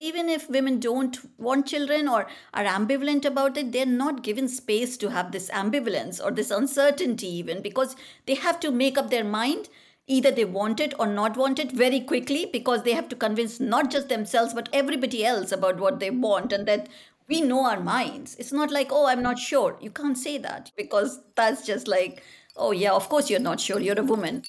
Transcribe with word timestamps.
even 0.00 0.28
if 0.28 0.50
women 0.50 0.78
don't 0.78 1.18
want 1.38 1.66
children 1.66 2.06
or 2.06 2.26
are 2.52 2.64
ambivalent 2.64 3.24
about 3.24 3.56
it, 3.56 3.72
they're 3.72 3.86
not 3.86 4.22
given 4.22 4.48
space 4.48 4.96
to 4.98 5.10
have 5.10 5.32
this 5.32 5.48
ambivalence 5.50 6.22
or 6.22 6.30
this 6.30 6.50
uncertainty, 6.50 7.28
even 7.28 7.62
because 7.62 7.96
they 8.26 8.34
have 8.34 8.60
to 8.60 8.70
make 8.70 8.98
up 8.98 9.10
their 9.10 9.24
mind. 9.24 9.68
Either 10.06 10.30
they 10.30 10.44
want 10.44 10.78
it 10.78 10.94
or 11.00 11.06
not 11.06 11.36
want 11.36 11.58
it 11.58 11.72
very 11.72 11.98
quickly 11.98 12.46
because 12.52 12.82
they 12.84 12.92
have 12.92 13.08
to 13.08 13.16
convince 13.16 13.58
not 13.58 13.90
just 13.90 14.08
themselves 14.08 14.54
but 14.54 14.68
everybody 14.72 15.24
else 15.24 15.50
about 15.50 15.80
what 15.80 15.98
they 15.98 16.10
want 16.10 16.52
and 16.52 16.68
that 16.68 16.88
we 17.26 17.40
know 17.40 17.64
our 17.66 17.80
minds. 17.80 18.36
It's 18.36 18.52
not 18.52 18.70
like, 18.70 18.92
oh, 18.92 19.06
I'm 19.06 19.22
not 19.22 19.38
sure. 19.38 19.76
You 19.80 19.90
can't 19.90 20.16
say 20.16 20.38
that 20.38 20.70
because 20.76 21.20
that's 21.34 21.66
just 21.66 21.88
like, 21.88 22.22
oh, 22.56 22.70
yeah, 22.70 22.92
of 22.92 23.08
course 23.08 23.28
you're 23.30 23.40
not 23.40 23.60
sure. 23.60 23.80
You're 23.80 23.98
a 23.98 24.04
woman. 24.04 24.42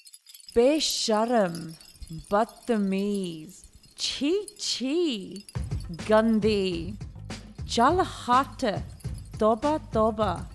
Besharam, 0.54 1.74
Batamiz, 2.30 3.64
Chi 4.00 4.46
Chi, 4.60 5.44
Gandhi, 6.06 6.96
Jalhata, 7.66 8.84
Toba 9.40 9.82
Toba, 9.92 10.48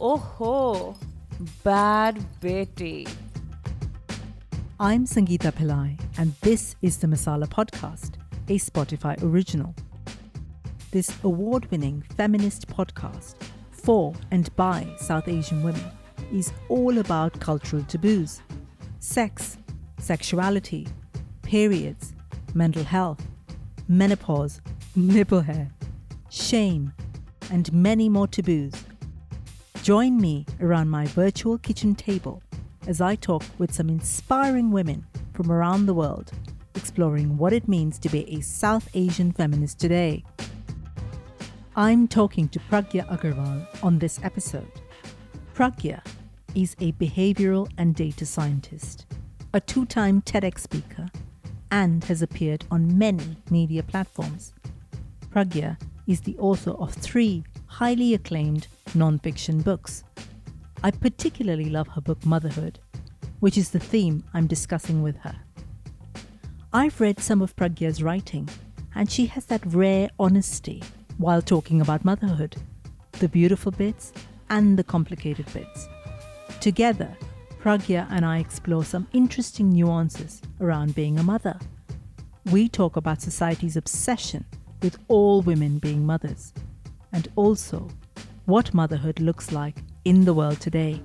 Oho, 0.00 0.96
Bad 1.62 2.18
Betty. 2.40 3.06
I'm 4.80 5.06
Sangeeta 5.06 5.52
Pillai, 5.52 5.96
and 6.18 6.34
this 6.40 6.74
is 6.82 6.96
the 6.96 7.06
Masala 7.06 7.46
Podcast, 7.46 8.14
a 8.48 8.58
Spotify 8.58 9.22
original. 9.22 9.72
This 10.90 11.12
award 11.22 11.70
winning 11.70 12.02
feminist 12.16 12.66
podcast 12.66 13.36
for 13.70 14.12
and 14.32 14.54
by 14.56 14.84
South 14.98 15.28
Asian 15.28 15.62
women 15.62 15.84
is 16.32 16.52
all 16.68 16.98
about 16.98 17.38
cultural 17.38 17.84
taboos 17.84 18.42
sex, 18.98 19.58
sexuality, 19.98 20.88
periods, 21.42 22.13
mental 22.54 22.84
health, 22.84 23.26
menopause, 23.88 24.60
nipple 24.96 25.40
hair, 25.40 25.70
shame, 26.30 26.92
and 27.50 27.72
many 27.72 28.08
more 28.08 28.26
taboos. 28.26 28.72
Join 29.82 30.16
me 30.18 30.46
around 30.60 30.88
my 30.88 31.06
virtual 31.06 31.58
kitchen 31.58 31.94
table 31.94 32.42
as 32.86 33.00
I 33.00 33.16
talk 33.16 33.42
with 33.58 33.72
some 33.72 33.88
inspiring 33.88 34.70
women 34.70 35.06
from 35.32 35.50
around 35.50 35.86
the 35.86 35.94
world, 35.94 36.32
exploring 36.74 37.36
what 37.36 37.52
it 37.52 37.68
means 37.68 37.98
to 37.98 38.08
be 38.08 38.28
a 38.30 38.40
South 38.40 38.88
Asian 38.94 39.32
feminist 39.32 39.78
today. 39.78 40.24
I'm 41.76 42.06
talking 42.06 42.48
to 42.50 42.58
Pragya 42.60 43.06
Agarwal 43.08 43.66
on 43.82 43.98
this 43.98 44.20
episode. 44.22 44.70
Pragya 45.54 46.00
is 46.54 46.76
a 46.80 46.92
behavioral 46.92 47.68
and 47.78 47.94
data 47.94 48.24
scientist, 48.24 49.06
a 49.52 49.60
two 49.60 49.84
time 49.84 50.22
TEDx 50.22 50.60
speaker, 50.60 51.08
and 51.74 52.04
has 52.04 52.22
appeared 52.22 52.64
on 52.70 52.96
many 52.96 53.36
media 53.50 53.82
platforms. 53.82 54.54
Pragya 55.30 55.76
is 56.06 56.20
the 56.20 56.38
author 56.38 56.70
of 56.70 56.94
three 56.94 57.42
highly 57.66 58.14
acclaimed 58.14 58.68
non-fiction 58.94 59.60
books. 59.60 60.04
I 60.84 60.92
particularly 60.92 61.68
love 61.68 61.88
her 61.88 62.00
book 62.00 62.24
Motherhood, 62.24 62.78
which 63.40 63.58
is 63.58 63.70
the 63.70 63.80
theme 63.80 64.22
I'm 64.32 64.46
discussing 64.46 65.02
with 65.02 65.16
her. 65.16 65.34
I've 66.72 67.00
read 67.00 67.18
some 67.18 67.42
of 67.42 67.56
Pragya's 67.56 68.04
writing, 68.04 68.48
and 68.94 69.10
she 69.10 69.26
has 69.26 69.46
that 69.46 69.66
rare 69.66 70.10
honesty 70.16 70.80
while 71.18 71.42
talking 71.42 71.80
about 71.80 72.04
motherhood 72.04 72.54
the 73.18 73.28
beautiful 73.28 73.72
bits 73.72 74.12
and 74.48 74.76
the 74.76 74.84
complicated 74.84 75.52
bits. 75.52 75.88
Together, 76.60 77.16
Pragya 77.64 78.06
and 78.10 78.26
I 78.26 78.40
explore 78.40 78.84
some 78.84 79.08
interesting 79.14 79.70
nuances 79.70 80.42
around 80.60 80.94
being 80.94 81.18
a 81.18 81.22
mother. 81.22 81.58
We 82.52 82.68
talk 82.68 82.96
about 82.96 83.22
society's 83.22 83.74
obsession 83.74 84.44
with 84.82 84.98
all 85.08 85.40
women 85.40 85.78
being 85.78 86.04
mothers, 86.04 86.52
and 87.14 87.26
also 87.36 87.88
what 88.44 88.74
motherhood 88.74 89.18
looks 89.18 89.50
like 89.50 89.76
in 90.04 90.26
the 90.26 90.34
world 90.34 90.60
today. 90.60 91.00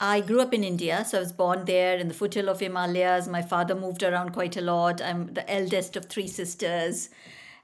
I 0.00 0.22
grew 0.22 0.40
up 0.40 0.52
in 0.52 0.64
India, 0.64 1.04
so 1.04 1.18
I 1.18 1.20
was 1.20 1.30
born 1.30 1.64
there 1.64 1.96
in 1.96 2.08
the 2.08 2.14
foothill 2.14 2.48
of 2.48 2.58
Himalayas. 2.58 3.28
My 3.28 3.42
father 3.42 3.76
moved 3.76 4.02
around 4.02 4.32
quite 4.32 4.56
a 4.56 4.62
lot. 4.62 5.00
I'm 5.00 5.32
the 5.32 5.48
eldest 5.48 5.94
of 5.94 6.06
three 6.06 6.26
sisters. 6.26 7.08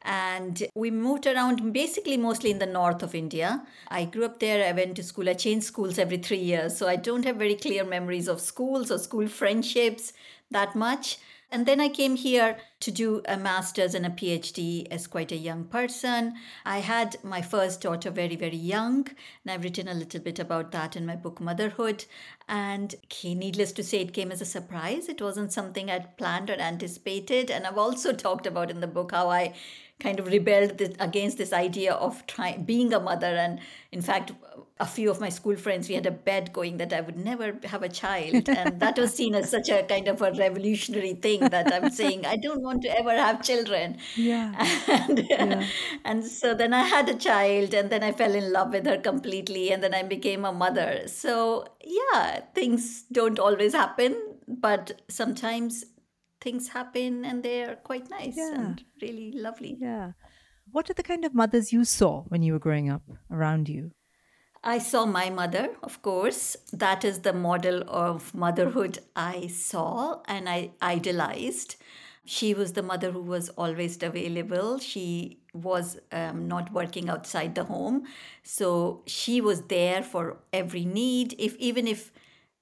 And 0.07 0.65
we 0.77 0.93
moved 0.93 1.27
around 1.27 1.73
basically 1.73 2.17
mostly 2.17 2.53
in 2.53 2.61
the 2.61 2.67
north 2.67 3.03
of 3.03 3.15
India. 3.15 3.67
I 3.89 4.05
grew 4.05 4.25
up 4.25 4.39
there. 4.39 4.67
I 4.67 4.73
went 4.73 4.95
to 4.97 5.03
school. 5.03 5.29
I 5.29 5.35
changed 5.35 5.67
schools 5.67 5.99
every 5.99 6.19
three 6.19 6.39
years. 6.39 6.77
So 6.77 6.87
I 6.87 6.95
don't 6.95 7.25
have 7.25 7.37
very 7.37 7.57
clear 7.57 7.85
memories 7.85 8.29
of 8.29 8.41
schools 8.41 8.93
or 8.93 8.99
school 8.99 9.27
friendships 9.27 10.13
that 10.51 10.77
much. 10.77 11.19
And 11.51 11.65
then 11.65 11.81
I 11.81 11.89
came 11.89 12.17
here 12.17 12.57
to 12.81 12.91
do 12.91 13.23
a 13.27 13.37
master's 13.37 13.95
and 13.95 14.05
a 14.05 14.11
PhD 14.11 14.87
as 14.91 15.07
quite 15.07 15.31
a 15.31 15.37
young 15.37 15.65
person. 15.65 16.35
I 16.65 16.79
had 16.79 17.17
my 17.23 17.41
first 17.41 17.81
daughter 17.81 18.11
very, 18.11 18.35
very 18.35 18.57
young, 18.57 19.07
and 19.07 19.53
I've 19.53 19.63
written 19.63 19.87
a 19.87 19.95
little 19.95 20.21
bit 20.21 20.41
about 20.41 20.73
that 20.73 20.97
in 20.97 21.07
my 21.07 21.15
book 21.15 21.41
Motherhood. 21.41 22.05
And 22.49 22.97
needless 23.23 23.73
to 23.73 23.85
say, 23.85 24.01
it 24.01 24.13
came 24.13 24.33
as 24.33 24.41
a 24.41 24.45
surprise. 24.45 25.09
It 25.09 25.23
wasn't 25.23 25.53
something 25.53 25.89
I'd 25.89 26.17
planned 26.17 26.51
or 26.51 26.55
anticipated. 26.55 27.51
And 27.51 27.65
I've 27.65 27.79
also 27.79 28.13
talked 28.27 28.47
about 28.47 28.71
in 28.71 28.81
the 28.81 28.89
book 28.89 29.13
how 29.13 29.31
I 29.31 29.55
kind 29.99 30.21
of 30.21 30.27
rebelled 30.27 30.77
this, 30.79 30.95
against 31.01 31.39
this 31.39 31.53
idea 31.53 31.95
of 31.95 32.27
trying 32.27 32.65
being 32.65 32.93
a 32.93 33.01
mother. 33.01 33.27
And 33.35 33.61
in 33.93 34.03
fact 34.03 34.33
a 34.79 34.85
few 34.87 35.11
of 35.11 35.21
my 35.21 35.31
school 35.31 35.57
friends 35.57 35.89
we 35.89 35.95
had 35.95 36.05
a 36.05 36.11
bet 36.11 36.53
going 36.53 36.77
that 36.77 36.93
i 36.93 37.01
would 37.01 37.17
never 37.17 37.57
have 37.65 37.83
a 37.83 37.89
child. 37.89 38.47
And 38.57 38.79
that 38.81 38.99
was 38.99 39.15
seen 39.15 39.35
as 39.35 39.51
such 39.51 39.71
a 39.71 39.83
kind 39.85 40.07
of 40.09 40.21
a 40.21 40.33
revolutionary 40.33 41.15
thing 41.15 41.41
that 41.41 41.73
i'm 41.73 41.91
saying 41.91 42.27
i 42.27 42.37
don't 42.37 42.63
want 42.63 42.83
to 42.83 42.99
ever 42.99 43.11
have 43.13 43.43
children. 43.43 43.97
Yeah. 44.17 44.53
And, 44.89 45.27
Yeah. 45.31 45.65
and 46.05 46.25
so 46.27 46.55
then 46.55 46.75
i 46.75 46.83
had 46.83 47.09
a 47.09 47.15
child 47.15 47.73
and 47.75 47.89
then 47.91 48.03
i 48.03 48.13
fell 48.13 48.35
in 48.35 48.53
love 48.53 48.73
with 48.73 48.87
her 48.87 48.99
completely 48.99 49.73
and 49.73 49.83
then 49.83 49.95
i 49.95 50.03
became 50.03 50.45
a 50.45 50.53
mother. 50.53 51.03
So 51.07 51.67
yeah 51.83 52.41
things 52.55 53.05
don't 53.11 53.39
always 53.39 53.73
happen 53.73 54.15
but 54.47 55.01
sometimes 55.09 55.85
things 56.47 56.69
happen 56.79 57.25
and 57.33 57.43
they're 57.49 57.77
quite 57.91 58.09
nice 58.17 58.37
Yeah. 58.45 58.55
and 58.63 58.85
really 59.03 59.29
lovely 59.49 59.77
Yeah. 59.89 60.09
What 60.77 60.91
are 60.91 60.95
the 61.01 61.09
kind 61.13 61.25
of 61.29 61.35
mothers 61.43 61.73
you 61.73 61.85
saw 61.99 62.13
when 62.35 62.43
you 62.47 62.53
were 62.55 62.65
growing 62.69 62.89
up 62.95 63.03
around 63.31 63.69
you? 63.77 63.85
I 64.75 64.79
saw 64.79 65.07
my 65.07 65.31
mother, 65.31 65.65
of 65.89 65.99
course. 66.03 66.57
That 66.85 67.05
is 67.11 67.21
the 67.27 67.33
model 67.33 67.85
of 67.89 68.35
motherhood 68.35 68.99
I 69.15 69.47
saw 69.47 70.23
and 70.37 70.49
I 70.55 70.59
idolized. 70.83 71.77
She 72.25 72.53
was 72.61 72.73
the 72.73 72.83
mother 72.83 73.13
who 73.13 73.23
was 73.23 73.49
always 73.51 74.03
available. 74.03 74.79
She 74.81 75.39
was 75.55 75.99
um, 76.11 76.49
not 76.49 76.73
working 76.73 77.09
outside 77.09 77.55
the 77.55 77.65
home. 77.65 78.03
So 78.43 78.69
she 79.07 79.41
was 79.41 79.63
there 79.77 80.03
for 80.03 80.25
every 80.53 80.85
need. 80.85 81.37
If 81.39 81.55
even 81.71 81.87
if 81.87 82.11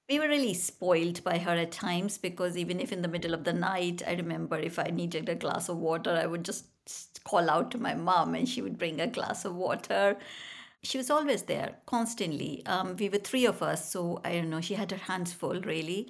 we 0.09 0.19
were 0.19 0.27
really 0.27 0.53
spoiled 0.53 1.23
by 1.23 1.37
her 1.39 1.51
at 1.51 1.71
times 1.71 2.17
because 2.17 2.57
even 2.57 2.79
if 2.79 2.91
in 2.91 3.01
the 3.01 3.07
middle 3.07 3.33
of 3.33 3.43
the 3.43 3.53
night, 3.53 4.03
I 4.05 4.13
remember 4.13 4.57
if 4.57 4.77
I 4.77 4.85
needed 4.85 5.29
a 5.29 5.35
glass 5.35 5.67
of 5.69 5.77
water, 5.77 6.11
I 6.11 6.27
would 6.27 6.45
just 6.45 6.65
call 7.23 7.49
out 7.49 7.71
to 7.71 7.77
my 7.79 7.95
mom 7.95 8.35
and 8.35 8.47
she 8.47 8.61
would 8.61 8.77
bring 8.77 9.01
a 9.01 9.07
glass 9.07 9.45
of 9.45 9.55
water. 9.55 10.17
She 10.83 10.99
was 10.99 11.09
always 11.09 11.43
there 11.43 11.77
constantly. 11.87 12.63
Um, 12.67 12.95
we 12.97 13.09
were 13.09 13.17
three 13.17 13.45
of 13.45 13.63
us 13.63 13.91
so 13.91 14.21
i 14.23 14.33
don't 14.33 14.49
know 14.49 14.61
she 14.61 14.75
had 14.75 14.91
her 14.91 14.97
hands 14.97 15.33
full 15.33 15.59
really 15.61 16.09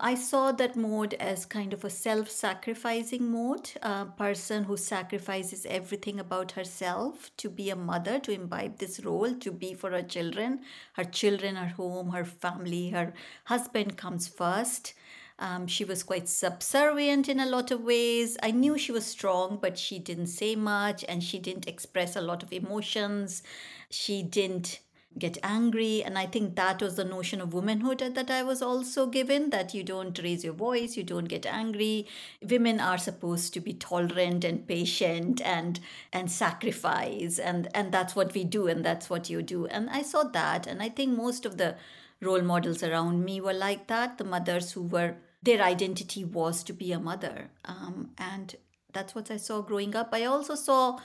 i 0.00 0.14
saw 0.14 0.50
that 0.52 0.76
mode 0.76 1.14
as 1.14 1.46
kind 1.46 1.72
of 1.72 1.84
a 1.84 1.90
self-sacrificing 1.90 3.30
mode 3.30 3.70
a 3.82 4.04
person 4.06 4.64
who 4.64 4.76
sacrifices 4.76 5.66
everything 5.66 6.18
about 6.18 6.52
herself 6.52 7.30
to 7.36 7.48
be 7.48 7.70
a 7.70 7.76
mother 7.76 8.18
to 8.18 8.32
imbibe 8.32 8.78
this 8.78 9.04
role 9.04 9.34
to 9.34 9.52
be 9.52 9.72
for 9.74 9.90
her 9.90 10.02
children 10.02 10.60
her 10.94 11.04
children 11.04 11.56
her 11.56 11.68
home 11.68 12.10
her 12.10 12.24
family 12.24 12.90
her 12.90 13.12
husband 13.44 13.96
comes 13.96 14.26
first 14.26 14.94
um, 15.38 15.66
she 15.66 15.84
was 15.84 16.04
quite 16.04 16.28
subservient 16.28 17.28
in 17.28 17.40
a 17.40 17.46
lot 17.46 17.72
of 17.72 17.80
ways. 17.80 18.36
I 18.42 18.52
knew 18.52 18.78
she 18.78 18.92
was 18.92 19.04
strong, 19.04 19.58
but 19.60 19.76
she 19.76 19.98
didn't 19.98 20.28
say 20.28 20.54
much 20.54 21.04
and 21.08 21.24
she 21.24 21.40
didn't 21.40 21.66
express 21.66 22.14
a 22.14 22.20
lot 22.20 22.44
of 22.44 22.52
emotions. 22.52 23.42
She 23.90 24.22
didn't 24.22 24.78
get 25.18 25.38
angry. 25.42 26.02
And 26.02 26.18
I 26.18 26.26
think 26.26 26.56
that 26.56 26.82
was 26.82 26.96
the 26.96 27.04
notion 27.04 27.40
of 27.40 27.54
womanhood 27.54 27.98
that 27.98 28.30
I 28.30 28.42
was 28.42 28.62
also 28.62 29.06
given 29.06 29.50
that 29.50 29.74
you 29.74 29.82
don't 29.82 30.18
raise 30.22 30.44
your 30.44 30.54
voice, 30.54 30.96
you 30.96 31.02
don't 31.02 31.26
get 31.26 31.46
angry. 31.46 32.06
Women 32.42 32.80
are 32.80 32.98
supposed 32.98 33.54
to 33.54 33.60
be 33.60 33.74
tolerant 33.74 34.44
and 34.44 34.66
patient 34.66 35.40
and 35.42 35.80
and 36.12 36.30
sacrifice 36.30 37.38
and 37.38 37.68
and 37.74 37.92
that's 37.92 38.16
what 38.16 38.34
we 38.34 38.44
do 38.44 38.66
and 38.66 38.84
that's 38.84 39.08
what 39.08 39.30
you 39.30 39.42
do. 39.42 39.66
And 39.66 39.90
I 39.90 40.02
saw 40.02 40.24
that 40.24 40.66
and 40.66 40.82
I 40.82 40.88
think 40.88 41.16
most 41.16 41.46
of 41.46 41.58
the 41.58 41.76
role 42.20 42.42
models 42.42 42.82
around 42.82 43.24
me 43.24 43.40
were 43.40 43.52
like 43.52 43.86
that 43.86 44.18
the 44.18 44.24
mothers 44.24 44.72
who 44.72 44.82
were 44.82 45.16
their 45.42 45.60
identity 45.60 46.24
was 46.24 46.62
to 46.64 46.72
be 46.72 46.92
a 46.92 46.98
mother 46.98 47.50
um, 47.64 48.10
and 48.18 48.56
that's 48.92 49.14
what 49.14 49.30
i 49.30 49.36
saw 49.36 49.60
growing 49.60 49.94
up 49.94 50.08
i 50.12 50.24
also 50.24 50.54
saw 50.54 50.98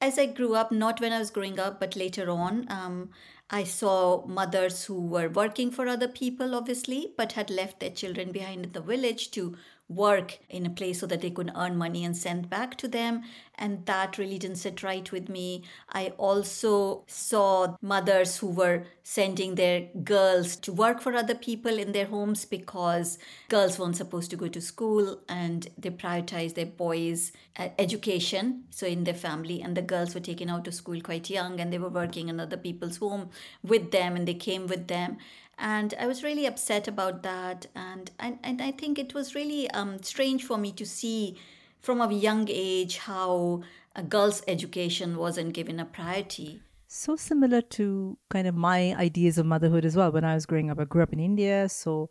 as 0.00 0.18
i 0.18 0.26
grew 0.26 0.54
up 0.54 0.72
not 0.72 1.00
when 1.00 1.12
i 1.12 1.18
was 1.18 1.30
growing 1.30 1.58
up 1.58 1.78
but 1.80 1.96
later 1.96 2.30
on 2.30 2.66
um, 2.70 3.10
I 3.50 3.64
saw 3.64 4.26
mothers 4.26 4.84
who 4.84 5.00
were 5.00 5.28
working 5.30 5.70
for 5.70 5.86
other 5.88 6.08
people, 6.08 6.54
obviously, 6.54 7.14
but 7.16 7.32
had 7.32 7.48
left 7.50 7.80
their 7.80 7.90
children 7.90 8.32
behind 8.32 8.64
in 8.66 8.72
the 8.72 8.80
village 8.82 9.30
to 9.32 9.56
work 9.88 10.38
in 10.48 10.64
a 10.64 10.70
place 10.70 11.00
so 11.00 11.06
that 11.06 11.20
they 11.20 11.30
could 11.30 11.52
earn 11.54 11.76
money 11.76 12.04
and 12.04 12.16
send 12.16 12.48
back 12.48 12.76
to 12.78 12.88
them. 12.88 13.22
And 13.56 13.86
that 13.86 14.18
really 14.18 14.38
didn't 14.38 14.56
sit 14.56 14.82
right 14.82 15.10
with 15.12 15.28
me. 15.28 15.62
I 15.90 16.08
also 16.16 17.04
saw 17.06 17.76
mothers 17.80 18.38
who 18.38 18.48
were 18.48 18.84
sending 19.02 19.54
their 19.54 19.88
girls 20.02 20.56
to 20.56 20.72
work 20.72 21.00
for 21.00 21.14
other 21.14 21.34
people 21.34 21.78
in 21.78 21.92
their 21.92 22.06
homes 22.06 22.44
because 22.44 23.18
girls 23.48 23.78
weren't 23.78 23.96
supposed 23.96 24.30
to 24.30 24.36
go 24.36 24.48
to 24.48 24.60
school 24.60 25.20
and 25.28 25.68
they 25.78 25.90
prioritized 25.90 26.54
their 26.54 26.66
boys' 26.66 27.30
education. 27.78 28.64
So 28.70 28.86
in 28.86 29.04
their 29.04 29.14
family, 29.14 29.62
and 29.62 29.76
the 29.76 29.82
girls 29.82 30.14
were 30.14 30.20
taken 30.20 30.50
out 30.50 30.66
of 30.66 30.74
school 30.74 31.00
quite 31.00 31.30
young 31.30 31.60
and 31.60 31.72
they 31.72 31.78
were 31.78 31.88
working 31.88 32.28
in 32.28 32.40
other 32.40 32.56
people's 32.56 32.96
home 32.96 33.30
with 33.62 33.92
them 33.92 34.16
and 34.16 34.26
they 34.26 34.34
came 34.34 34.66
with 34.66 34.88
them 34.88 35.18
and 35.58 35.94
I 35.98 36.06
was 36.06 36.22
really 36.22 36.46
upset 36.46 36.88
about 36.88 37.22
that. 37.22 37.66
And 37.74 38.10
and, 38.18 38.38
and 38.42 38.60
I 38.62 38.70
think 38.70 38.98
it 38.98 39.14
was 39.14 39.34
really 39.34 39.70
um, 39.70 40.02
strange 40.02 40.44
for 40.44 40.58
me 40.58 40.72
to 40.72 40.86
see 40.86 41.36
from 41.80 42.00
a 42.00 42.12
young 42.12 42.46
age 42.48 42.98
how 42.98 43.62
a 43.94 44.02
girl's 44.02 44.42
education 44.48 45.16
wasn't 45.16 45.52
given 45.54 45.78
a 45.78 45.84
priority. 45.84 46.60
So 46.88 47.16
similar 47.16 47.60
to 47.60 48.18
kind 48.30 48.46
of 48.46 48.54
my 48.54 48.94
ideas 48.94 49.38
of 49.38 49.46
motherhood 49.46 49.84
as 49.84 49.96
well. 49.96 50.12
When 50.12 50.24
I 50.24 50.34
was 50.34 50.46
growing 50.46 50.70
up, 50.70 50.78
I 50.78 50.84
grew 50.84 51.02
up 51.02 51.12
in 51.12 51.20
India, 51.20 51.68
so 51.68 52.08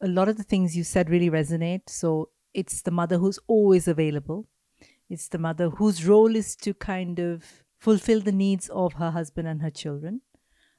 a 0.00 0.08
lot 0.08 0.28
of 0.28 0.36
the 0.36 0.42
things 0.42 0.76
you 0.76 0.84
said 0.84 1.10
really 1.10 1.30
resonate. 1.30 1.82
So 1.88 2.30
it's 2.52 2.82
the 2.82 2.90
mother 2.90 3.18
who's 3.18 3.38
always 3.46 3.86
available. 3.88 4.46
It's 5.10 5.28
the 5.28 5.38
mother 5.38 5.70
whose 5.70 6.06
role 6.06 6.34
is 6.34 6.56
to 6.56 6.72
kind 6.74 7.18
of 7.18 7.64
fulfill 7.78 8.20
the 8.20 8.32
needs 8.32 8.68
of 8.70 8.94
her 8.94 9.10
husband 9.10 9.46
and 9.46 9.60
her 9.60 9.70
children 9.70 10.22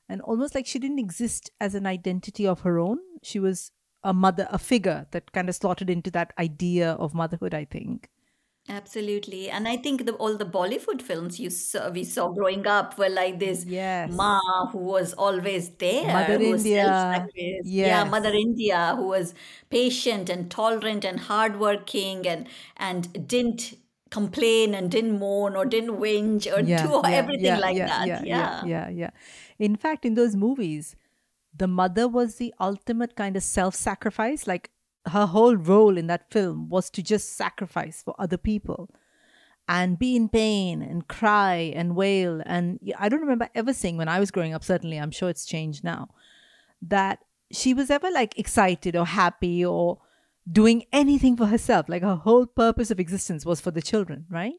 and 0.08 0.22
almost 0.22 0.56
like 0.56 0.66
she 0.66 0.80
didn't 0.80 1.00
exist 1.00 1.52
as 1.60 1.76
an 1.76 1.86
identity 1.86 2.48
of 2.48 2.62
her 2.62 2.80
own. 2.80 3.00
She 3.24 3.40
was 3.40 3.72
a 4.04 4.14
mother, 4.14 4.48
a 4.52 4.58
figure 4.58 5.08
that 5.12 5.32
kind 5.32 5.50
of 5.50 5.56
slotted 5.56 5.90
into 5.90 6.12
that 6.12 6.34
idea 6.38 6.92
of 6.92 7.14
motherhood, 7.14 7.54
I 7.54 7.66
think. 7.66 8.10
Absolutely, 8.68 9.48
and 9.52 9.68
I 9.68 9.78
think 9.78 10.08
the, 10.08 10.14
all 10.14 10.38
the 10.38 10.46
Bollywood 10.46 11.00
films 11.00 11.40
you 11.40 11.52
saw, 11.52 11.92
we 11.92 12.04
saw 12.04 12.30
growing 12.30 12.66
up 12.66 12.98
were 12.98 13.10
like 13.10 13.38
this 13.38 13.64
yes. 13.64 14.12
ma 14.12 14.40
who 14.72 14.80
was 14.80 15.14
always 15.14 15.70
there, 15.70 16.08
Mother 16.08 16.42
India, 16.42 17.28
yes. 17.36 17.62
yeah, 17.64 18.04
Mother 18.06 18.34
India, 18.34 18.96
who 18.98 19.10
was 19.10 19.36
patient 19.70 20.32
and 20.32 20.50
tolerant 20.50 21.06
and 21.06 21.20
hardworking 21.20 22.28
and 22.28 22.48
and 22.76 23.28
didn't 23.28 23.76
complain 24.16 24.74
and 24.74 24.90
didn't 24.90 25.20
moan 25.20 25.56
or 25.56 25.66
didn't 25.66 25.98
whinge 26.04 26.48
or 26.52 26.62
yeah, 26.62 26.86
do 26.86 27.02
yeah, 27.04 27.18
everything 27.22 27.46
yeah, 27.46 27.58
like 27.58 27.78
that. 27.78 28.08
Yeah, 28.08 28.22
yeah, 28.24 28.66
yeah, 28.66 28.90
yeah. 28.90 29.10
In 29.60 29.76
fact, 29.76 30.06
in 30.06 30.16
those 30.16 30.36
movies, 30.36 30.96
the 31.64 31.68
mother 31.68 32.08
was 32.08 32.36
the 32.36 32.54
ultimate 32.60 33.16
kind 33.16 33.36
of 33.36 33.44
self-sacrifice. 33.44 34.48
Like 34.48 34.72
her 35.08 35.26
whole 35.26 35.56
role 35.56 35.98
in 35.98 36.08
that 36.08 36.32
film 36.32 36.70
was 36.70 36.90
to 36.92 37.04
just 37.04 37.36
sacrifice 37.36 38.02
for 38.04 38.16
other 38.18 38.38
people 38.38 38.90
and 39.68 40.00
be 40.00 40.16
in 40.16 40.30
pain 40.30 40.82
and 40.82 41.08
cry 41.08 41.74
and 41.76 41.96
wail. 41.96 42.42
And 42.46 42.80
I 42.98 43.10
don't 43.10 43.22
remember 43.22 43.50
ever 43.56 43.74
seeing 43.74 43.98
when 43.98 44.08
I 44.08 44.20
was 44.20 44.32
growing 44.32 44.54
up, 44.54 44.64
certainly, 44.64 44.98
I'm 44.98 45.12
sure 45.12 45.30
it's 45.30 45.46
changed 45.46 45.84
now, 45.84 46.10
that 46.82 47.20
she 47.52 47.74
was 47.74 47.90
ever 47.90 48.10
like 48.12 48.38
excited 48.38 48.96
or 48.96 49.06
happy 49.06 49.66
or 49.66 50.00
doing 50.52 50.86
anything 50.92 51.38
for 51.38 51.48
herself. 51.48 51.88
Like 51.90 52.04
her 52.04 52.16
whole 52.16 52.46
purpose 52.46 52.92
of 52.92 53.00
existence 53.00 53.46
was 53.46 53.62
for 53.62 53.72
the 53.72 53.82
children, 53.82 54.26
right? 54.30 54.56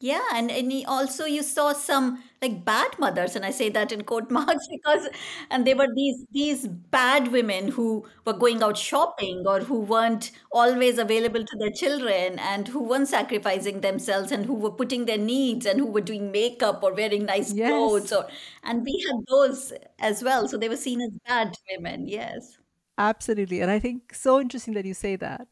Yeah, 0.00 0.22
and, 0.32 0.48
and 0.48 0.70
he 0.70 0.84
also 0.84 1.24
you 1.24 1.42
saw 1.42 1.72
some 1.72 2.22
like 2.40 2.64
bad 2.64 2.96
mothers, 3.00 3.34
and 3.34 3.44
I 3.44 3.50
say 3.50 3.68
that 3.70 3.90
in 3.90 4.04
quote 4.04 4.30
marks 4.30 4.68
because 4.70 5.08
and 5.50 5.66
they 5.66 5.74
were 5.74 5.88
these 5.92 6.24
these 6.30 6.68
bad 6.68 7.32
women 7.32 7.66
who 7.72 8.06
were 8.24 8.32
going 8.32 8.62
out 8.62 8.76
shopping 8.78 9.42
or 9.44 9.58
who 9.58 9.80
weren't 9.80 10.30
always 10.52 10.98
available 10.98 11.44
to 11.44 11.56
their 11.58 11.72
children 11.72 12.38
and 12.38 12.68
who 12.68 12.84
weren't 12.84 13.08
sacrificing 13.08 13.80
themselves 13.80 14.30
and 14.30 14.46
who 14.46 14.54
were 14.54 14.70
putting 14.70 15.06
their 15.06 15.18
needs 15.18 15.66
and 15.66 15.80
who 15.80 15.86
were 15.86 16.00
doing 16.00 16.30
makeup 16.30 16.80
or 16.84 16.94
wearing 16.94 17.24
nice 17.24 17.52
Yes. 17.52 17.68
clothes 17.72 18.12
or 18.12 18.28
and 18.62 18.84
we 18.84 19.04
had 19.08 19.16
those 19.28 19.72
as 19.98 20.22
well. 20.22 20.46
So 20.46 20.56
they 20.58 20.68
were 20.68 20.76
seen 20.76 21.00
as 21.00 21.10
bad 21.26 21.56
women, 21.72 22.06
yes. 22.06 22.56
Absolutely. 22.98 23.60
And 23.60 23.70
I 23.70 23.78
think 23.78 24.12
so 24.12 24.40
interesting 24.40 24.74
that 24.74 24.84
you 24.84 24.94
say 24.94 25.16
that. 25.16 25.48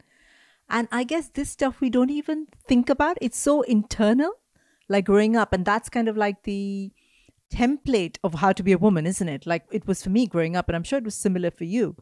And 0.68 0.88
I 0.90 1.04
guess 1.04 1.28
this 1.28 1.50
stuff 1.50 1.80
we 1.80 1.90
don't 1.90 2.10
even 2.10 2.48
think 2.68 2.90
about. 2.90 3.16
It's 3.20 3.38
so 3.38 3.62
internal, 3.62 4.32
like 4.88 5.04
growing 5.04 5.36
up. 5.36 5.52
And 5.52 5.64
that's 5.64 5.88
kind 5.88 6.08
of 6.08 6.16
like 6.16 6.42
the 6.42 6.90
template 7.50 8.18
of 8.24 8.34
how 8.34 8.52
to 8.52 8.62
be 8.62 8.72
a 8.72 8.78
woman, 8.78 9.06
isn't 9.06 9.28
it? 9.28 9.46
Like 9.46 9.64
it 9.70 9.86
was 9.86 10.02
for 10.02 10.10
me 10.10 10.26
growing 10.26 10.56
up, 10.56 10.68
and 10.68 10.74
I'm 10.74 10.82
sure 10.82 10.98
it 10.98 11.04
was 11.04 11.14
similar 11.14 11.52
for 11.52 11.64
you. 11.64 11.96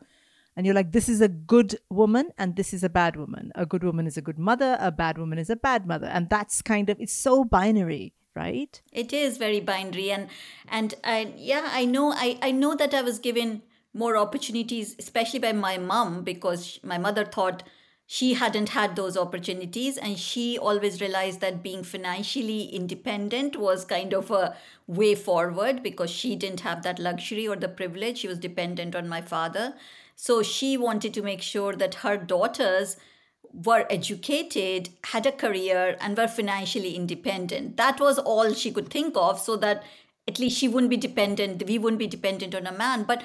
And 0.57 0.65
you're 0.65 0.75
like, 0.75 0.93
this 0.93 1.09
is 1.09 1.21
a 1.21 1.29
good 1.29 1.77
woman 1.91 2.31
and 2.39 2.55
this 2.55 2.73
is 2.73 2.85
a 2.85 2.89
bad 2.89 3.17
woman. 3.17 3.51
A 3.57 3.67
good 3.67 3.83
woman 3.83 4.07
is 4.07 4.17
a 4.17 4.23
good 4.23 4.39
mother, 4.39 4.77
a 4.81 4.93
bad 4.93 5.19
woman 5.19 5.37
is 5.37 5.51
a 5.51 5.57
bad 5.57 5.85
mother. 5.85 6.07
And 6.07 6.31
that's 6.31 6.63
kind 6.63 6.89
of, 6.89 7.01
it's 7.01 7.13
so 7.13 7.45
binary, 7.45 8.15
right? 8.37 8.81
It 8.93 9.13
is 9.13 9.37
very 9.37 9.61
binary, 9.61 10.11
and 10.11 10.29
and 10.69 10.95
I 11.05 11.35
yeah, 11.37 11.69
I 11.73 11.85
know 11.85 12.13
I 12.13 12.39
I 12.41 12.51
know 12.53 12.75
that 12.77 12.95
I 12.95 13.03
was 13.03 13.19
given 13.19 13.63
more 13.95 14.17
opportunities, 14.17 14.97
especially 14.99 15.39
by 15.39 15.53
my 15.53 15.79
mom, 15.79 16.25
because 16.25 16.81
my 16.83 16.99
mother 16.99 17.25
thought 17.25 17.63
she 18.07 18.35
hadn't 18.35 18.69
had 18.71 18.97
those 18.97 19.17
opportunities, 19.17 19.97
and 19.97 20.19
she 20.19 20.59
always 20.59 21.01
realized 21.01 21.41
that 21.41 21.63
being 21.63 21.83
financially 21.83 22.65
independent 22.65 23.57
was 23.57 23.87
kind 23.87 24.13
of 24.13 24.31
a 24.31 24.55
way 24.87 25.15
forward 25.15 25.83
because 25.83 26.11
she 26.11 26.37
didn't 26.37 26.61
have 26.61 26.83
that 26.83 26.99
luxury 26.99 27.49
or 27.49 27.57
the 27.57 27.69
privilege. 27.69 28.19
She 28.19 28.29
was 28.29 28.39
dependent 28.39 28.95
on 28.95 29.09
my 29.09 29.23
father, 29.23 29.75
so 30.17 30.43
she 30.43 30.77
wanted 30.77 31.15
to 31.15 31.23
make 31.23 31.41
sure 31.41 31.75
that 31.77 31.95
her 31.97 32.19
daughters 32.19 32.99
were 33.55 33.87
educated, 33.89 34.91
had 35.05 35.25
a 35.25 35.33
career, 35.33 35.97
and 36.01 36.19
were 36.19 36.29
financially 36.29 36.97
independent. 36.97 37.77
That 37.79 38.01
was 38.01 38.19
all 38.19 38.53
she 38.53 38.71
could 38.71 38.91
think 38.91 39.17
of, 39.17 39.41
so 39.41 39.57
that 39.57 39.83
at 40.29 40.39
least 40.39 40.59
she 40.59 40.69
wouldn't 40.69 40.91
be 40.91 40.97
dependent, 40.97 41.67
we 41.67 41.79
wouldn't 41.79 42.01
be 42.01 42.07
dependent 42.07 42.55
on 42.55 42.67
a 42.67 42.73
man. 42.73 43.05
But 43.05 43.23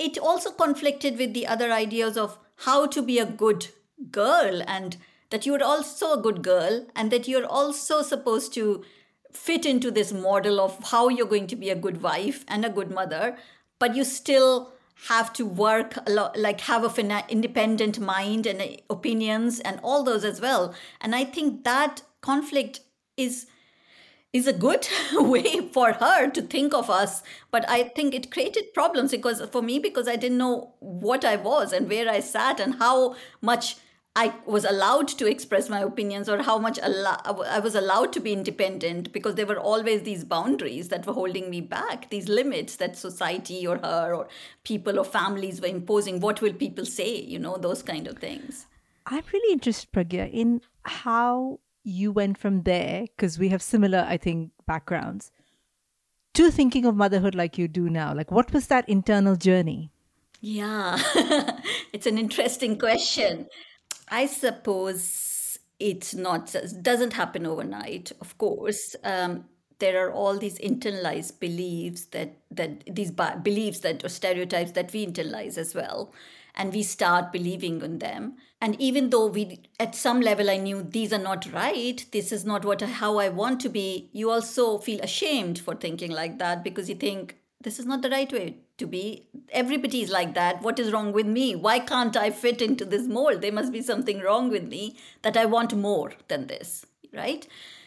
it 0.00 0.18
also 0.18 0.50
conflicted 0.50 1.18
with 1.18 1.34
the 1.34 1.46
other 1.46 1.70
ideas 1.70 2.16
of 2.16 2.38
how 2.64 2.86
to 2.86 3.02
be 3.02 3.18
a 3.18 3.26
good 3.26 3.68
girl 4.10 4.62
and 4.66 4.96
that 5.28 5.44
you're 5.44 5.62
also 5.62 6.14
a 6.14 6.22
good 6.22 6.42
girl 6.42 6.86
and 6.96 7.10
that 7.10 7.28
you're 7.28 7.46
also 7.46 8.02
supposed 8.02 8.54
to 8.54 8.82
fit 9.30 9.64
into 9.64 9.90
this 9.90 10.12
model 10.12 10.58
of 10.58 10.78
how 10.90 11.08
you're 11.08 11.26
going 11.26 11.46
to 11.46 11.54
be 11.54 11.70
a 11.70 11.76
good 11.76 12.02
wife 12.02 12.44
and 12.48 12.64
a 12.64 12.70
good 12.70 12.90
mother, 12.90 13.36
but 13.78 13.94
you 13.94 14.02
still 14.02 14.72
have 15.08 15.32
to 15.34 15.46
work 15.46 15.94
a 16.06 16.10
lot, 16.10 16.36
like 16.36 16.62
have 16.62 16.84
a 16.84 17.24
independent 17.28 18.00
mind 18.00 18.46
and 18.46 18.80
opinions 18.90 19.60
and 19.60 19.80
all 19.82 20.02
those 20.02 20.24
as 20.24 20.40
well. 20.40 20.74
And 21.00 21.14
I 21.14 21.24
think 21.24 21.64
that 21.64 22.02
conflict 22.20 22.80
is 23.16 23.46
is 24.32 24.46
a 24.46 24.52
good 24.52 24.88
way 25.12 25.68
for 25.72 25.92
her 25.92 26.30
to 26.30 26.42
think 26.42 26.74
of 26.74 26.88
us. 26.88 27.22
But 27.50 27.68
i 27.68 27.82
think 27.82 28.14
it 28.14 28.30
created 28.30 28.72
problems 28.74 29.10
because 29.10 29.42
for 29.50 29.62
me 29.62 29.78
because 29.78 30.08
i 30.08 30.16
didn't 30.16 30.38
know 30.38 30.74
what 30.78 31.24
i 31.24 31.36
was 31.36 31.72
and 31.72 31.88
where 31.88 32.08
i 32.08 32.20
sat 32.20 32.60
and 32.60 32.74
how 32.76 33.16
much 33.40 33.76
i 34.16 34.32
was 34.46 34.64
allowed 34.64 35.08
to 35.08 35.26
express 35.26 35.68
my 35.68 35.80
opinions 35.80 36.28
or 36.28 36.42
how 36.42 36.58
much 36.58 36.78
i 36.82 37.58
was 37.58 37.74
allowed 37.74 38.12
to 38.12 38.20
be 38.20 38.32
independent 38.32 39.12
because 39.12 39.34
there 39.34 39.46
were 39.46 39.58
always 39.58 40.02
these 40.02 40.24
boundaries 40.24 40.88
that 40.88 41.06
were 41.06 41.12
holding 41.12 41.50
me 41.50 41.60
back 41.60 42.08
these 42.10 42.28
limits 42.28 42.76
that 42.76 42.96
society 42.96 43.66
or 43.66 43.78
her 43.78 44.14
or 44.14 44.28
people 44.64 44.98
or 44.98 45.04
families 45.04 45.60
were 45.60 45.68
imposing. 45.68 46.20
What 46.20 46.40
will 46.40 46.52
people 46.52 46.86
say? 46.86 47.20
You 47.20 47.38
know 47.38 47.56
those 47.56 47.82
kind 47.82 48.06
of 48.06 48.18
things. 48.18 48.66
I'm 49.06 49.24
really 49.32 49.52
interested, 49.52 49.90
Pragya, 49.92 50.30
in 50.32 50.60
how 50.84 51.60
you 51.82 52.12
went 52.12 52.38
from 52.38 52.62
there, 52.62 53.06
because 53.16 53.38
we 53.38 53.48
have 53.48 53.62
similar, 53.62 54.06
I 54.08 54.16
think, 54.16 54.50
backgrounds, 54.66 55.30
to 56.34 56.50
thinking 56.50 56.84
of 56.84 56.94
motherhood 56.94 57.34
like 57.34 57.58
you 57.58 57.68
do 57.68 57.88
now. 57.88 58.14
Like, 58.14 58.30
what 58.30 58.52
was 58.52 58.66
that 58.68 58.88
internal 58.88 59.36
journey? 59.36 59.90
Yeah, 60.40 60.98
it's 61.92 62.06
an 62.06 62.18
interesting 62.18 62.78
question. 62.78 63.46
I 64.08 64.26
suppose 64.26 65.58
it's 65.78 66.14
not 66.14 66.54
doesn't 66.82 67.12
happen 67.12 67.46
overnight. 67.46 68.12
Of 68.20 68.38
course, 68.38 68.96
um, 69.04 69.44
there 69.78 70.06
are 70.06 70.12
all 70.12 70.38
these 70.38 70.58
internalized 70.58 71.40
beliefs 71.40 72.06
that 72.06 72.36
that 72.50 72.84
these 72.86 73.10
beliefs 73.10 73.80
that 73.80 74.04
or 74.04 74.08
stereotypes 74.08 74.72
that 74.72 74.92
we 74.92 75.06
internalize 75.06 75.58
as 75.58 75.74
well, 75.74 76.12
and 76.54 76.72
we 76.72 76.82
start 76.82 77.32
believing 77.32 77.80
in 77.82 77.98
them. 77.98 78.36
And 78.60 78.80
even 78.80 79.10
though 79.10 79.26
we, 79.26 79.60
at 79.78 79.94
some 79.94 80.20
level, 80.20 80.50
I 80.50 80.58
knew 80.58 80.82
these 80.82 81.12
are 81.12 81.18
not 81.18 81.50
right. 81.52 82.04
This 82.12 82.30
is 82.32 82.44
not 82.44 82.64
what 82.64 82.82
how 82.82 83.18
I 83.18 83.28
want 83.28 83.60
to 83.60 83.68
be. 83.68 84.10
You 84.12 84.30
also 84.30 84.78
feel 84.78 85.00
ashamed 85.00 85.58
for 85.58 85.74
thinking 85.74 86.10
like 86.10 86.38
that 86.38 86.62
because 86.62 86.88
you 86.88 86.94
think 86.94 87.36
this 87.62 87.78
is 87.78 87.86
not 87.86 88.02
the 88.02 88.10
right 88.10 88.32
way 88.32 88.56
to 88.78 88.86
be. 88.86 89.28
Everybody 89.50 90.02
is 90.02 90.10
like 90.10 90.34
that. 90.34 90.62
What 90.62 90.78
is 90.78 90.92
wrong 90.92 91.12
with 91.12 91.26
me? 91.26 91.54
Why 91.54 91.78
can't 91.78 92.16
I 92.16 92.30
fit 92.30 92.60
into 92.60 92.84
this 92.84 93.06
mold? 93.06 93.40
There 93.40 93.52
must 93.52 93.72
be 93.72 93.82
something 93.82 94.20
wrong 94.20 94.50
with 94.50 94.64
me 94.64 94.96
that 95.22 95.36
I 95.36 95.44
want 95.44 95.74
more 95.74 96.12
than 96.28 96.46
this, 96.46 96.86
right? 97.12 97.46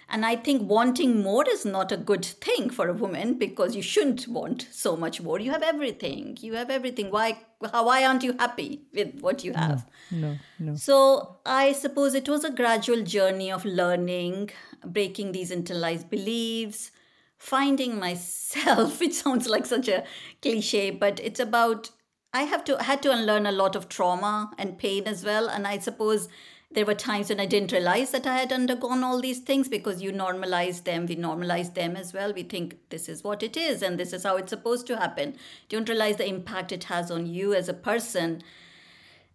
And 0.10 0.26
I 0.26 0.36
think 0.36 0.70
wanting 0.70 1.22
more 1.24 1.46
is 1.50 1.66
not 1.66 1.92
a 1.92 1.98
good 1.98 2.26
thing 2.26 2.70
for 2.70 2.88
a 2.88 2.94
woman 2.94 3.36
because 3.36 3.76
you 3.76 3.82
shouldn't 3.82 4.28
want 4.28 4.68
so 4.72 4.96
much 4.96 5.22
more. 5.22 5.40
You 5.40 5.52
have 5.52 5.64
everything. 5.64 6.38
You 6.42 6.54
have 6.56 6.70
everything. 6.70 7.10
Why 7.10 7.38
why 7.60 8.06
aren't 8.06 8.24
you 8.24 8.36
happy 8.38 8.82
with 8.94 9.20
what 9.22 9.44
you 9.44 9.54
have? 9.54 9.90
No, 10.12 10.38
no. 10.60 10.76
So 10.76 11.38
I 11.46 11.72
suppose 11.72 12.14
it 12.14 12.28
was 12.28 12.44
a 12.44 12.52
gradual 12.52 13.04
journey 13.04 13.52
of 13.52 13.66
learning, 13.66 14.52
breaking 14.86 15.32
these 15.32 15.52
internalized 15.52 16.10
beliefs, 16.10 16.92
finding 17.38 18.00
myself. 18.00 19.02
It 19.08 19.14
sounds 19.14 19.48
like 19.48 19.66
such 19.66 19.88
a 19.88 20.04
cliche, 20.42 20.92
but 20.92 21.20
it's 21.20 21.40
about 21.40 21.92
I 22.34 22.44
have 22.44 22.64
to 22.66 22.82
had 22.82 23.02
to 23.04 23.12
unlearn 23.12 23.46
a 23.46 23.52
lot 23.52 23.76
of 23.76 23.88
trauma 23.90 24.52
and 24.58 24.78
pain 24.78 25.04
as 25.06 25.24
well. 25.24 25.48
And 25.50 25.68
I 25.68 25.78
suppose 25.80 26.28
there 26.74 26.86
were 26.86 26.96
times 26.96 27.30
when 27.30 27.40
I 27.40 27.46
didn't 27.46 27.72
realize 27.72 28.12
that 28.12 28.26
I 28.26 28.38
had 28.38 28.52
undergone 28.52 29.04
all 29.04 29.22
these 29.22 29.40
things 29.40 29.68
because 29.68 30.02
you 30.02 30.12
normalize 30.12 30.84
them, 30.84 31.06
we 31.06 31.16
normalize 31.16 31.74
them 31.74 31.96
as 31.96 32.14
well. 32.14 32.34
We 32.34 32.44
think 32.44 32.78
this 32.90 33.08
is 33.08 33.24
what 33.24 33.44
it 33.44 33.56
is 33.56 33.82
and 33.82 34.00
this 34.00 34.14
is 34.14 34.24
how 34.24 34.38
it's 34.38 34.50
supposed 34.50 34.88
to 34.88 34.98
happen. 34.98 35.36
Don't 35.70 35.90
realize 35.90 36.18
the 36.18 36.28
impact 36.28 36.72
it 36.72 36.86
has 36.86 37.12
on 37.12 37.28
you 37.28 37.54
as 37.54 37.70
a 37.70 37.74
person 37.74 38.42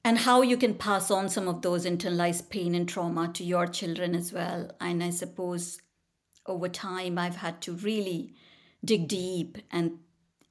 and 0.04 0.18
how 0.18 0.42
you 0.42 0.56
can 0.56 0.74
pass 0.74 1.10
on 1.10 1.28
some 1.28 1.48
of 1.48 1.62
those 1.62 1.84
internalized 1.84 2.48
pain 2.50 2.74
and 2.74 2.88
trauma 2.88 3.28
to 3.34 3.44
your 3.44 3.66
children 3.66 4.14
as 4.14 4.32
well. 4.32 4.70
And 4.80 5.02
I 5.02 5.10
suppose 5.10 5.80
over 6.46 6.68
time, 6.68 7.18
I've 7.18 7.36
had 7.36 7.60
to 7.62 7.72
really 7.72 8.34
dig 8.84 9.08
deep 9.08 9.58
and 9.70 9.98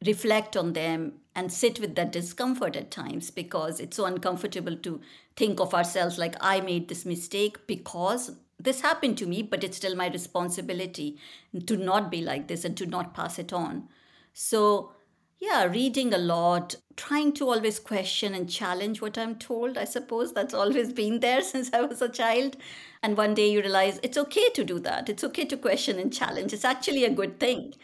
reflect 0.06 0.56
on 0.56 0.74
them 0.74 1.14
and 1.36 1.52
sit 1.52 1.80
with 1.80 1.96
that 1.96 2.12
discomfort 2.12 2.76
at 2.76 2.92
times 2.92 3.32
because 3.32 3.80
it's 3.80 3.98
so 3.98 4.06
uncomfortable 4.06 4.76
to 4.76 5.02
think 5.36 5.60
of 5.60 5.74
ourselves 5.74 6.18
like 6.18 6.36
I 6.42 6.62
made 6.62 6.88
this 6.88 7.06
mistake 7.06 7.68
because 7.68 8.32
this 8.60 8.82
happened 8.82 9.18
to 9.20 9.28
me, 9.28 9.44
but 9.44 9.64
it's 9.64 9.78
still 9.78 9.96
my 9.96 10.08
responsibility 10.08 11.18
to 11.66 11.78
not 11.78 12.10
be 12.10 12.22
like 12.22 12.48
this 12.48 12.66
and 12.66 12.76
to 12.78 12.86
not 12.86 13.14
pass 13.14 13.38
it 13.38 13.54
on. 13.54 13.88
So, 14.34 14.92
yeah, 15.40 15.66
reading 15.66 16.14
a 16.14 16.18
lot, 16.18 16.76
trying 16.96 17.34
to 17.34 17.50
always 17.50 17.80
question 17.80 18.34
and 18.34 18.50
challenge 18.50 19.00
what 19.00 19.18
I'm 19.18 19.36
told. 19.36 19.78
I 19.78 19.84
suppose 19.84 20.34
that's 20.34 20.56
always 20.56 20.92
been 20.92 21.20
there 21.20 21.42
since 21.44 21.72
I 21.72 21.82
was 21.82 22.02
a 22.02 22.10
child. 22.10 22.58
And 23.04 23.16
one 23.16 23.36
day 23.36 23.52
you 23.52 23.62
realize 23.62 24.00
it's 24.02 24.18
okay 24.18 24.50
to 24.50 24.64
do 24.64 24.80
that. 24.80 25.08
It's 25.10 25.24
okay 25.24 25.46
to 25.46 25.58
question 25.58 26.00
and 26.00 26.12
challenge. 26.12 26.52
It's 26.54 26.66
actually 26.66 27.04
a 27.04 27.12
good 27.12 27.40
thing. 27.40 27.76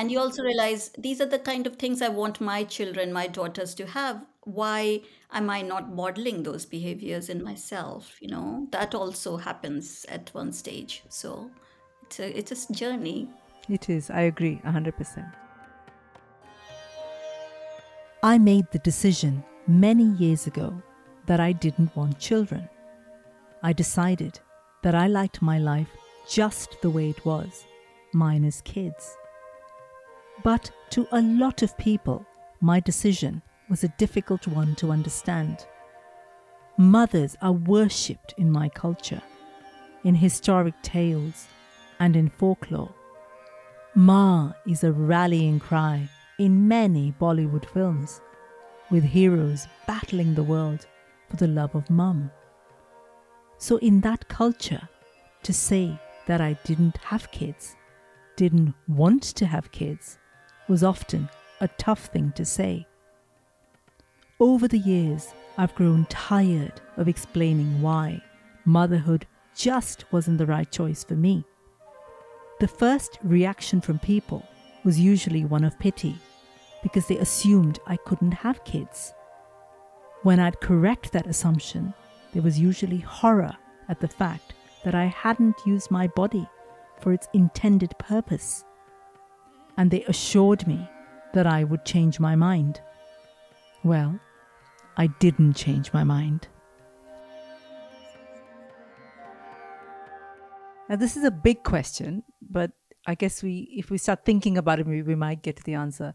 And 0.00 0.10
you 0.10 0.18
also 0.18 0.42
realize 0.42 0.88
these 0.96 1.20
are 1.20 1.26
the 1.26 1.38
kind 1.38 1.66
of 1.66 1.76
things 1.76 2.00
I 2.00 2.08
want 2.08 2.40
my 2.40 2.64
children, 2.64 3.12
my 3.12 3.26
daughters 3.26 3.74
to 3.74 3.86
have. 3.86 4.24
Why 4.44 5.02
am 5.30 5.50
I 5.50 5.60
not 5.60 5.92
modeling 5.94 6.42
those 6.42 6.64
behaviors 6.64 7.28
in 7.28 7.44
myself? 7.44 8.16
You 8.22 8.28
know, 8.28 8.66
that 8.70 8.94
also 8.94 9.36
happens 9.36 10.06
at 10.08 10.30
one 10.32 10.54
stage. 10.54 11.02
So 11.10 11.50
it's 12.04 12.18
a, 12.18 12.38
it's 12.38 12.70
a 12.70 12.72
journey. 12.72 13.28
It 13.68 13.90
is. 13.90 14.08
I 14.08 14.22
agree 14.22 14.62
100%. 14.64 15.34
I 18.22 18.38
made 18.38 18.72
the 18.72 18.78
decision 18.78 19.44
many 19.66 20.04
years 20.04 20.46
ago 20.46 20.82
that 21.26 21.40
I 21.40 21.52
didn't 21.52 21.94
want 21.94 22.18
children. 22.18 22.70
I 23.62 23.74
decided 23.74 24.40
that 24.82 24.94
I 24.94 25.08
liked 25.08 25.42
my 25.42 25.58
life 25.58 25.90
just 26.26 26.80
the 26.80 26.88
way 26.88 27.10
it 27.10 27.22
was, 27.26 27.66
minus 28.14 28.62
kids. 28.62 29.18
But 30.42 30.70
to 30.90 31.06
a 31.12 31.20
lot 31.20 31.62
of 31.62 31.76
people, 31.76 32.24
my 32.60 32.80
decision 32.80 33.42
was 33.68 33.84
a 33.84 33.94
difficult 33.98 34.46
one 34.46 34.74
to 34.76 34.90
understand. 34.90 35.66
Mothers 36.76 37.36
are 37.42 37.52
worshipped 37.52 38.34
in 38.38 38.50
my 38.50 38.68
culture, 38.68 39.22
in 40.04 40.14
historic 40.14 40.74
tales, 40.82 41.46
and 41.98 42.16
in 42.16 42.30
folklore. 42.30 42.94
Ma 43.94 44.52
is 44.66 44.84
a 44.84 44.92
rallying 44.92 45.60
cry 45.60 46.08
in 46.38 46.66
many 46.68 47.12
Bollywood 47.20 47.66
films, 47.66 48.20
with 48.90 49.04
heroes 49.04 49.66
battling 49.86 50.34
the 50.34 50.42
world 50.42 50.86
for 51.28 51.36
the 51.36 51.46
love 51.46 51.74
of 51.74 51.90
mum. 51.90 52.30
So, 53.58 53.76
in 53.78 54.00
that 54.00 54.28
culture, 54.28 54.88
to 55.42 55.52
say 55.52 56.00
that 56.26 56.40
I 56.40 56.54
didn't 56.64 56.96
have 56.98 57.30
kids, 57.30 57.76
didn't 58.36 58.74
want 58.88 59.22
to 59.22 59.46
have 59.46 59.70
kids, 59.70 60.18
was 60.70 60.84
often 60.84 61.28
a 61.60 61.66
tough 61.66 62.06
thing 62.06 62.32
to 62.36 62.44
say. 62.44 62.86
Over 64.38 64.68
the 64.68 64.78
years, 64.78 65.34
I've 65.58 65.74
grown 65.74 66.06
tired 66.08 66.80
of 66.96 67.08
explaining 67.08 67.82
why 67.82 68.22
motherhood 68.64 69.26
just 69.56 70.04
wasn't 70.12 70.38
the 70.38 70.46
right 70.46 70.70
choice 70.70 71.02
for 71.02 71.16
me. 71.16 71.44
The 72.60 72.68
first 72.68 73.18
reaction 73.24 73.80
from 73.80 73.98
people 73.98 74.46
was 74.84 74.98
usually 74.98 75.44
one 75.44 75.64
of 75.64 75.76
pity 75.80 76.16
because 76.84 77.08
they 77.08 77.18
assumed 77.18 77.80
I 77.88 77.96
couldn't 77.96 78.32
have 78.32 78.64
kids. 78.64 79.12
When 80.22 80.38
I'd 80.38 80.60
correct 80.60 81.10
that 81.12 81.26
assumption, 81.26 81.92
there 82.32 82.42
was 82.42 82.60
usually 82.60 82.98
horror 82.98 83.56
at 83.88 83.98
the 83.98 84.08
fact 84.08 84.54
that 84.84 84.94
I 84.94 85.06
hadn't 85.06 85.66
used 85.66 85.90
my 85.90 86.06
body 86.06 86.48
for 87.00 87.12
its 87.12 87.26
intended 87.34 87.98
purpose 87.98 88.64
and 89.76 89.90
they 89.90 90.04
assured 90.04 90.66
me 90.66 90.88
that 91.32 91.46
I 91.46 91.64
would 91.64 91.84
change 91.84 92.20
my 92.20 92.36
mind. 92.36 92.80
Well, 93.84 94.18
I 94.96 95.06
didn't 95.06 95.54
change 95.54 95.92
my 95.92 96.04
mind. 96.04 96.48
Now, 100.88 100.96
this 100.96 101.16
is 101.16 101.24
a 101.24 101.30
big 101.30 101.62
question, 101.62 102.24
but 102.42 102.72
I 103.06 103.14
guess 103.14 103.42
we, 103.42 103.72
if 103.76 103.90
we 103.90 103.98
start 103.98 104.24
thinking 104.24 104.58
about 104.58 104.80
it, 104.80 104.86
maybe 104.86 105.02
we 105.02 105.14
might 105.14 105.42
get 105.42 105.56
to 105.56 105.62
the 105.62 105.74
answer. 105.74 106.14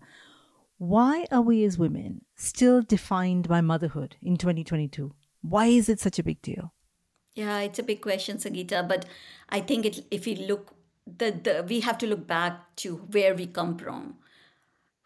Why 0.77 1.25
are 1.31 1.41
we 1.41 1.63
as 1.63 1.77
women 1.77 2.25
still 2.35 2.81
defined 2.81 3.47
by 3.47 3.61
motherhood 3.61 4.17
in 4.21 4.35
2022? 4.35 5.13
Why 5.41 5.67
is 5.67 5.87
it 5.87 6.01
such 6.01 6.19
a 6.19 6.23
big 6.23 6.41
deal? 6.41 6.73
Yeah, 7.35 7.59
it's 7.59 7.79
a 7.79 7.83
big 7.83 8.01
question, 8.01 8.37
Sangeeta. 8.37 8.87
But 8.87 9.05
I 9.49 9.61
think 9.61 9.85
it, 9.85 10.05
if 10.11 10.25
we 10.25 10.35
look 10.35 10.74
the, 11.05 11.31
the 11.31 11.65
we 11.67 11.81
have 11.81 11.97
to 11.99 12.07
look 12.07 12.27
back 12.27 12.75
to 12.77 12.97
where 13.11 13.35
we 13.35 13.47
come 13.47 13.77
from. 13.77 14.15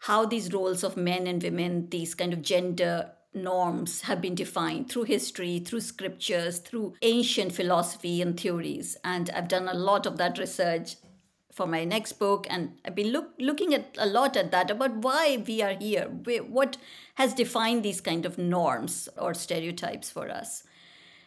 How 0.04 0.24
these 0.24 0.52
roles 0.52 0.82
of 0.82 0.96
men 0.96 1.26
and 1.26 1.42
women 1.42 1.88
these 1.90 2.14
kind 2.14 2.32
of 2.32 2.42
gender 2.42 3.12
norms 3.32 4.02
have 4.02 4.20
been 4.20 4.34
defined 4.34 4.90
through 4.90 5.04
history 5.04 5.60
through 5.60 5.80
scriptures 5.80 6.58
through 6.58 6.94
ancient 7.02 7.52
philosophy 7.52 8.20
and 8.20 8.38
theories. 8.38 8.96
And 9.04 9.30
i've 9.30 9.48
done 9.48 9.68
a 9.68 9.74
lot 9.74 10.06
of 10.06 10.16
that 10.16 10.38
research 10.38 10.96
for 11.52 11.66
my 11.66 11.84
next 11.84 12.14
book. 12.14 12.46
And 12.50 12.72
i've 12.84 12.94
been 12.94 13.12
look, 13.12 13.32
looking 13.38 13.72
at 13.72 13.96
a 13.98 14.06
lot 14.06 14.36
at 14.36 14.50
that 14.50 14.70
about 14.70 14.96
why 14.96 15.44
we 15.46 15.62
are 15.62 15.74
here 15.74 16.06
what 16.06 16.76
has 17.14 17.34
defined 17.34 17.84
these 17.84 18.00
kind 18.00 18.26
of 18.26 18.38
norms 18.38 19.08
or 19.16 19.34
stereotypes 19.34 20.10
for 20.10 20.28
us 20.28 20.64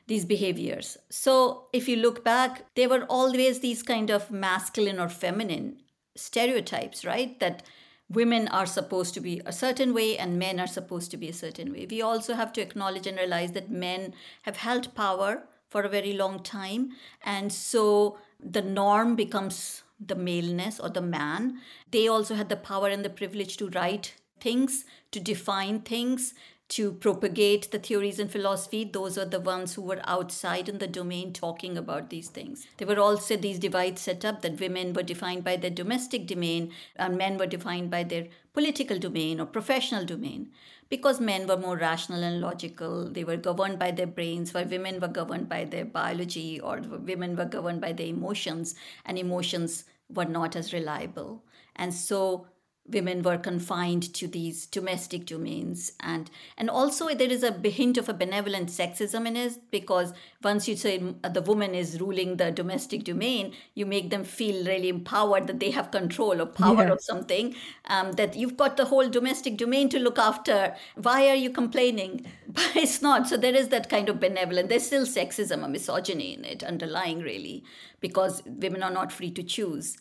these 0.07 0.25
behaviors. 0.25 0.97
So 1.09 1.67
if 1.73 1.87
you 1.87 1.95
look 1.95 2.23
back, 2.23 2.65
there 2.75 2.89
were 2.89 3.05
always 3.05 3.59
these 3.59 3.83
kind 3.83 4.09
of 4.09 4.31
masculine 4.31 4.99
or 4.99 5.09
feminine 5.09 5.77
stereotypes, 6.15 7.05
right? 7.05 7.39
That 7.39 7.63
women 8.09 8.47
are 8.49 8.65
supposed 8.65 9.13
to 9.15 9.21
be 9.21 9.41
a 9.45 9.53
certain 9.53 9.93
way 9.93 10.17
and 10.17 10.37
men 10.37 10.59
are 10.59 10.67
supposed 10.67 11.09
to 11.11 11.17
be 11.17 11.29
a 11.29 11.33
certain 11.33 11.71
way. 11.71 11.87
We 11.89 12.01
also 12.01 12.35
have 12.35 12.53
to 12.53 12.61
acknowledge 12.61 13.07
and 13.07 13.17
realize 13.17 13.53
that 13.53 13.71
men 13.71 14.13
have 14.43 14.57
held 14.57 14.93
power 14.93 15.43
for 15.69 15.81
a 15.81 15.89
very 15.89 16.13
long 16.13 16.43
time. 16.43 16.91
And 17.23 17.51
so 17.51 18.17
the 18.39 18.61
norm 18.61 19.15
becomes 19.15 19.83
the 19.99 20.15
maleness 20.15 20.79
or 20.79 20.89
the 20.89 21.01
man. 21.01 21.59
They 21.89 22.07
also 22.07 22.35
had 22.35 22.49
the 22.49 22.57
power 22.57 22.89
and 22.89 23.03
the 23.03 23.09
privilege 23.09 23.57
to 23.57 23.69
write 23.69 24.15
things, 24.39 24.85
to 25.11 25.19
define 25.19 25.79
things, 25.79 26.33
to 26.69 26.93
propagate 26.93 27.69
the 27.71 27.79
theories 27.79 28.19
and 28.19 28.31
philosophy, 28.31 28.83
those 28.83 29.17
are 29.17 29.25
the 29.25 29.39
ones 29.39 29.75
who 29.75 29.81
were 29.81 30.01
outside 30.05 30.67
in 30.67 30.79
the 30.79 30.87
domain 30.87 31.31
talking 31.31 31.77
about 31.77 32.09
these 32.09 32.29
things. 32.29 32.65
There 32.77 32.87
were 32.87 32.99
also 32.99 33.37
these 33.37 33.59
divides 33.59 34.01
set 34.01 34.25
up 34.25 34.41
that 34.41 34.59
women 34.59 34.93
were 34.93 35.03
defined 35.03 35.43
by 35.43 35.57
their 35.57 35.69
domestic 35.69 36.25
domain 36.25 36.71
and 36.95 37.17
men 37.17 37.37
were 37.37 37.45
defined 37.45 37.91
by 37.91 38.03
their 38.03 38.27
political 38.53 38.97
domain 38.97 39.39
or 39.39 39.45
professional 39.45 40.05
domain. 40.05 40.51
Because 40.89 41.19
men 41.19 41.47
were 41.47 41.57
more 41.57 41.77
rational 41.77 42.23
and 42.23 42.39
logical, 42.39 43.09
they 43.09 43.23
were 43.23 43.37
governed 43.37 43.79
by 43.79 43.91
their 43.91 44.07
brains, 44.07 44.53
while 44.53 44.65
women 44.65 44.99
were 44.99 45.07
governed 45.07 45.49
by 45.49 45.65
their 45.65 45.85
biology 45.85 46.59
or 46.59 46.81
women 46.81 47.35
were 47.35 47.45
governed 47.45 47.81
by 47.81 47.93
their 47.93 48.07
emotions, 48.07 48.75
and 49.05 49.17
emotions 49.17 49.85
were 50.09 50.25
not 50.25 50.55
as 50.55 50.73
reliable. 50.73 51.43
And 51.75 51.93
so 51.93 52.47
women 52.91 53.21
were 53.21 53.37
confined 53.37 54.13
to 54.13 54.27
these 54.27 54.65
domestic 54.65 55.25
domains. 55.25 55.93
And 56.01 56.29
and 56.57 56.69
also 56.69 57.07
there 57.15 57.31
is 57.31 57.41
a 57.43 57.51
hint 57.69 57.97
of 57.97 58.09
a 58.09 58.13
benevolent 58.13 58.69
sexism 58.69 59.25
in 59.25 59.37
it 59.37 59.53
because 59.71 60.13
once 60.43 60.67
you 60.67 60.75
say 60.75 60.97
the 60.97 61.41
woman 61.41 61.73
is 61.73 61.99
ruling 62.01 62.35
the 62.37 62.51
domestic 62.51 63.05
domain 63.05 63.53
you 63.73 63.85
make 63.85 64.09
them 64.09 64.25
feel 64.25 64.65
really 64.65 64.89
empowered 64.89 65.47
that 65.47 65.59
they 65.61 65.71
have 65.71 65.91
control 65.91 66.41
or 66.41 66.45
power 66.45 66.83
Yeah. 66.83 66.91
of 66.91 67.01
something 67.01 67.55
um, 67.85 68.11
that 68.13 68.35
you've 68.35 68.57
got 68.57 68.75
the 68.77 68.85
whole 68.85 69.09
domestic 69.09 69.57
domain 69.57 69.87
to 69.89 69.99
look 69.99 70.19
after. 70.19 70.75
Why 70.95 71.27
are 71.29 71.35
you 71.35 71.49
complaining? 71.49 72.25
But 72.53 72.75
it's 72.75 73.01
not. 73.01 73.27
So 73.27 73.37
there 73.37 73.55
is 73.55 73.69
that 73.69 73.89
kind 73.89 74.09
of 74.09 74.19
benevolent 74.19 74.69
there's 74.69 74.85
still 74.85 75.05
sexism 75.05 75.63
or 75.65 75.69
misogyny 75.69 76.33
in 76.33 76.45
it 76.45 76.63
underlying 76.63 77.19
really 77.19 77.63
because 78.01 78.43
women 78.45 78.83
are 78.83 78.91
not 78.91 79.11
free 79.11 79.31
to 79.31 79.43
choose 79.43 79.97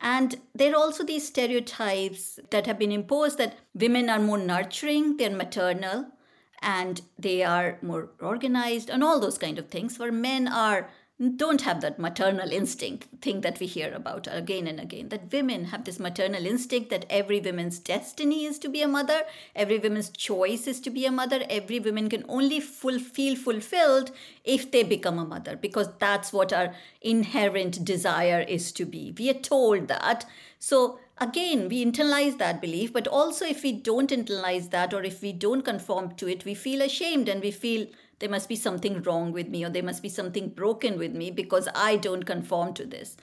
and 0.00 0.40
there 0.54 0.72
are 0.72 0.76
also 0.76 1.04
these 1.04 1.26
stereotypes 1.26 2.38
that 2.50 2.66
have 2.66 2.78
been 2.78 2.92
imposed 2.92 3.38
that 3.38 3.58
women 3.74 4.08
are 4.08 4.18
more 4.18 4.38
nurturing, 4.38 5.16
they're 5.16 5.30
maternal, 5.30 6.06
and 6.62 7.02
they 7.18 7.42
are 7.42 7.78
more 7.82 8.10
organized, 8.20 8.90
and 8.90 9.04
all 9.04 9.20
those 9.20 9.38
kind 9.38 9.58
of 9.58 9.68
things. 9.68 9.98
Where 9.98 10.12
men 10.12 10.48
are 10.48 10.90
don't 11.28 11.60
have 11.60 11.82
that 11.82 11.98
maternal 11.98 12.50
instinct 12.50 13.06
thing 13.20 13.42
that 13.42 13.60
we 13.60 13.66
hear 13.66 13.92
about 13.92 14.26
again 14.30 14.66
and 14.66 14.80
again. 14.80 15.10
That 15.10 15.30
women 15.30 15.66
have 15.66 15.84
this 15.84 16.00
maternal 16.00 16.46
instinct 16.46 16.88
that 16.88 17.04
every 17.10 17.40
woman's 17.40 17.78
destiny 17.78 18.46
is 18.46 18.58
to 18.60 18.70
be 18.70 18.80
a 18.80 18.88
mother, 18.88 19.24
every 19.54 19.78
woman's 19.78 20.08
choice 20.08 20.66
is 20.66 20.80
to 20.80 20.88
be 20.88 21.04
a 21.04 21.12
mother, 21.12 21.44
every 21.50 21.78
woman 21.78 22.08
can 22.08 22.24
only 22.26 22.58
full, 22.58 22.98
feel 22.98 23.36
fulfilled 23.36 24.12
if 24.44 24.70
they 24.70 24.82
become 24.82 25.18
a 25.18 25.26
mother 25.26 25.56
because 25.56 25.90
that's 25.98 26.32
what 26.32 26.54
our 26.54 26.74
inherent 27.02 27.84
desire 27.84 28.40
is 28.48 28.72
to 28.72 28.86
be. 28.86 29.14
We 29.18 29.28
are 29.28 29.34
told 29.34 29.88
that. 29.88 30.24
So 30.58 31.00
again, 31.18 31.68
we 31.68 31.84
internalize 31.84 32.38
that 32.38 32.62
belief, 32.62 32.94
but 32.94 33.06
also 33.06 33.44
if 33.44 33.62
we 33.62 33.72
don't 33.72 34.08
internalize 34.08 34.70
that 34.70 34.94
or 34.94 35.02
if 35.02 35.20
we 35.20 35.34
don't 35.34 35.62
conform 35.62 36.14
to 36.14 36.28
it, 36.28 36.46
we 36.46 36.54
feel 36.54 36.80
ashamed 36.80 37.28
and 37.28 37.42
we 37.42 37.50
feel 37.50 37.86
there 38.20 38.28
must 38.28 38.48
be 38.48 38.56
something 38.56 39.02
wrong 39.02 39.32
with 39.32 39.48
me 39.48 39.64
or 39.64 39.70
there 39.70 39.82
must 39.82 40.02
be 40.02 40.08
something 40.08 40.50
broken 40.50 40.98
with 40.98 41.12
me 41.12 41.30
because 41.30 41.68
I 41.74 41.96
don't 41.96 42.24
conform 42.24 42.74
to 42.74 42.86
this. 42.86 43.16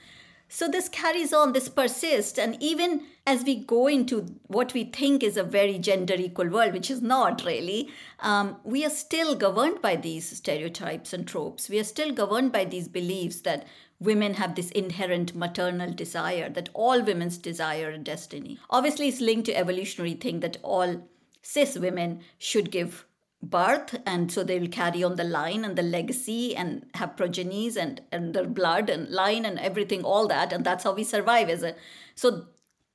So 0.50 0.66
this 0.66 0.88
carries 0.88 1.34
on, 1.34 1.52
this 1.52 1.68
persists, 1.68 2.38
and 2.38 2.56
even 2.62 3.02
as 3.26 3.44
we 3.44 3.56
go 3.56 3.86
into 3.86 4.34
what 4.46 4.72
we 4.72 4.84
think 4.84 5.22
is 5.22 5.36
a 5.36 5.42
very 5.42 5.78
gender 5.78 6.14
equal 6.14 6.48
world, 6.48 6.72
which 6.72 6.90
is 6.90 7.02
not 7.02 7.44
really, 7.44 7.90
um, 8.20 8.56
we 8.64 8.82
are 8.84 8.90
still 8.90 9.34
governed 9.34 9.82
by 9.82 9.96
these 9.96 10.38
stereotypes 10.38 11.12
and 11.12 11.28
tropes. 11.28 11.68
We 11.68 11.78
are 11.78 11.84
still 11.84 12.12
governed 12.12 12.52
by 12.52 12.64
these 12.64 12.88
beliefs 12.88 13.42
that 13.42 13.66
women 14.00 14.34
have 14.34 14.54
this 14.54 14.70
inherent 14.70 15.34
maternal 15.34 15.92
desire, 15.92 16.48
that 16.48 16.70
all 16.72 17.02
women's 17.02 17.36
desire 17.36 17.90
and 17.90 18.02
destiny. 18.02 18.58
Obviously, 18.70 19.08
it's 19.08 19.20
linked 19.20 19.46
to 19.46 19.56
evolutionary 19.56 20.14
thing 20.14 20.40
that 20.40 20.56
all 20.62 21.06
cis 21.42 21.78
women 21.78 22.20
should 22.38 22.70
give 22.70 23.04
birth 23.42 23.94
and 24.04 24.32
so 24.32 24.42
they 24.42 24.58
will 24.58 24.68
carry 24.68 25.02
on 25.04 25.14
the 25.14 25.24
line 25.24 25.64
and 25.64 25.76
the 25.76 25.82
legacy 25.82 26.56
and 26.56 26.84
have 26.94 27.16
progenies 27.16 27.76
and 27.76 28.00
and 28.10 28.34
their 28.34 28.46
blood 28.46 28.90
and 28.90 29.08
line 29.10 29.44
and 29.44 29.58
everything 29.60 30.02
all 30.02 30.26
that 30.26 30.52
and 30.52 30.64
that's 30.64 30.82
how 30.82 30.92
we 30.92 31.04
survive 31.04 31.48
as 31.48 31.62
a 31.62 31.74
so 32.16 32.46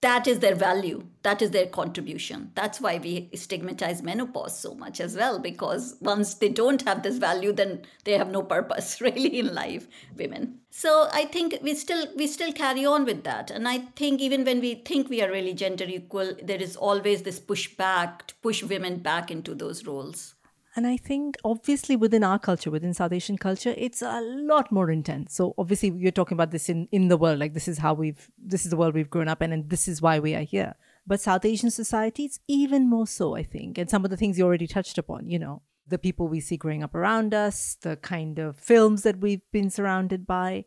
that 0.04 0.28
is 0.28 0.40
their 0.40 0.54
value. 0.54 1.02
That 1.22 1.42
is 1.42 1.52
their 1.52 1.68
contribution. 1.68 2.52
That's 2.56 2.82
why 2.82 2.98
we 2.98 3.30
stigmatize 3.34 4.04
menopause 4.04 4.60
so 4.60 4.76
much 4.76 5.00
as 5.00 5.16
well 5.16 5.40
because 5.40 5.96
once 6.02 6.34
they 6.34 6.50
don't 6.50 6.82
have 6.82 7.04
this 7.04 7.18
value 7.18 7.54
then 7.54 7.84
they 8.04 8.18
have 8.18 8.30
no 8.30 8.44
purpose 8.44 9.00
really 9.08 9.40
in 9.40 9.54
life 9.56 9.88
women. 10.18 10.60
So 10.70 11.08
i 11.14 11.24
think 11.26 11.58
we 11.62 11.74
still 11.74 12.06
we 12.18 12.28
still 12.28 12.52
carry 12.52 12.86
on 12.86 13.06
with 13.06 13.24
that. 13.24 13.50
And 13.50 13.66
i 13.66 13.78
think 13.96 14.20
even 14.20 14.44
when 14.44 14.60
we 14.60 14.76
think 14.76 15.10
we 15.10 15.22
are 15.22 15.32
really 15.32 15.54
gender 15.54 15.86
equal 15.86 16.34
there 16.44 16.62
is 16.62 16.76
always 16.76 17.24
this 17.24 17.40
pushback 17.40 18.28
to 18.28 18.36
push 18.42 18.62
women 18.62 19.00
back 19.00 19.32
into 19.32 19.56
those 19.56 19.86
roles 19.86 20.36
And 20.76 20.88
I 20.88 20.98
think 20.98 21.38
obviously 21.44 21.96
within 21.96 22.24
our 22.24 22.40
culture, 22.40 22.72
within 22.72 22.94
South 22.94 23.12
Asian 23.12 23.38
culture, 23.38 23.76
it's 23.78 24.02
a 24.02 24.22
lot 24.22 24.72
more 24.72 24.90
intense. 24.90 25.36
So 25.36 25.54
obviously 25.58 25.90
you're 25.90 26.12
talking 26.12 26.36
about 26.36 26.52
this 26.52 26.68
in, 26.68 26.88
in 26.92 27.10
the 27.10 27.18
world, 27.18 27.40
like 27.40 27.54
this 27.54 27.68
is 27.68 27.78
how 27.78 27.94
we've 27.94 28.30
this 28.38 28.66
is 28.66 28.72
the 28.72 28.78
world 28.78 28.96
we've 28.96 29.10
grown 29.10 29.28
up 29.28 29.42
in 29.42 29.52
and 29.52 29.70
this 29.70 29.88
is 29.88 30.02
why 30.02 30.20
we 30.20 30.34
are 30.34 30.42
here. 30.42 30.74
But 31.06 31.22
South 31.22 31.46
Asian 31.46 31.70
society, 31.70 32.26
it's 32.26 32.40
even 32.48 32.90
more 32.90 33.06
so, 33.06 33.36
I 33.36 33.44
think. 33.44 33.78
And 33.78 33.90
some 33.90 34.04
of 34.04 34.10
the 34.10 34.18
things 34.18 34.38
you 34.38 34.46
already 34.46 34.68
touched 34.68 34.98
upon, 34.98 35.30
you 35.30 35.38
know, 35.38 35.62
the 35.88 36.00
people 36.00 36.28
we 36.28 36.40
see 36.40 36.58
growing 36.58 36.82
up 36.82 36.96
around 36.96 37.34
us, 37.34 37.76
the 37.82 37.98
kind 37.98 38.40
of 38.40 38.58
films 38.58 39.04
that 39.04 39.20
we've 39.20 39.42
been 39.52 39.70
surrounded 39.70 40.26
by. 40.26 40.66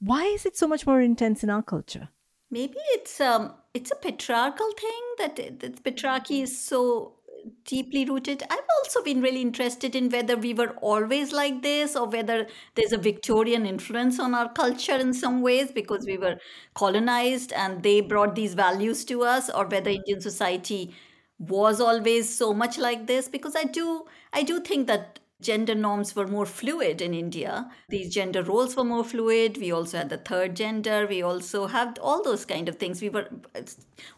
Why 0.00 0.24
is 0.24 0.46
it 0.46 0.56
so 0.56 0.66
much 0.66 0.86
more 0.86 1.00
intense 1.00 1.44
in 1.44 1.50
our 1.50 1.62
culture? 1.62 2.08
maybe 2.50 2.78
it's 2.90 3.20
um 3.20 3.54
it's 3.74 3.90
a 3.90 3.96
patriarchal 3.96 4.70
thing 4.72 5.02
that, 5.18 5.60
that 5.60 5.84
patriarchy 5.84 6.42
is 6.42 6.58
so 6.58 7.17
deeply 7.64 8.04
rooted. 8.04 8.42
I've 8.50 8.58
also 8.82 9.02
been 9.02 9.20
really 9.20 9.40
interested 9.42 9.94
in 9.94 10.08
whether 10.10 10.36
we 10.36 10.54
were 10.54 10.70
always 10.80 11.32
like 11.32 11.62
this 11.62 11.96
or 11.96 12.06
whether 12.08 12.46
there's 12.74 12.92
a 12.92 12.98
victorian 12.98 13.66
influence 13.66 14.18
on 14.18 14.34
our 14.34 14.52
culture 14.52 14.96
in 14.96 15.12
some 15.12 15.40
ways 15.42 15.70
because 15.72 16.04
we 16.06 16.18
were 16.18 16.36
colonized 16.74 17.52
and 17.52 17.82
they 17.82 18.00
brought 18.00 18.34
these 18.34 18.54
values 18.54 19.04
to 19.06 19.22
us 19.22 19.50
or 19.50 19.66
whether 19.66 19.90
indian 19.90 20.20
society 20.20 20.94
was 21.38 21.80
always 21.80 22.28
so 22.34 22.52
much 22.52 22.78
like 22.78 23.06
this 23.06 23.28
because 23.28 23.54
i 23.56 23.64
do 23.64 24.04
i 24.32 24.42
do 24.42 24.60
think 24.60 24.86
that 24.86 25.20
gender 25.40 25.74
norms 25.74 26.16
were 26.16 26.26
more 26.26 26.46
fluid 26.46 27.00
in 27.00 27.14
India. 27.14 27.70
These 27.88 28.12
gender 28.12 28.42
roles 28.42 28.76
were 28.76 28.84
more 28.84 29.04
fluid. 29.04 29.56
We 29.58 29.70
also 29.72 29.98
had 29.98 30.08
the 30.10 30.18
third 30.18 30.56
gender. 30.56 31.06
We 31.06 31.22
also 31.22 31.66
had 31.68 31.98
all 32.00 32.22
those 32.24 32.44
kind 32.44 32.68
of 32.68 32.76
things. 32.76 33.00
We 33.00 33.08
were 33.08 33.28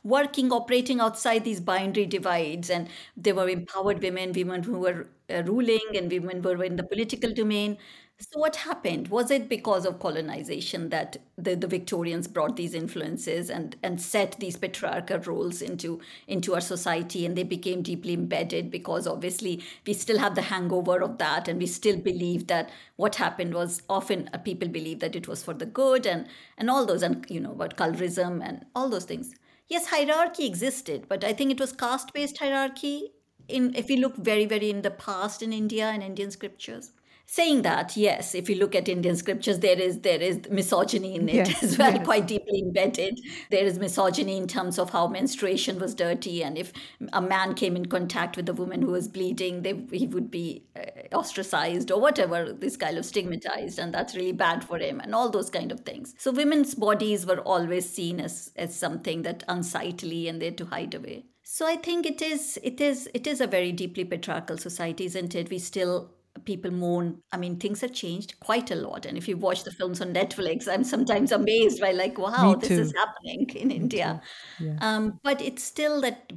working, 0.02 0.52
operating 0.52 1.00
outside 1.00 1.44
these 1.44 1.60
binary 1.60 2.06
divides, 2.06 2.70
and 2.70 2.88
there 3.16 3.34
were 3.34 3.48
empowered 3.48 4.02
women, 4.02 4.32
women 4.32 4.62
who 4.62 4.78
were 4.78 5.08
uh, 5.28 5.42
ruling, 5.44 5.80
and 5.94 6.10
women 6.10 6.42
who 6.42 6.48
were 6.56 6.64
in 6.64 6.76
the 6.76 6.82
political 6.84 7.32
domain. 7.32 7.78
So, 8.22 8.38
what 8.38 8.56
happened? 8.56 9.08
Was 9.08 9.30
it 9.30 9.48
because 9.48 9.86
of 9.86 9.98
colonization 9.98 10.90
that 10.90 11.16
the, 11.38 11.54
the 11.56 11.66
Victorians 11.66 12.28
brought 12.28 12.54
these 12.56 12.74
influences 12.74 13.48
and, 13.48 13.76
and 13.82 13.98
set 14.00 14.36
these 14.38 14.56
patriarchal 14.58 15.20
roles 15.20 15.62
into, 15.62 16.00
into 16.28 16.54
our 16.54 16.60
society 16.60 17.24
and 17.24 17.34
they 17.34 17.44
became 17.44 17.80
deeply 17.80 18.12
embedded 18.12 18.70
because 18.70 19.06
obviously 19.06 19.64
we 19.86 19.94
still 19.94 20.18
have 20.18 20.34
the 20.34 20.42
hangover 20.42 21.00
of 21.00 21.16
that 21.16 21.48
and 21.48 21.58
we 21.58 21.66
still 21.66 21.96
believe 21.96 22.46
that 22.48 22.68
what 22.96 23.14
happened 23.16 23.54
was 23.54 23.82
often 23.88 24.28
uh, 24.34 24.38
people 24.38 24.68
believe 24.68 25.00
that 25.00 25.16
it 25.16 25.26
was 25.26 25.42
for 25.42 25.54
the 25.54 25.64
good 25.64 26.06
and, 26.06 26.26
and 26.58 26.68
all 26.68 26.84
those, 26.84 27.02
and 27.02 27.24
you 27.30 27.40
know, 27.40 27.52
about 27.52 27.78
colorism 27.78 28.46
and 28.46 28.66
all 28.76 28.90
those 28.90 29.06
things. 29.06 29.34
Yes, 29.66 29.86
hierarchy 29.86 30.46
existed, 30.46 31.06
but 31.08 31.24
I 31.24 31.32
think 31.32 31.50
it 31.52 31.60
was 31.60 31.72
caste 31.72 32.12
based 32.12 32.36
hierarchy. 32.36 33.12
In, 33.48 33.74
if 33.74 33.88
we 33.88 33.96
look 33.96 34.16
very, 34.16 34.44
very 34.44 34.68
in 34.68 34.82
the 34.82 34.90
past 34.90 35.42
in 35.42 35.54
India 35.54 35.86
and 35.86 36.02
Indian 36.02 36.30
scriptures 36.30 36.92
saying 37.32 37.62
that 37.62 37.96
yes 37.96 38.34
if 38.34 38.48
you 38.50 38.56
look 38.56 38.74
at 38.74 38.88
indian 38.88 39.14
scriptures 39.14 39.60
there 39.60 39.78
is 39.78 40.00
there 40.00 40.20
is 40.20 40.40
misogyny 40.50 41.14
in 41.14 41.28
it 41.28 41.48
Yes, 41.48 41.62
as 41.62 41.78
well 41.78 41.92
yes. 41.94 42.04
quite 42.04 42.26
deeply 42.26 42.60
embedded. 42.60 43.20
There 43.50 43.64
is 43.64 43.78
misogyny 43.78 44.36
in 44.36 44.46
terms 44.48 44.78
of 44.78 44.90
how 44.90 45.06
menstruation 45.06 45.78
was 45.78 45.94
dirty 45.94 46.42
and 46.42 46.58
if 46.58 46.72
a 47.12 47.22
man 47.22 47.54
came 47.54 47.76
in 47.76 47.86
contact 47.86 48.36
with 48.36 48.48
a 48.48 48.52
woman 48.52 48.82
who 48.82 48.90
was 48.90 49.08
bleeding 49.08 49.62
they, 49.62 49.74
he 49.92 50.06
would 50.06 50.30
be 50.30 50.64
uh, 50.76 51.16
ostracized 51.16 51.90
or 51.90 52.00
whatever 52.00 52.52
this 52.52 52.76
kind 52.76 52.98
of 52.98 53.04
stigmatized 53.06 53.78
and 53.78 53.94
that's 53.94 54.16
really 54.16 54.32
bad 54.32 54.64
for 54.64 54.78
him 54.78 55.00
and 55.00 55.14
all 55.14 55.30
those 55.30 55.50
kind 55.50 55.70
of 55.72 55.80
things. 55.80 56.14
So 56.18 56.32
women's 56.32 56.74
bodies 56.74 57.26
were 57.26 57.40
always 57.40 57.88
seen 57.88 58.20
as 58.20 58.50
as 58.56 58.74
something 58.74 59.22
that 59.22 59.44
unsightly 59.48 60.26
and 60.28 60.42
they're 60.42 60.50
to 60.62 60.66
hide 60.66 60.94
away. 60.94 61.24
So 61.42 61.66
i 61.66 61.76
think 61.76 62.06
it 62.06 62.20
is 62.22 62.58
it 62.62 62.80
is 62.80 63.08
it 63.14 63.26
is 63.26 63.40
a 63.40 63.46
very 63.46 63.72
deeply 63.72 64.04
patriarchal 64.04 64.58
society 64.58 65.04
isn't 65.04 65.34
it? 65.34 65.50
We 65.50 65.58
still 65.58 66.10
people 66.44 66.70
mourn. 66.70 67.22
I 67.32 67.36
mean, 67.36 67.58
things 67.58 67.80
have 67.80 67.92
changed 67.92 68.38
quite 68.40 68.70
a 68.70 68.74
lot. 68.74 69.06
And 69.06 69.16
if 69.16 69.28
you 69.28 69.36
watch 69.36 69.64
the 69.64 69.72
films 69.72 70.00
on 70.00 70.14
Netflix, 70.20 70.68
I'm 70.68 70.84
sometimes 70.84 71.32
amazed 71.32 71.80
by 71.80 71.92
like, 71.92 72.18
wow, 72.18 72.54
this 72.54 72.70
is 72.70 72.94
happening 72.96 73.48
in 73.54 73.70
India. 73.70 74.20
Yeah. 74.58 74.76
Um, 74.80 75.20
but 75.22 75.40
it's 75.40 75.62
still 75.62 76.00
that 76.02 76.32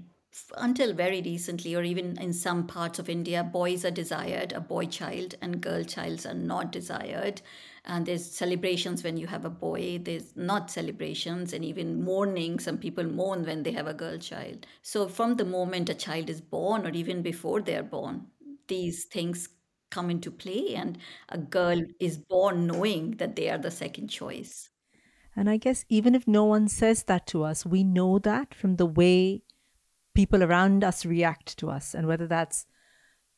until 0.58 0.94
very 0.94 1.22
recently, 1.22 1.76
or 1.76 1.84
even 1.84 2.18
in 2.20 2.34
some 2.34 2.66
parts 2.66 3.00
of 3.00 3.10
India, 3.10 3.44
boys 3.44 3.86
are 3.86 3.92
desired, 3.92 4.52
a 4.54 4.60
boy 4.60 4.86
child, 4.86 5.36
and 5.42 5.62
girl 5.62 5.84
childs 5.84 6.26
are 6.26 6.34
not 6.34 6.72
desired. 6.72 7.42
And 7.86 8.06
there's 8.06 8.26
celebrations 8.26 9.04
when 9.04 9.18
you 9.18 9.28
have 9.28 9.46
a 9.46 9.50
boy, 9.50 10.00
there's 10.02 10.36
not 10.36 10.72
celebrations, 10.72 11.54
and 11.54 11.64
even 11.66 12.04
mourning. 12.04 12.60
Some 12.60 12.78
people 12.78 13.04
mourn 13.04 13.46
when 13.46 13.64
they 13.64 13.72
have 13.74 13.88
a 13.88 13.94
girl 13.94 14.18
child. 14.18 14.66
So, 14.82 15.08
from 15.08 15.36
the 15.36 15.46
moment 15.46 15.90
a 15.90 15.94
child 15.94 16.30
is 16.30 16.42
born, 16.42 16.86
or 16.88 16.92
even 16.92 17.22
before 17.22 17.62
they 17.62 17.76
are 17.76 17.84
born, 17.84 18.28
these 18.68 19.06
things 19.06 19.50
come 19.94 20.10
into 20.10 20.32
play, 20.32 20.76
and 20.76 20.98
a 21.30 21.38
girl 21.38 21.80
is 22.00 22.18
born 22.18 22.68
knowing 22.68 23.12
that 23.18 23.36
they 23.36 23.50
are 23.50 23.58
the 23.58 23.72
second 23.72 24.08
choice. 24.08 24.70
And 25.36 25.50
I 25.50 25.58
guess 25.58 25.86
even 25.90 26.16
if 26.16 26.28
no 26.28 26.46
one 26.46 26.68
says 26.68 27.04
that 27.04 27.28
to 27.28 27.44
us, 27.44 27.66
we 27.66 27.84
know 27.84 28.20
that 28.20 28.54
from 28.54 28.76
the 28.76 28.86
way 28.86 29.44
people 30.14 30.44
around 30.44 30.84
us 30.84 31.06
react 31.06 31.58
to 31.58 31.70
us. 31.70 31.96
And 31.96 32.08
whether 32.08 32.28
that's 32.28 32.66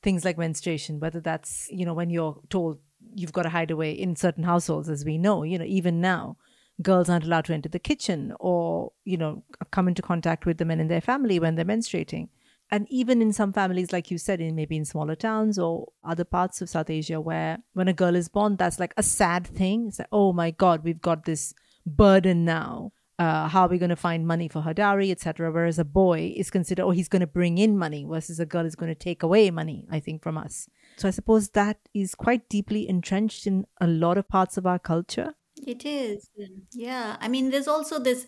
things 0.03 0.25
like 0.25 0.37
menstruation, 0.37 0.99
whether 0.99 1.21
that's, 1.21 1.67
you 1.71 1.85
know, 1.85 1.93
when 1.93 2.09
you're 2.09 2.41
told 2.49 2.79
you've 3.13 3.33
got 3.33 3.43
to 3.43 3.49
hide 3.49 3.71
away 3.71 3.91
in 3.91 4.15
certain 4.15 4.43
households, 4.43 4.89
as 4.89 5.05
we 5.05 5.17
know, 5.17 5.43
you 5.43 5.57
know, 5.57 5.65
even 5.65 6.01
now, 6.01 6.37
girls 6.81 7.09
aren't 7.09 7.25
allowed 7.25 7.45
to 7.45 7.53
enter 7.53 7.69
the 7.69 7.79
kitchen 7.79 8.33
or, 8.39 8.91
you 9.05 9.17
know, 9.17 9.43
come 9.71 9.87
into 9.87 10.01
contact 10.01 10.45
with 10.45 10.57
the 10.57 10.65
men 10.65 10.79
in 10.79 10.89
their 10.89 11.01
family 11.01 11.39
when 11.39 11.55
they're 11.55 11.63
menstruating. 11.65 12.27
And 12.71 12.87
even 12.89 13.21
in 13.21 13.31
some 13.31 13.53
families, 13.53 13.93
like 13.93 14.09
you 14.09 14.17
said, 14.17 14.41
in 14.41 14.55
maybe 14.55 14.75
in 14.75 14.85
smaller 14.85 15.15
towns 15.15 15.59
or 15.59 15.87
other 16.03 16.23
parts 16.23 16.61
of 16.61 16.69
South 16.69 16.89
Asia, 16.89 17.21
where 17.21 17.59
when 17.73 17.87
a 17.87 17.93
girl 17.93 18.15
is 18.15 18.27
born, 18.27 18.55
that's 18.55 18.79
like 18.79 18.93
a 18.97 19.03
sad 19.03 19.45
thing. 19.45 19.87
It's 19.87 19.99
like, 19.99 20.07
oh 20.11 20.33
my 20.33 20.51
God, 20.51 20.83
we've 20.83 21.01
got 21.01 21.25
this 21.25 21.53
burden 21.85 22.43
now. 22.43 22.91
Uh, 23.17 23.47
how 23.47 23.61
are 23.61 23.69
we 23.69 23.77
going 23.77 23.89
to 23.89 23.95
find 23.95 24.27
money 24.27 24.49
for 24.49 24.61
her 24.61 24.73
dowry, 24.73 25.09
etc. 25.09 25.49
Whereas 25.49 25.79
a 25.79 25.85
boy 25.85 26.33
is 26.35 26.49
considered, 26.49 26.83
oh, 26.83 26.89
he's 26.89 27.07
going 27.07 27.21
to 27.21 27.27
bring 27.27 27.57
in 27.57 27.77
money, 27.77 28.03
versus 28.03 28.41
a 28.41 28.45
girl 28.45 28.65
is 28.65 28.75
going 28.75 28.91
to 28.91 28.95
take 28.95 29.23
away 29.23 29.51
money. 29.51 29.85
I 29.89 30.01
think 30.01 30.21
from 30.21 30.37
us. 30.37 30.67
So 30.97 31.07
I 31.07 31.11
suppose 31.11 31.49
that 31.49 31.77
is 31.93 32.13
quite 32.15 32.49
deeply 32.49 32.89
entrenched 32.89 33.47
in 33.47 33.67
a 33.79 33.87
lot 33.87 34.17
of 34.17 34.27
parts 34.27 34.57
of 34.57 34.65
our 34.65 34.79
culture. 34.79 35.35
It 35.65 35.83
is. 35.85 36.29
Yeah. 36.73 37.17
I 37.19 37.27
mean, 37.27 37.49
there's 37.49 37.67
also 37.67 37.99
this 37.99 38.27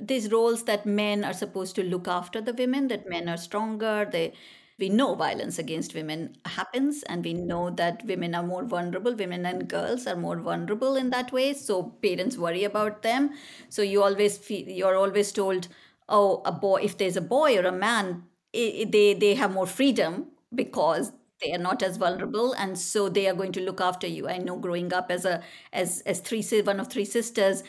these 0.00 0.30
roles 0.30 0.64
that 0.64 0.86
men 0.86 1.24
are 1.24 1.32
supposed 1.32 1.74
to 1.76 1.82
look 1.82 2.06
after 2.08 2.40
the 2.40 2.52
women, 2.52 2.88
that 2.88 3.08
men 3.08 3.28
are 3.28 3.36
stronger, 3.36 4.08
they 4.10 4.34
we 4.78 4.90
know 4.90 5.14
violence 5.14 5.58
against 5.58 5.94
women 5.94 6.36
happens 6.44 7.02
and 7.04 7.24
we 7.24 7.32
know 7.32 7.70
that 7.70 8.04
women 8.04 8.34
are 8.34 8.42
more 8.42 8.62
vulnerable 8.62 9.14
women 9.14 9.46
and 9.46 9.68
girls 9.70 10.06
are 10.06 10.16
more 10.16 10.36
vulnerable 10.38 10.96
in 10.96 11.08
that 11.08 11.32
way 11.32 11.54
so 11.54 11.82
parents 12.02 12.36
worry 12.36 12.62
about 12.62 13.00
them 13.02 13.30
so 13.70 13.80
you 13.80 14.02
always 14.02 14.36
feel 14.36 14.68
you're 14.68 14.94
always 14.96 15.32
told 15.32 15.66
oh 16.10 16.42
a 16.44 16.52
boy 16.52 16.78
if 16.82 16.98
there's 16.98 17.16
a 17.16 17.22
boy 17.22 17.56
or 17.56 17.64
a 17.64 17.72
man 17.72 18.24
they 18.52 19.16
they 19.18 19.34
have 19.34 19.50
more 19.50 19.66
freedom 19.66 20.26
because 20.54 21.10
they 21.42 21.52
are 21.52 21.58
not 21.58 21.82
as 21.82 21.96
vulnerable 21.96 22.52
and 22.54 22.78
so 22.78 23.08
they 23.08 23.28
are 23.28 23.34
going 23.34 23.52
to 23.52 23.60
look 23.60 23.80
after 23.80 24.06
you 24.06 24.28
i 24.28 24.38
know 24.38 24.56
growing 24.56 24.92
up 24.92 25.10
as 25.10 25.24
a 25.24 25.42
as 25.72 26.02
as 26.06 26.20
three 26.20 26.42
one 26.64 26.80
of 26.80 26.88
three 26.88 27.04
sisters 27.04 27.62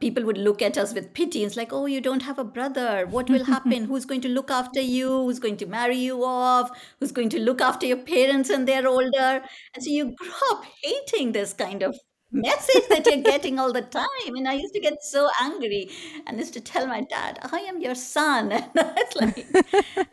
people 0.00 0.24
would 0.24 0.38
look 0.38 0.62
at 0.62 0.78
us 0.78 0.94
with 0.94 1.12
pity. 1.12 1.44
It's 1.44 1.56
like, 1.56 1.72
oh, 1.72 1.86
you 1.86 2.00
don't 2.00 2.22
have 2.22 2.38
a 2.38 2.44
brother. 2.44 3.06
What 3.06 3.28
will 3.28 3.44
happen? 3.54 3.84
Who's 3.84 4.04
going 4.04 4.20
to 4.22 4.28
look 4.28 4.50
after 4.50 4.80
you? 4.80 5.08
Who's 5.08 5.38
going 5.38 5.56
to 5.58 5.66
marry 5.66 5.96
you 5.96 6.24
off? 6.24 6.70
Who's 7.00 7.12
going 7.12 7.28
to 7.30 7.40
look 7.40 7.60
after 7.60 7.86
your 7.86 7.98
parents 7.98 8.50
when 8.50 8.64
they're 8.64 8.86
older? 8.86 9.42
And 9.74 9.82
so 9.82 9.90
you 9.90 10.14
grow 10.16 10.50
up 10.52 10.64
hating 10.82 11.32
this 11.32 11.52
kind 11.52 11.82
of 11.82 11.96
message 12.32 12.84
that 12.88 13.06
you're 13.06 13.22
getting 13.22 13.58
all 13.58 13.72
the 13.72 13.82
time. 13.82 14.08
And 14.26 14.48
I 14.48 14.54
used 14.54 14.74
to 14.74 14.80
get 14.80 15.02
so 15.02 15.28
angry. 15.40 15.90
And 16.26 16.38
used 16.38 16.54
to 16.54 16.60
tell 16.60 16.86
my 16.86 17.02
dad, 17.02 17.38
I 17.52 17.58
am 17.60 17.80
your 17.80 17.94
son. 17.94 18.52
And 18.52 18.70
it's 18.74 19.16
like, 19.16 19.46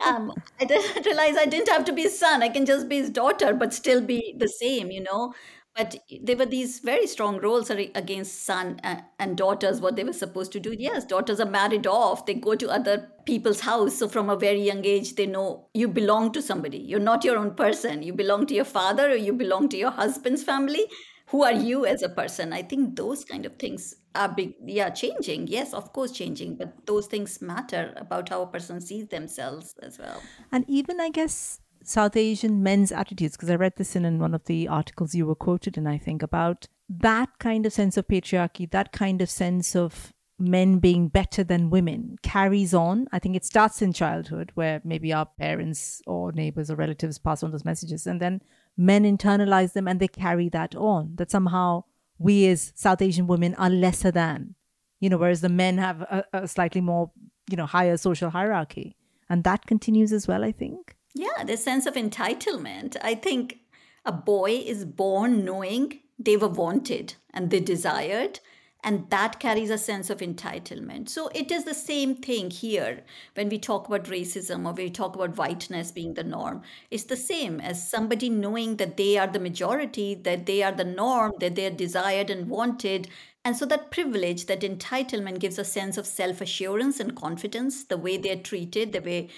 um, 0.06 0.32
I 0.60 0.64
didn't 0.64 1.04
realize 1.06 1.36
I 1.36 1.46
didn't 1.46 1.68
have 1.68 1.84
to 1.86 1.92
be 1.92 2.02
his 2.02 2.18
son. 2.18 2.42
I 2.42 2.48
can 2.48 2.66
just 2.66 2.88
be 2.88 2.98
his 2.98 3.10
daughter, 3.10 3.54
but 3.54 3.72
still 3.74 4.00
be 4.00 4.34
the 4.38 4.48
same, 4.48 4.90
you 4.90 5.02
know? 5.02 5.32
But 5.76 5.96
there 6.22 6.36
were 6.36 6.46
these 6.46 6.80
very 6.80 7.06
strong 7.06 7.40
roles 7.40 7.70
against 7.70 8.44
son 8.44 8.80
and 9.18 9.36
daughters 9.36 9.80
what 9.80 9.94
they 9.94 10.02
were 10.02 10.12
supposed 10.12 10.50
to 10.52 10.60
do. 10.60 10.74
Yes 10.76 11.04
daughters 11.04 11.38
are 11.38 11.48
married 11.48 11.86
off. 11.86 12.26
They 12.26 12.34
go 12.34 12.56
to 12.56 12.68
other 12.68 13.08
people's 13.24 13.60
house. 13.60 13.96
So 13.96 14.08
from 14.08 14.28
a 14.28 14.36
very 14.36 14.60
young 14.62 14.84
age 14.84 15.14
they 15.14 15.26
know 15.26 15.68
you 15.72 15.86
belong 15.86 16.32
to 16.32 16.42
somebody. 16.42 16.78
You're 16.78 16.98
not 16.98 17.24
your 17.24 17.38
own 17.38 17.54
person. 17.54 18.02
You 18.02 18.12
belong 18.12 18.46
to 18.46 18.54
your 18.54 18.64
father 18.64 19.10
or 19.10 19.14
you 19.14 19.32
belong 19.32 19.68
to 19.68 19.76
your 19.76 19.92
husband's 19.92 20.42
family 20.42 20.86
who 21.30 21.44
are 21.44 21.52
you 21.52 21.86
as 21.86 22.02
a 22.02 22.08
person? 22.08 22.52
I 22.52 22.62
think 22.62 22.96
those 22.96 23.24
kind 23.24 23.46
of 23.46 23.56
things 23.56 23.94
are 24.14 24.28
big 24.28 24.54
yeah 24.64 24.90
changing. 24.90 25.46
Yes 25.46 25.72
of 25.72 25.92
course 25.92 26.12
changing 26.12 26.56
but 26.56 26.86
those 26.86 27.06
things 27.06 27.40
matter 27.40 27.92
about 27.96 28.28
how 28.28 28.42
a 28.42 28.46
person 28.46 28.80
sees 28.80 29.08
themselves 29.08 29.74
as 29.82 29.98
well. 29.98 30.20
And 30.52 30.64
even 30.68 31.00
i 31.00 31.10
guess 31.10 31.60
South 31.82 32.16
Asian 32.16 32.62
men's 32.62 32.92
attitudes, 32.92 33.36
because 33.36 33.50
I 33.50 33.54
read 33.54 33.72
this 33.76 33.96
in, 33.96 34.04
in 34.04 34.18
one 34.18 34.34
of 34.34 34.44
the 34.44 34.68
articles 34.68 35.14
you 35.14 35.26
were 35.26 35.34
quoted 35.34 35.78
in, 35.78 35.86
I 35.86 35.98
think, 35.98 36.22
about 36.22 36.68
that 36.88 37.30
kind 37.38 37.64
of 37.64 37.72
sense 37.72 37.96
of 37.96 38.06
patriarchy, 38.06 38.70
that 38.70 38.92
kind 38.92 39.22
of 39.22 39.30
sense 39.30 39.74
of 39.74 40.12
men 40.38 40.78
being 40.78 41.08
better 41.08 41.42
than 41.44 41.70
women 41.70 42.16
carries 42.22 42.74
on. 42.74 43.06
I 43.12 43.18
think 43.18 43.36
it 43.36 43.44
starts 43.44 43.80
in 43.80 43.92
childhood, 43.92 44.52
where 44.54 44.80
maybe 44.84 45.12
our 45.12 45.26
parents 45.26 46.02
or 46.06 46.32
neighbors 46.32 46.70
or 46.70 46.76
relatives 46.76 47.18
pass 47.18 47.42
on 47.42 47.50
those 47.50 47.64
messages, 47.64 48.06
and 48.06 48.20
then 48.20 48.42
men 48.76 49.04
internalize 49.04 49.72
them 49.72 49.88
and 49.88 50.00
they 50.00 50.08
carry 50.08 50.48
that 50.50 50.74
on. 50.74 51.12
That 51.16 51.30
somehow 51.30 51.84
we 52.18 52.46
as 52.48 52.72
South 52.74 53.02
Asian 53.02 53.26
women 53.26 53.54
are 53.56 53.70
lesser 53.70 54.10
than, 54.10 54.54
you 55.00 55.08
know, 55.08 55.16
whereas 55.16 55.40
the 55.40 55.48
men 55.48 55.78
have 55.78 56.02
a, 56.02 56.24
a 56.32 56.48
slightly 56.48 56.80
more, 56.80 57.10
you 57.50 57.56
know, 57.56 57.66
higher 57.66 57.96
social 57.96 58.30
hierarchy. 58.30 58.96
And 59.28 59.44
that 59.44 59.66
continues 59.66 60.12
as 60.12 60.26
well, 60.26 60.44
I 60.44 60.52
think. 60.52 60.96
Yeah, 61.14 61.44
the 61.44 61.56
sense 61.56 61.86
of 61.86 61.94
entitlement. 61.94 62.96
I 63.02 63.14
think 63.14 63.58
a 64.04 64.12
boy 64.12 64.62
is 64.64 64.84
born 64.84 65.44
knowing 65.44 66.00
they 66.18 66.36
were 66.36 66.48
wanted 66.48 67.14
and 67.32 67.50
they 67.50 67.60
desired, 67.60 68.40
and 68.82 69.08
that 69.10 69.38
carries 69.40 69.70
a 69.70 69.78
sense 69.78 70.08
of 70.10 70.18
entitlement. 70.18 71.08
So 71.08 71.28
it 71.34 71.50
is 71.50 71.64
the 71.64 71.74
same 71.74 72.14
thing 72.14 72.50
here 72.50 73.02
when 73.34 73.48
we 73.48 73.58
talk 73.58 73.88
about 73.88 74.04
racism 74.04 74.66
or 74.66 74.72
we 74.72 74.88
talk 74.90 75.14
about 75.14 75.36
whiteness 75.36 75.92
being 75.92 76.14
the 76.14 76.24
norm. 76.24 76.62
It's 76.90 77.04
the 77.04 77.16
same 77.16 77.60
as 77.60 77.88
somebody 77.88 78.30
knowing 78.30 78.76
that 78.76 78.96
they 78.96 79.18
are 79.18 79.26
the 79.26 79.38
majority, 79.38 80.14
that 80.14 80.46
they 80.46 80.62
are 80.62 80.72
the 80.72 80.84
norm, 80.84 81.32
that 81.40 81.56
they're 81.56 81.70
desired 81.70 82.30
and 82.30 82.48
wanted. 82.48 83.08
And 83.44 83.56
so 83.56 83.66
that 83.66 83.90
privilege, 83.90 84.46
that 84.46 84.60
entitlement 84.60 85.40
gives 85.40 85.58
a 85.58 85.64
sense 85.64 85.96
of 85.98 86.06
self 86.06 86.40
assurance 86.40 87.00
and 87.00 87.14
confidence, 87.16 87.84
the 87.84 87.96
way 87.98 88.16
they're 88.16 88.36
treated, 88.36 88.92
the 88.92 89.00
way 89.00 89.28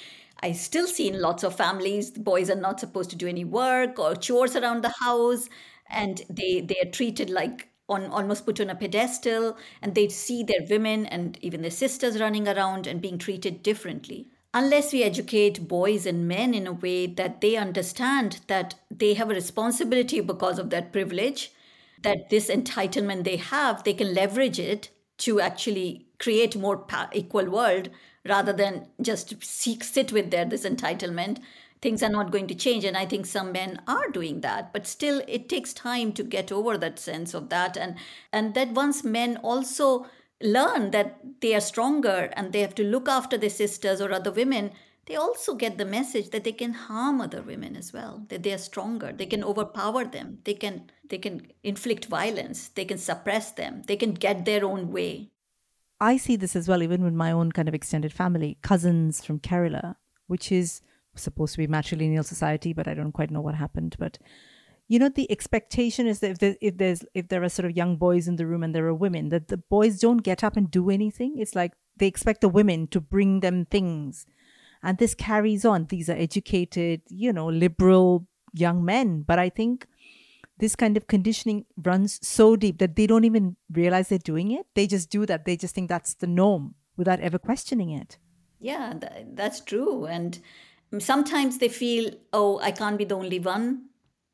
I 0.42 0.52
still 0.52 0.86
see 0.86 1.08
in 1.08 1.20
lots 1.20 1.44
of 1.44 1.54
families, 1.56 2.10
boys 2.10 2.50
are 2.50 2.56
not 2.56 2.80
supposed 2.80 3.10
to 3.10 3.16
do 3.16 3.28
any 3.28 3.44
work 3.44 3.98
or 3.98 4.16
chores 4.16 4.56
around 4.56 4.82
the 4.82 4.92
house, 5.00 5.48
and 5.88 6.22
they 6.28 6.60
they 6.60 6.76
are 6.82 6.90
treated 6.90 7.30
like 7.30 7.68
on 7.92 8.06
almost 8.06 8.44
put 8.44 8.60
on 8.60 8.70
a 8.70 8.74
pedestal, 8.74 9.56
and 9.80 9.94
they 9.94 10.08
see 10.08 10.42
their 10.42 10.66
women 10.68 11.06
and 11.06 11.38
even 11.42 11.62
their 11.62 11.70
sisters 11.70 12.20
running 12.20 12.48
around 12.48 12.86
and 12.86 13.00
being 13.00 13.18
treated 13.18 13.62
differently. 13.62 14.28
Unless 14.54 14.92
we 14.92 15.02
educate 15.02 15.66
boys 15.66 16.04
and 16.04 16.28
men 16.28 16.52
in 16.52 16.66
a 16.66 16.72
way 16.72 17.06
that 17.06 17.40
they 17.40 17.56
understand 17.56 18.40
that 18.48 18.74
they 18.90 19.14
have 19.14 19.30
a 19.30 19.34
responsibility 19.34 20.20
because 20.20 20.58
of 20.58 20.70
that 20.70 20.92
privilege, 20.92 21.52
that 22.02 22.28
this 22.30 22.50
entitlement 22.50 23.24
they 23.24 23.36
have, 23.36 23.84
they 23.84 23.94
can 23.94 24.12
leverage 24.12 24.58
it 24.58 24.90
to 25.18 25.40
actually 25.40 26.06
create 26.18 26.56
more 26.56 26.84
equal 27.12 27.48
world 27.48 27.88
rather 28.28 28.52
than 28.52 28.86
just 29.00 29.42
seek, 29.42 29.82
sit 29.82 30.12
with 30.12 30.30
their 30.30 30.44
this 30.44 30.64
entitlement 30.64 31.38
things 31.82 32.02
are 32.02 32.08
not 32.08 32.30
going 32.30 32.46
to 32.46 32.54
change 32.54 32.84
and 32.84 32.96
i 32.96 33.04
think 33.04 33.26
some 33.26 33.52
men 33.52 33.82
are 33.86 34.08
doing 34.10 34.40
that. 34.40 34.72
But 34.72 34.86
still 34.86 35.22
it 35.28 35.48
takes 35.48 35.72
time 35.72 36.12
to 36.12 36.22
get 36.22 36.52
over 36.52 36.78
that 36.78 36.98
sense 36.98 37.34
of 37.34 37.48
that. 37.50 37.76
And 37.76 37.96
and 38.32 38.54
that 38.54 38.72
once 38.72 39.04
men 39.04 39.36
also 39.38 40.06
learn 40.40 40.90
that 40.92 41.20
they 41.40 41.54
are 41.54 41.60
stronger 41.60 42.30
and 42.32 42.52
they 42.52 42.60
have 42.60 42.74
to 42.76 42.84
look 42.84 43.08
after 43.08 43.36
their 43.36 43.50
sisters 43.50 44.00
or 44.00 44.12
other 44.12 44.32
women 44.32 44.72
they 45.06 45.16
also 45.16 45.54
get 45.54 45.78
the 45.78 45.84
message 45.84 46.30
that 46.30 46.44
they 46.44 46.52
can 46.52 46.72
harm 46.74 47.20
other 47.20 47.42
women 47.42 47.76
as 47.76 47.92
well 47.92 48.24
that 48.28 48.44
they 48.44 48.52
are 48.52 48.58
stronger. 48.58 49.12
They 49.12 49.26
can 49.26 49.42
overpower 49.42 50.04
them. 50.04 50.38
They 50.44 50.54
can 50.54 50.90
they 51.08 51.18
can 51.18 51.48
inflict 51.62 52.06
violence. 52.06 52.68
They 52.68 52.84
can 52.84 52.98
suppress 52.98 53.50
them. 53.50 53.82
They 53.86 53.96
can 53.96 54.14
get 54.14 54.44
their 54.44 54.64
own 54.64 54.92
way. 54.92 55.30
I 56.00 56.16
see 56.16 56.36
this 56.36 56.56
as 56.56 56.68
well, 56.68 56.82
even 56.82 57.04
with 57.04 57.14
my 57.14 57.30
own 57.30 57.52
kind 57.52 57.68
of 57.68 57.74
extended 57.74 58.12
family, 58.12 58.58
cousins 58.62 59.24
from 59.24 59.38
Kerala, 59.38 59.96
which 60.26 60.50
is 60.50 60.80
supposed 61.14 61.54
to 61.54 61.58
be 61.58 61.66
matrilineal 61.66 62.24
society, 62.24 62.72
but 62.72 62.88
I 62.88 62.94
don't 62.94 63.12
quite 63.12 63.30
know 63.30 63.40
what 63.40 63.54
happened. 63.54 63.96
But 63.98 64.18
you 64.88 64.98
know, 64.98 65.08
the 65.08 65.30
expectation 65.30 66.06
is 66.06 66.20
that 66.20 66.32
if 66.32 66.38
there, 66.38 66.56
if 66.60 66.76
there's 66.76 67.04
if 67.14 67.28
there 67.28 67.42
are 67.42 67.48
sort 67.48 67.66
of 67.66 67.76
young 67.76 67.96
boys 67.96 68.28
in 68.28 68.36
the 68.36 68.46
room 68.46 68.62
and 68.62 68.74
there 68.74 68.86
are 68.86 68.94
women, 68.94 69.28
that 69.30 69.48
the 69.48 69.56
boys 69.56 69.98
don't 69.98 70.18
get 70.18 70.44
up 70.44 70.56
and 70.56 70.70
do 70.70 70.90
anything. 70.90 71.38
It's 71.38 71.54
like 71.54 71.72
they 71.96 72.06
expect 72.06 72.40
the 72.40 72.48
women 72.48 72.86
to 72.88 73.00
bring 73.00 73.40
them 73.40 73.66
things, 73.66 74.26
and 74.82 74.98
this 74.98 75.14
carries 75.14 75.64
on. 75.64 75.86
These 75.86 76.10
are 76.10 76.16
educated, 76.16 77.02
you 77.08 77.32
know, 77.32 77.46
liberal 77.46 78.26
young 78.52 78.84
men, 78.84 79.22
but 79.22 79.38
I 79.38 79.48
think 79.48 79.86
this 80.58 80.76
kind 80.76 80.96
of 80.96 81.06
conditioning 81.06 81.64
runs 81.76 82.20
so 82.22 82.56
deep 82.56 82.78
that 82.78 82.94
they 82.94 83.06
don't 83.06 83.24
even 83.24 83.56
realize 83.72 84.08
they're 84.08 84.18
doing 84.18 84.52
it. 84.52 84.66
They 84.74 84.86
just 84.86 85.10
do 85.10 85.26
that. 85.26 85.44
They 85.44 85.56
just 85.56 85.74
think 85.74 85.88
that's 85.88 86.14
the 86.14 86.26
norm 86.26 86.74
without 86.96 87.20
ever 87.20 87.38
questioning 87.38 87.90
it. 87.90 88.18
Yeah, 88.60 88.94
that's 89.32 89.60
true. 89.60 90.06
And 90.06 90.38
sometimes 91.00 91.58
they 91.58 91.68
feel, 91.68 92.12
oh, 92.32 92.58
I 92.60 92.72
can't 92.72 92.98
be 92.98 93.04
the 93.04 93.16
only 93.16 93.38
one 93.38 93.88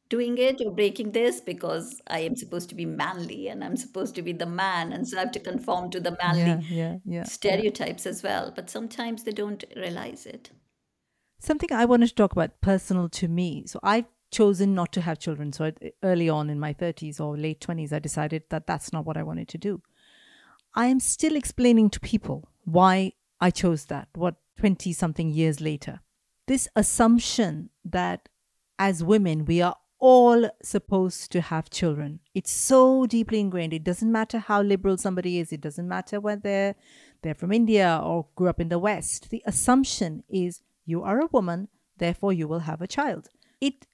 doing 0.08 0.38
it 0.38 0.60
or 0.64 0.70
breaking 0.72 1.12
this 1.12 1.40
because 1.40 2.00
I 2.06 2.20
am 2.20 2.34
supposed 2.34 2.68
to 2.70 2.74
be 2.74 2.86
manly 2.86 3.48
and 3.48 3.62
I'm 3.62 3.76
supposed 3.76 4.14
to 4.14 4.22
be 4.22 4.32
the 4.32 4.46
man. 4.46 4.92
And 4.92 5.06
so 5.06 5.18
I 5.18 5.20
have 5.20 5.32
to 5.32 5.40
conform 5.40 5.90
to 5.90 6.00
the 6.00 6.16
manly 6.22 6.40
yeah, 6.40 6.60
yeah, 6.70 6.96
yeah, 7.04 7.22
stereotypes 7.24 8.06
as 8.06 8.22
well. 8.22 8.52
But 8.54 8.70
sometimes 8.70 9.24
they 9.24 9.32
don't 9.32 9.64
realize 9.76 10.24
it. 10.24 10.50
Something 11.40 11.72
I 11.72 11.84
wanted 11.84 12.08
to 12.08 12.14
talk 12.14 12.32
about 12.32 12.60
personal 12.60 13.08
to 13.10 13.28
me. 13.28 13.64
So 13.66 13.78
i've 13.82 14.06
chosen 14.30 14.74
not 14.74 14.92
to 14.92 15.00
have 15.00 15.18
children. 15.18 15.52
So 15.52 15.72
early 16.02 16.28
on 16.28 16.50
in 16.50 16.58
my 16.58 16.74
30s 16.74 17.20
or 17.20 17.36
late 17.36 17.60
20s, 17.60 17.92
I 17.92 17.98
decided 17.98 18.44
that 18.50 18.66
that's 18.66 18.92
not 18.92 19.04
what 19.04 19.16
I 19.16 19.22
wanted 19.22 19.48
to 19.48 19.58
do. 19.58 19.82
I 20.74 20.86
am 20.86 21.00
still 21.00 21.36
explaining 21.36 21.90
to 21.90 22.00
people 22.00 22.48
why 22.64 23.12
I 23.40 23.50
chose 23.50 23.86
that, 23.86 24.08
what 24.14 24.36
20 24.58 24.92
something 24.92 25.30
years 25.30 25.60
later. 25.60 26.00
This 26.48 26.66
assumption 26.74 27.70
that 27.84 28.28
as 28.78 29.04
women, 29.04 29.44
we 29.44 29.60
are 29.60 29.76
all 29.98 30.48
supposed 30.62 31.30
to 31.32 31.40
have 31.42 31.68
children. 31.68 32.20
It's 32.34 32.50
so 32.50 33.06
deeply 33.06 33.40
ingrained. 33.40 33.74
It 33.74 33.84
doesn't 33.84 34.10
matter 34.10 34.38
how 34.38 34.62
liberal 34.62 34.96
somebody 34.96 35.38
is, 35.38 35.52
it 35.52 35.60
doesn't 35.60 35.86
matter 35.86 36.20
whether 36.20 36.74
they're 37.22 37.34
from 37.34 37.52
India 37.52 38.00
or 38.02 38.28
grew 38.34 38.48
up 38.48 38.60
in 38.60 38.70
the 38.70 38.78
West. 38.78 39.30
The 39.30 39.42
assumption 39.44 40.24
is 40.28 40.62
you 40.86 41.02
are 41.02 41.20
a 41.20 41.26
woman, 41.26 41.68
therefore 41.98 42.32
you 42.32 42.48
will 42.48 42.60
have 42.60 42.80
a 42.80 42.86
child. 42.86 43.28
It 43.60 43.86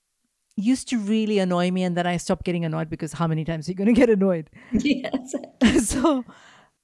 used 0.57 0.89
to 0.91 0.99
really 0.99 1.41
annoy 1.41 1.73
me, 1.73 1.83
and 1.83 1.97
then 1.97 2.07
I 2.07 2.19
stopped 2.19 2.45
getting 2.45 2.65
annoyed 2.65 2.89
because 2.89 3.15
how 3.15 3.27
many 3.27 3.45
times 3.45 3.67
are 3.67 3.73
you 3.73 3.77
going 3.77 3.93
to 3.93 4.01
get 4.01 4.11
annoyed? 4.11 4.51
Yes. 4.73 5.35
so, 5.89 6.25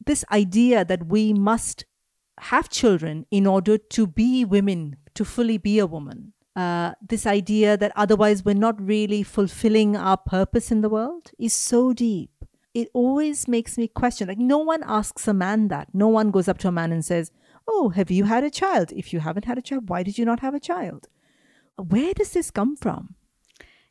this 0.04 0.24
idea 0.32 0.84
that 0.84 1.06
we 1.06 1.32
must 1.32 1.84
have 2.40 2.70
children 2.70 3.26
in 3.30 3.46
order 3.46 3.76
to 3.76 4.06
be 4.06 4.44
women, 4.44 4.96
to 5.20 5.24
fully 5.26 5.58
be 5.58 5.78
a 5.78 5.86
woman, 5.86 6.32
uh, 6.56 6.92
this 7.06 7.26
idea 7.26 7.76
that 7.76 7.92
otherwise 7.94 8.42
we're 8.42 8.54
not 8.54 8.80
really 8.80 9.22
fulfilling 9.22 9.94
our 9.94 10.16
purpose 10.16 10.72
in 10.72 10.80
the 10.80 10.88
world 10.88 11.30
is 11.38 11.52
so 11.52 11.92
deep. 11.92 12.30
It 12.72 12.88
always 12.94 13.46
makes 13.46 13.76
me 13.76 13.86
question. 13.86 14.28
Like, 14.28 14.38
no 14.38 14.56
one 14.56 14.82
asks 14.86 15.28
a 15.28 15.34
man 15.34 15.68
that. 15.68 15.88
No 15.92 16.08
one 16.08 16.30
goes 16.30 16.48
up 16.48 16.56
to 16.58 16.68
a 16.68 16.72
man 16.72 16.90
and 16.90 17.04
says, 17.04 17.32
Oh, 17.68 17.90
have 17.90 18.10
you 18.10 18.24
had 18.24 18.44
a 18.44 18.50
child? 18.50 18.92
If 18.92 19.12
you 19.12 19.20
haven't 19.20 19.44
had 19.44 19.58
a 19.58 19.62
child, 19.62 19.90
why 19.90 20.02
did 20.02 20.16
you 20.16 20.24
not 20.24 20.40
have 20.40 20.54
a 20.54 20.66
child? 20.70 21.08
Where 21.76 22.14
does 22.14 22.32
this 22.32 22.50
come 22.50 22.74
from? 22.76 23.14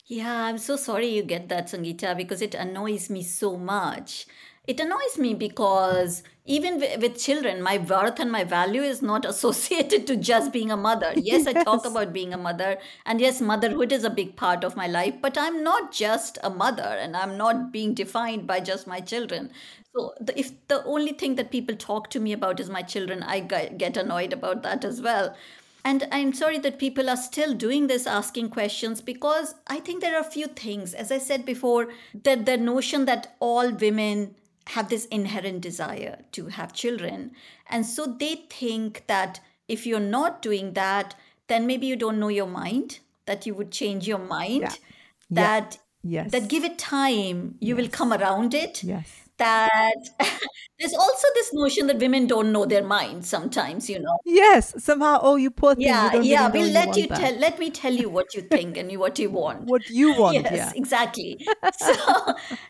Yeah, 0.06 0.46
I'm 0.46 0.58
so 0.58 0.74
sorry 0.74 1.06
you 1.06 1.22
get 1.22 1.48
that, 1.50 1.68
Sangeeta, 1.68 2.16
because 2.16 2.42
it 2.42 2.56
annoys 2.56 3.08
me 3.08 3.22
so 3.22 3.56
much. 3.56 4.26
It 4.66 4.78
annoys 4.78 5.18
me 5.18 5.34
because 5.34 6.22
even 6.44 6.78
with 6.78 7.18
children, 7.18 7.60
my 7.60 7.78
worth 7.78 8.20
and 8.20 8.30
my 8.30 8.44
value 8.44 8.82
is 8.82 9.02
not 9.02 9.24
associated 9.32 10.06
to 10.06 10.16
just 10.16 10.52
being 10.52 10.70
a 10.70 10.76
mother. 10.76 11.12
Yes, 11.16 11.46
I 11.46 11.64
talk 11.64 11.84
about 11.84 12.12
being 12.12 12.32
a 12.32 12.38
mother, 12.38 12.78
and 13.04 13.20
yes, 13.20 13.40
motherhood 13.40 13.90
is 13.90 14.04
a 14.04 14.10
big 14.10 14.36
part 14.36 14.62
of 14.62 14.76
my 14.76 14.86
life, 14.86 15.14
but 15.20 15.36
I'm 15.36 15.64
not 15.64 15.92
just 15.92 16.38
a 16.44 16.50
mother 16.50 16.82
and 16.82 17.16
I'm 17.16 17.36
not 17.36 17.72
being 17.72 17.94
defined 17.94 18.46
by 18.46 18.60
just 18.60 18.86
my 18.86 19.00
children. 19.00 19.50
So, 19.94 20.14
the, 20.20 20.38
if 20.38 20.52
the 20.68 20.84
only 20.84 21.12
thing 21.12 21.34
that 21.34 21.50
people 21.50 21.74
talk 21.74 22.08
to 22.10 22.20
me 22.20 22.32
about 22.32 22.60
is 22.60 22.70
my 22.70 22.82
children, 22.82 23.22
I 23.24 23.40
get 23.40 23.96
annoyed 23.96 24.32
about 24.32 24.62
that 24.62 24.84
as 24.84 25.00
well. 25.02 25.34
And 25.84 26.06
I'm 26.12 26.32
sorry 26.34 26.58
that 26.58 26.78
people 26.78 27.08
are 27.08 27.16
still 27.16 27.54
doing 27.54 27.86
this, 27.86 28.06
asking 28.06 28.50
questions, 28.50 29.00
because 29.00 29.54
I 29.66 29.80
think 29.80 30.00
there 30.00 30.14
are 30.14 30.20
a 30.20 30.30
few 30.30 30.46
things. 30.46 30.92
As 30.94 31.10
I 31.10 31.18
said 31.18 31.44
before, 31.46 31.88
that 32.22 32.44
the 32.44 32.56
notion 32.58 33.06
that 33.06 33.34
all 33.40 33.72
women 33.72 34.36
have 34.70 34.88
this 34.88 35.06
inherent 35.06 35.60
desire 35.60 36.18
to 36.32 36.46
have 36.46 36.72
children. 36.72 37.32
And 37.68 37.86
so 37.86 38.06
they 38.06 38.46
think 38.50 39.04
that 39.06 39.40
if 39.68 39.86
you're 39.86 40.00
not 40.00 40.42
doing 40.42 40.72
that, 40.74 41.14
then 41.46 41.66
maybe 41.66 41.86
you 41.86 41.96
don't 41.96 42.18
know 42.18 42.28
your 42.28 42.46
mind, 42.46 43.00
that 43.26 43.46
you 43.46 43.54
would 43.54 43.70
change 43.70 44.06
your 44.06 44.18
mind, 44.18 44.62
yeah. 44.62 44.74
that 45.30 45.78
yeah. 46.02 46.22
yes. 46.22 46.32
that 46.32 46.48
give 46.48 46.64
it 46.64 46.78
time, 46.78 47.56
you 47.60 47.76
yes. 47.76 47.82
will 47.82 47.90
come 47.90 48.12
around 48.12 48.54
it. 48.54 48.82
Yes 48.82 49.29
that 49.40 49.96
there's 50.78 50.94
also 50.94 51.26
this 51.34 51.52
notion 51.52 51.86
that 51.88 51.98
women 51.98 52.26
don't 52.26 52.52
know 52.52 52.64
their 52.64 52.84
minds 52.84 53.28
sometimes 53.28 53.88
you 53.90 53.98
know? 53.98 54.16
Yes 54.24 54.74
somehow 54.78 55.18
oh 55.22 55.36
you 55.36 55.50
poor 55.50 55.74
thing 55.74 55.86
yeah 55.86 56.14
you 56.14 56.22
yeah 56.22 56.48
we'll 56.48 56.72
let 56.72 56.96
you, 56.96 57.06
tell 57.08 57.34
let 57.46 57.58
me 57.58 57.70
tell 57.70 57.92
you 57.92 58.08
what 58.08 58.34
you 58.34 58.42
think 58.42 58.76
and 58.76 58.96
what 58.98 59.18
you 59.18 59.30
want. 59.30 59.64
What 59.64 59.88
you 59.90 60.14
want 60.20 60.34
yes 60.34 60.52
yeah. 60.52 60.72
exactly. 60.74 61.30
So 61.80 61.94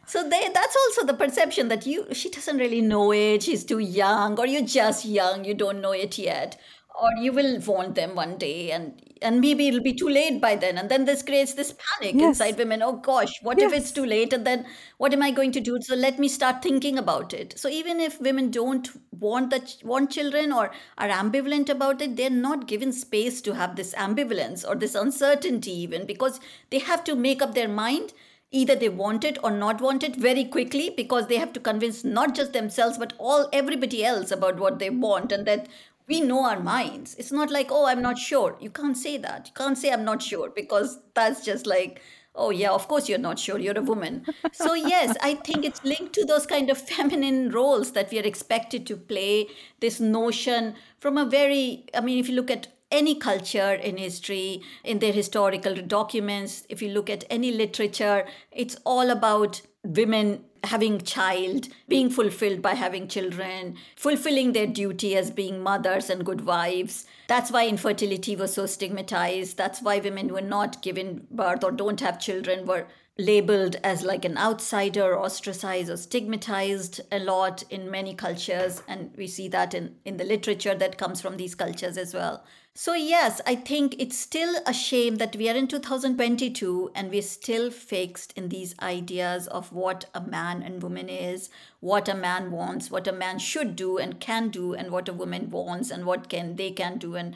so 0.07 0.29
they 0.29 0.49
that's 0.55 0.77
also 0.83 1.07
the 1.07 1.15
perception 1.15 1.69
that 1.69 1.87
you 1.87 2.07
she 2.13 2.31
doesn't 2.31 2.59
really 2.59 2.81
know 2.81 3.13
it 3.13 3.43
she's 3.43 3.65
too 3.65 3.79
young 3.79 4.39
or 4.39 4.47
you're 4.47 4.69
just 4.81 5.05
young 5.05 5.45
you 5.45 5.55
don't 5.55 5.81
know 5.81 5.93
it 5.93 6.19
yet 6.19 6.61
or 6.99 7.11
you 7.19 7.33
will 7.33 7.59
want 7.61 7.95
them 7.95 8.15
one 8.15 8.37
day 8.39 8.71
and 8.71 9.03
and 9.23 9.41
maybe 9.41 9.69
it'll 9.69 9.83
be 9.83 9.93
too 9.93 10.09
late 10.09 10.41
by 10.41 10.57
then 10.57 10.79
and 10.79 10.91
then 10.91 11.05
this 11.05 11.23
creates 11.23 11.53
this 11.55 11.75
panic 11.75 12.15
yes. 12.15 12.29
inside 12.29 12.57
women. 12.57 12.83
Oh 12.83 12.97
gosh 12.97 13.33
what 13.43 13.59
yes. 13.59 13.73
if 13.73 13.79
it's 13.79 13.93
too 13.93 14.07
late? 14.07 14.33
And 14.33 14.47
then 14.47 14.67
what 14.99 15.13
am 15.13 15.23
i 15.23 15.31
going 15.31 15.53
to 15.53 15.61
do? 15.61 15.79
So 15.81 15.95
let 15.95 16.19
me 16.19 16.29
start 16.29 16.63
thinking 16.63 16.99
about 16.99 17.35
it. 17.35 17.59
So 17.59 17.69
even 17.69 18.01
if 18.01 18.21
women 18.21 18.51
don't 18.51 18.89
want 19.13 19.51
that 19.51 19.77
want 19.85 20.11
children 20.11 20.53
or 20.53 20.71
are 20.99 21.09
ambivalent 21.09 21.69
about 21.69 22.01
it 22.01 22.17
they're 22.17 22.31
not 22.31 22.67
given 22.67 22.93
space 22.93 23.41
to 23.43 23.55
have 23.55 23.77
this 23.77 23.95
ambivalence 23.95 24.67
or 24.67 24.75
this 24.75 24.95
uncertainty 24.95 25.73
even 25.73 26.07
because 26.07 26.41
they 26.71 26.79
have 26.79 27.05
to 27.05 27.15
make 27.15 27.43
up 27.43 27.55
their 27.55 27.69
mind. 27.69 28.13
Either 28.53 28.75
they 28.75 28.89
want 28.89 29.23
it 29.23 29.39
or 29.45 29.51
not 29.53 29.81
want 29.81 30.03
it 30.03 30.17
very 30.17 30.45
quickly 30.45 30.91
because 30.97 31.29
they 31.29 31.37
have 31.37 31.53
to 31.53 31.61
convince 31.61 32.03
not 32.03 32.35
just 32.35 32.53
themselves 32.53 32.99
but 32.99 33.13
all 33.17 33.49
everybody 33.53 34.05
else 34.05 34.33
about 34.33 34.59
what 34.59 34.81
they 34.81 34.91
want 34.91 35.31
and 35.31 35.47
that 35.47 35.69
we 36.11 36.21
know 36.21 36.45
our 36.45 36.59
minds. 36.61 37.15
It's 37.19 37.31
not 37.31 37.51
like, 37.51 37.69
oh, 37.71 37.87
I'm 37.87 38.03
not 38.03 38.19
sure. 38.19 38.57
You 38.61 38.69
can't 38.69 38.97
say 38.97 39.17
that. 39.19 39.47
You 39.47 39.55
can't 39.55 39.79
say 39.79 39.93
I'm 39.93 40.05
not 40.05 40.21
sure 40.21 40.51
because 40.51 40.99
that's 41.15 41.45
just 41.45 41.67
like, 41.67 42.03
oh, 42.35 42.51
yeah, 42.51 42.73
of 42.73 42.89
course 42.89 43.09
you're 43.09 43.19
not 43.19 43.39
sure. 43.39 43.61
You're 43.61 43.79
a 43.79 43.83
woman. 43.83 44.27
so, 44.53 44.75
yes, 44.95 45.17
I 45.23 45.37
think 45.37 45.65
it's 45.65 45.85
linked 45.85 46.13
to 46.15 46.25
those 46.25 46.47
kind 46.47 46.69
of 46.69 46.79
feminine 46.93 47.51
roles 47.51 47.93
that 47.93 48.11
we 48.11 48.19
are 48.19 48.25
expected 48.25 48.89
to 48.89 48.97
play. 48.97 49.47
This 49.79 50.01
notion 50.01 50.75
from 50.99 51.17
a 51.17 51.25
very, 51.25 51.87
I 51.95 52.01
mean, 52.01 52.19
if 52.19 52.29
you 52.29 52.35
look 52.35 52.51
at 52.51 52.67
any 52.91 53.15
culture 53.15 53.75
in 53.75 53.97
history, 53.97 54.63
in 54.83 54.99
their 54.99 55.13
historical 55.13 55.77
documents, 55.77 56.67
if 56.69 56.83
you 56.83 56.91
look 56.91 57.09
at 57.09 57.23
any 57.31 57.53
literature, 57.53 58.27
it's 58.51 58.77
all 58.85 59.11
about 59.11 59.61
women 59.85 60.45
having 60.65 61.01
child 61.01 61.69
being 61.89 62.11
fulfilled 62.11 62.61
by 62.61 62.75
having 62.75 63.09
children 63.09 63.77
fulfilling 63.97 64.53
their 64.53 64.67
duty 64.67 65.17
as 65.17 65.31
being 65.31 65.63
mothers 65.63 66.11
and 66.11 66.25
good 66.25 66.45
wives. 66.45 67.07
That's 67.29 67.51
why 67.51 67.67
infertility 67.67 68.37
was 68.37 68.53
so 68.53 68.67
stigmatized. 68.67 69.57
That's 69.57 69.81
why 69.81 69.99
women 69.99 70.33
were 70.33 70.43
not 70.43 70.83
given 70.83 71.27
birth 71.31 71.65
or 71.65 71.73
don't 71.73 72.01
have 72.01 72.21
children 72.21 72.67
were 72.67 72.87
labeled 73.19 73.77
as 73.85 74.03
like 74.03 74.25
an 74.25 74.39
outsider 74.39 75.19
ostracized 75.19 75.91
or 75.91 75.97
stigmatized 75.97 77.01
a 77.13 77.19
lot 77.19 77.63
in 77.69 77.91
many 77.91 78.15
cultures 78.15 78.83
and 78.89 79.13
we 79.17 79.27
see 79.27 79.49
that 79.49 79.75
in 79.75 79.95
in 80.05 80.17
the 80.17 80.25
literature 80.25 80.75
that 80.75 80.97
comes 80.97 81.21
from 81.21 81.37
these 81.37 81.55
cultures 81.55 81.99
as 81.99 82.15
well 82.15 82.43
so, 82.75 82.95
yes, 82.95 83.41
I 83.47 83.57
think 83.57 83.97
it's 83.99 84.17
still 84.17 84.55
a 84.65 84.73
shame 84.73 85.17
that 85.17 85.35
we 85.35 85.51
are 85.51 85.57
in 85.57 85.67
2022 85.67 86.93
and 86.95 87.11
we're 87.11 87.21
still 87.21 87.71
fixed 87.71 88.33
in 88.39 88.49
these 88.49 88.75
ideas 88.81 89.49
of 89.49 89.73
what 89.73 90.07
a 90.15 90.21
man 90.21 90.63
and 90.63 90.81
woman 90.81 91.09
is, 91.09 91.51
what 91.81 92.09
a 92.09 92.15
man 92.15 92.53
wants, 92.53 92.89
what 92.89 93.09
a 93.09 93.13
man 93.13 93.41
should 93.41 93.75
do 93.75 93.99
and 93.99 94.21
can 94.21 94.51
do, 94.51 94.73
and 94.73 94.93
what 94.93 95.09
a 95.09 95.13
woman 95.13 95.51
wants 95.51 95.91
and 95.91 96.07
what 96.07 96.29
can 96.29 96.55
they 96.55 96.71
can 96.71 96.97
do. 96.97 97.17
And 97.17 97.35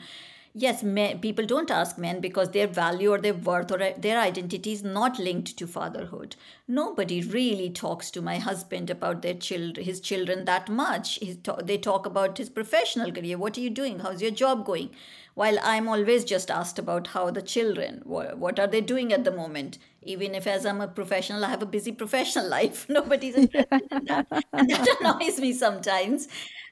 yes, 0.55 0.81
men, 0.81 1.19
people 1.19 1.45
don't 1.45 1.69
ask 1.69 1.97
men 1.97 2.21
because 2.21 2.49
their 2.49 2.65
value 2.65 3.11
or 3.11 3.19
their 3.19 3.33
worth 3.33 3.71
or 3.71 3.81
uh, 3.81 3.91
their 3.97 4.19
identity 4.19 4.71
is 4.71 4.83
not 4.83 5.19
linked 5.19 5.55
to 5.57 5.67
fatherhood. 5.67 6.35
Nobody 6.67 7.21
really 7.21 7.69
talks 7.69 8.09
to 8.11 8.21
my 8.21 8.37
husband 8.39 8.89
about 8.89 9.21
their 9.21 9.35
children, 9.35 9.85
his 9.85 9.99
children 9.99 10.45
that 10.45 10.69
much. 10.69 11.19
they 11.63 11.77
talk 11.77 12.05
about 12.07 12.37
his 12.39 12.49
professional 12.49 13.11
career. 13.11 13.37
What 13.37 13.57
are 13.57 13.61
you 13.61 13.69
doing? 13.69 13.99
How's 13.99 14.21
your 14.21 14.31
job 14.31 14.65
going? 14.65 14.89
while 15.35 15.57
I'm 15.61 15.87
always 15.87 16.23
just 16.23 16.49
asked 16.49 16.79
about 16.79 17.07
how 17.07 17.29
the 17.29 17.41
children, 17.41 18.01
what 18.05 18.57
are 18.57 18.67
they 18.67 18.81
doing 18.81 19.11
at 19.13 19.25
the 19.25 19.31
moment? 19.31 19.77
Even 20.01 20.33
if 20.33 20.47
as 20.47 20.65
I'm 20.65 20.81
a 20.81 20.87
professional, 20.87 21.43
I 21.43 21.49
have 21.49 21.61
a 21.61 21.65
busy 21.67 21.91
professional 22.03 22.47
life. 22.47 22.87
Nobody's 22.89 23.35
interested 23.35 23.87
in 23.91 24.05
that. 24.05 24.27
And 24.53 24.69
that 24.69 24.97
annoys 25.01 25.39
me 25.39 25.51
sometimes. 25.53 26.27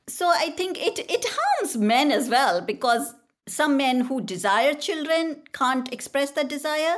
So 0.08 0.30
I 0.30 0.52
think 0.52 0.82
it, 0.82 1.00
it 1.00 1.26
harms 1.28 1.78
men 1.78 2.12
as 2.12 2.30
well 2.30 2.62
because 2.62 3.14
some 3.48 3.78
men 3.78 4.02
who 4.02 4.22
desire 4.22 4.74
children 4.74 5.44
can't 5.52 5.92
express 5.92 6.32
that 6.32 6.48
desire. 6.48 6.98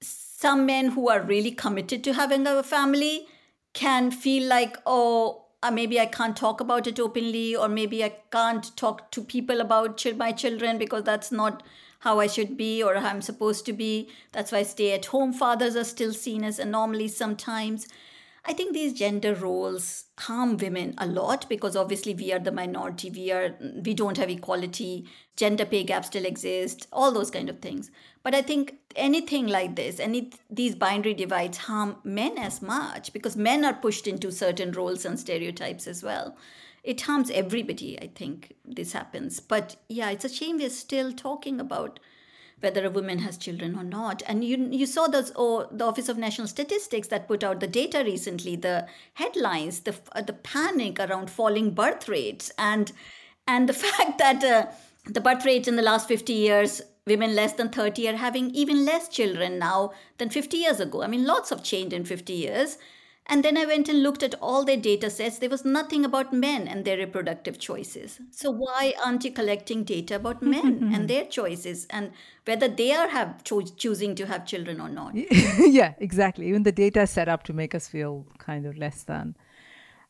Some 0.00 0.66
men 0.66 0.90
who 0.90 1.08
are 1.08 1.20
really 1.20 1.50
committed 1.50 2.02
to 2.04 2.14
having 2.14 2.46
a 2.46 2.62
family 2.62 3.26
can 3.72 4.10
feel 4.10 4.48
like, 4.48 4.76
oh, 4.86 5.44
uh, 5.62 5.70
maybe 5.70 5.98
I 5.98 6.06
can't 6.06 6.36
talk 6.36 6.60
about 6.60 6.86
it 6.86 7.00
openly, 7.00 7.56
or 7.56 7.68
maybe 7.68 8.04
I 8.04 8.16
can't 8.30 8.76
talk 8.76 9.10
to 9.12 9.22
people 9.22 9.60
about 9.60 10.04
my 10.16 10.32
children 10.32 10.78
because 10.78 11.04
that's 11.04 11.32
not 11.32 11.62
how 12.00 12.20
I 12.20 12.26
should 12.26 12.58
be 12.58 12.82
or 12.82 12.94
how 12.96 13.08
I'm 13.08 13.22
supposed 13.22 13.64
to 13.66 13.72
be. 13.72 14.10
That's 14.32 14.52
why 14.52 14.62
stay 14.62 14.92
at 14.92 15.06
home 15.06 15.32
fathers 15.32 15.74
are 15.74 15.84
still 15.84 16.12
seen 16.12 16.44
as 16.44 16.58
anomalies 16.58 17.16
sometimes. 17.16 17.88
I 18.46 18.52
think 18.52 18.74
these 18.74 18.92
gender 18.92 19.34
roles 19.34 20.04
harm 20.18 20.58
women 20.58 20.94
a 20.98 21.06
lot 21.06 21.48
because 21.48 21.74
obviously 21.76 22.14
we 22.14 22.30
are 22.32 22.38
the 22.38 22.52
minority, 22.52 23.08
we 23.10 23.32
are 23.32 23.54
we 23.60 23.94
don't 23.94 24.18
have 24.18 24.28
equality, 24.28 25.06
gender 25.36 25.64
pay 25.64 25.82
gap 25.82 26.04
still 26.04 26.26
exists, 26.26 26.86
all 26.92 27.10
those 27.10 27.30
kind 27.30 27.48
of 27.48 27.60
things. 27.60 27.90
But 28.22 28.34
I 28.34 28.42
think 28.42 28.74
anything 28.96 29.46
like 29.46 29.76
this, 29.76 29.98
any 29.98 30.30
these 30.50 30.74
binary 30.74 31.14
divides 31.14 31.56
harm 31.56 31.96
men 32.04 32.36
as 32.36 32.60
much 32.60 33.14
because 33.14 33.34
men 33.34 33.64
are 33.64 33.72
pushed 33.72 34.06
into 34.06 34.30
certain 34.30 34.72
roles 34.72 35.06
and 35.06 35.18
stereotypes 35.18 35.86
as 35.86 36.02
well. 36.02 36.36
It 36.82 37.00
harms 37.00 37.30
everybody, 37.30 37.98
I 37.98 38.08
think 38.08 38.52
this 38.62 38.92
happens. 38.92 39.40
But 39.40 39.76
yeah, 39.88 40.10
it's 40.10 40.26
a 40.26 40.28
shame 40.28 40.58
we're 40.58 40.68
still 40.68 41.12
talking 41.12 41.60
about 41.60 41.98
whether 42.60 42.84
a 42.84 42.90
woman 42.90 43.18
has 43.18 43.36
children 43.36 43.76
or 43.76 43.84
not. 43.84 44.22
And 44.26 44.44
you 44.44 44.68
you 44.70 44.86
saw 44.86 45.06
those 45.06 45.32
oh, 45.36 45.68
the 45.70 45.84
Office 45.84 46.08
of 46.08 46.18
National 46.18 46.46
Statistics 46.46 47.08
that 47.08 47.28
put 47.28 47.44
out 47.44 47.60
the 47.60 47.66
data 47.66 48.02
recently, 48.04 48.56
the 48.56 48.86
headlines, 49.14 49.80
the 49.80 49.94
uh, 50.12 50.22
the 50.22 50.32
panic 50.32 50.98
around 51.00 51.30
falling 51.30 51.70
birth 51.72 52.08
rates, 52.08 52.50
and 52.58 52.92
and 53.46 53.68
the 53.68 53.72
fact 53.84 54.18
that 54.18 54.42
uh, 54.42 54.66
the 55.06 55.20
birth 55.20 55.44
rates 55.44 55.68
in 55.68 55.76
the 55.76 55.82
last 55.82 56.08
50 56.08 56.32
years 56.32 56.82
women 57.06 57.34
less 57.34 57.52
than 57.54 57.68
30 57.68 58.08
are 58.08 58.16
having 58.16 58.50
even 58.50 58.84
less 58.84 59.08
children 59.08 59.58
now 59.58 59.92
than 60.18 60.30
50 60.30 60.56
years 60.56 60.80
ago. 60.80 61.02
I 61.02 61.06
mean, 61.06 61.26
lots 61.26 61.52
of 61.52 61.62
change 61.62 61.92
in 61.92 62.04
50 62.04 62.32
years. 62.32 62.78
And 63.26 63.42
then 63.42 63.56
I 63.56 63.64
went 63.64 63.88
and 63.88 64.02
looked 64.02 64.22
at 64.22 64.34
all 64.42 64.64
their 64.64 64.76
data 64.76 65.08
sets. 65.08 65.38
There 65.38 65.48
was 65.48 65.64
nothing 65.64 66.04
about 66.04 66.32
men 66.32 66.68
and 66.68 66.84
their 66.84 66.98
reproductive 66.98 67.58
choices. 67.58 68.20
So 68.30 68.50
why 68.50 68.92
aren't 69.02 69.24
you 69.24 69.32
collecting 69.32 69.82
data 69.82 70.16
about 70.16 70.42
men 70.54 70.90
and 70.94 71.08
their 71.08 71.24
choices 71.24 71.86
and 71.88 72.12
whether 72.44 72.68
they 72.68 72.92
are 72.92 73.08
have 73.08 73.42
cho- 73.42 73.62
choosing 73.62 74.14
to 74.16 74.26
have 74.26 74.46
children 74.46 74.78
or 74.80 74.90
not? 74.90 75.14
yeah, 75.58 75.94
exactly. 75.98 76.48
Even 76.48 76.64
the 76.64 76.72
data 76.72 77.02
is 77.02 77.10
set 77.10 77.28
up 77.28 77.44
to 77.44 77.54
make 77.54 77.74
us 77.74 77.88
feel 77.88 78.26
kind 78.38 78.66
of 78.66 78.76
less 78.76 79.04
than. 79.04 79.36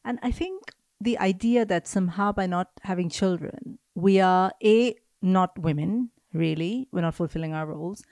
And 0.04 0.18
I 0.22 0.32
think 0.32 0.72
the 1.00 1.18
idea 1.18 1.64
that 1.64 1.86
somehow 1.86 2.32
by 2.32 2.46
not 2.46 2.70
having 2.82 3.08
children, 3.08 3.78
we 3.94 4.20
are 4.20 4.52
a 4.62 4.96
not 5.22 5.56
women, 5.56 6.10
really, 6.32 6.88
we're 6.90 7.02
not 7.02 7.14
fulfilling 7.14 7.54
our 7.54 7.66
roles. 7.66 8.02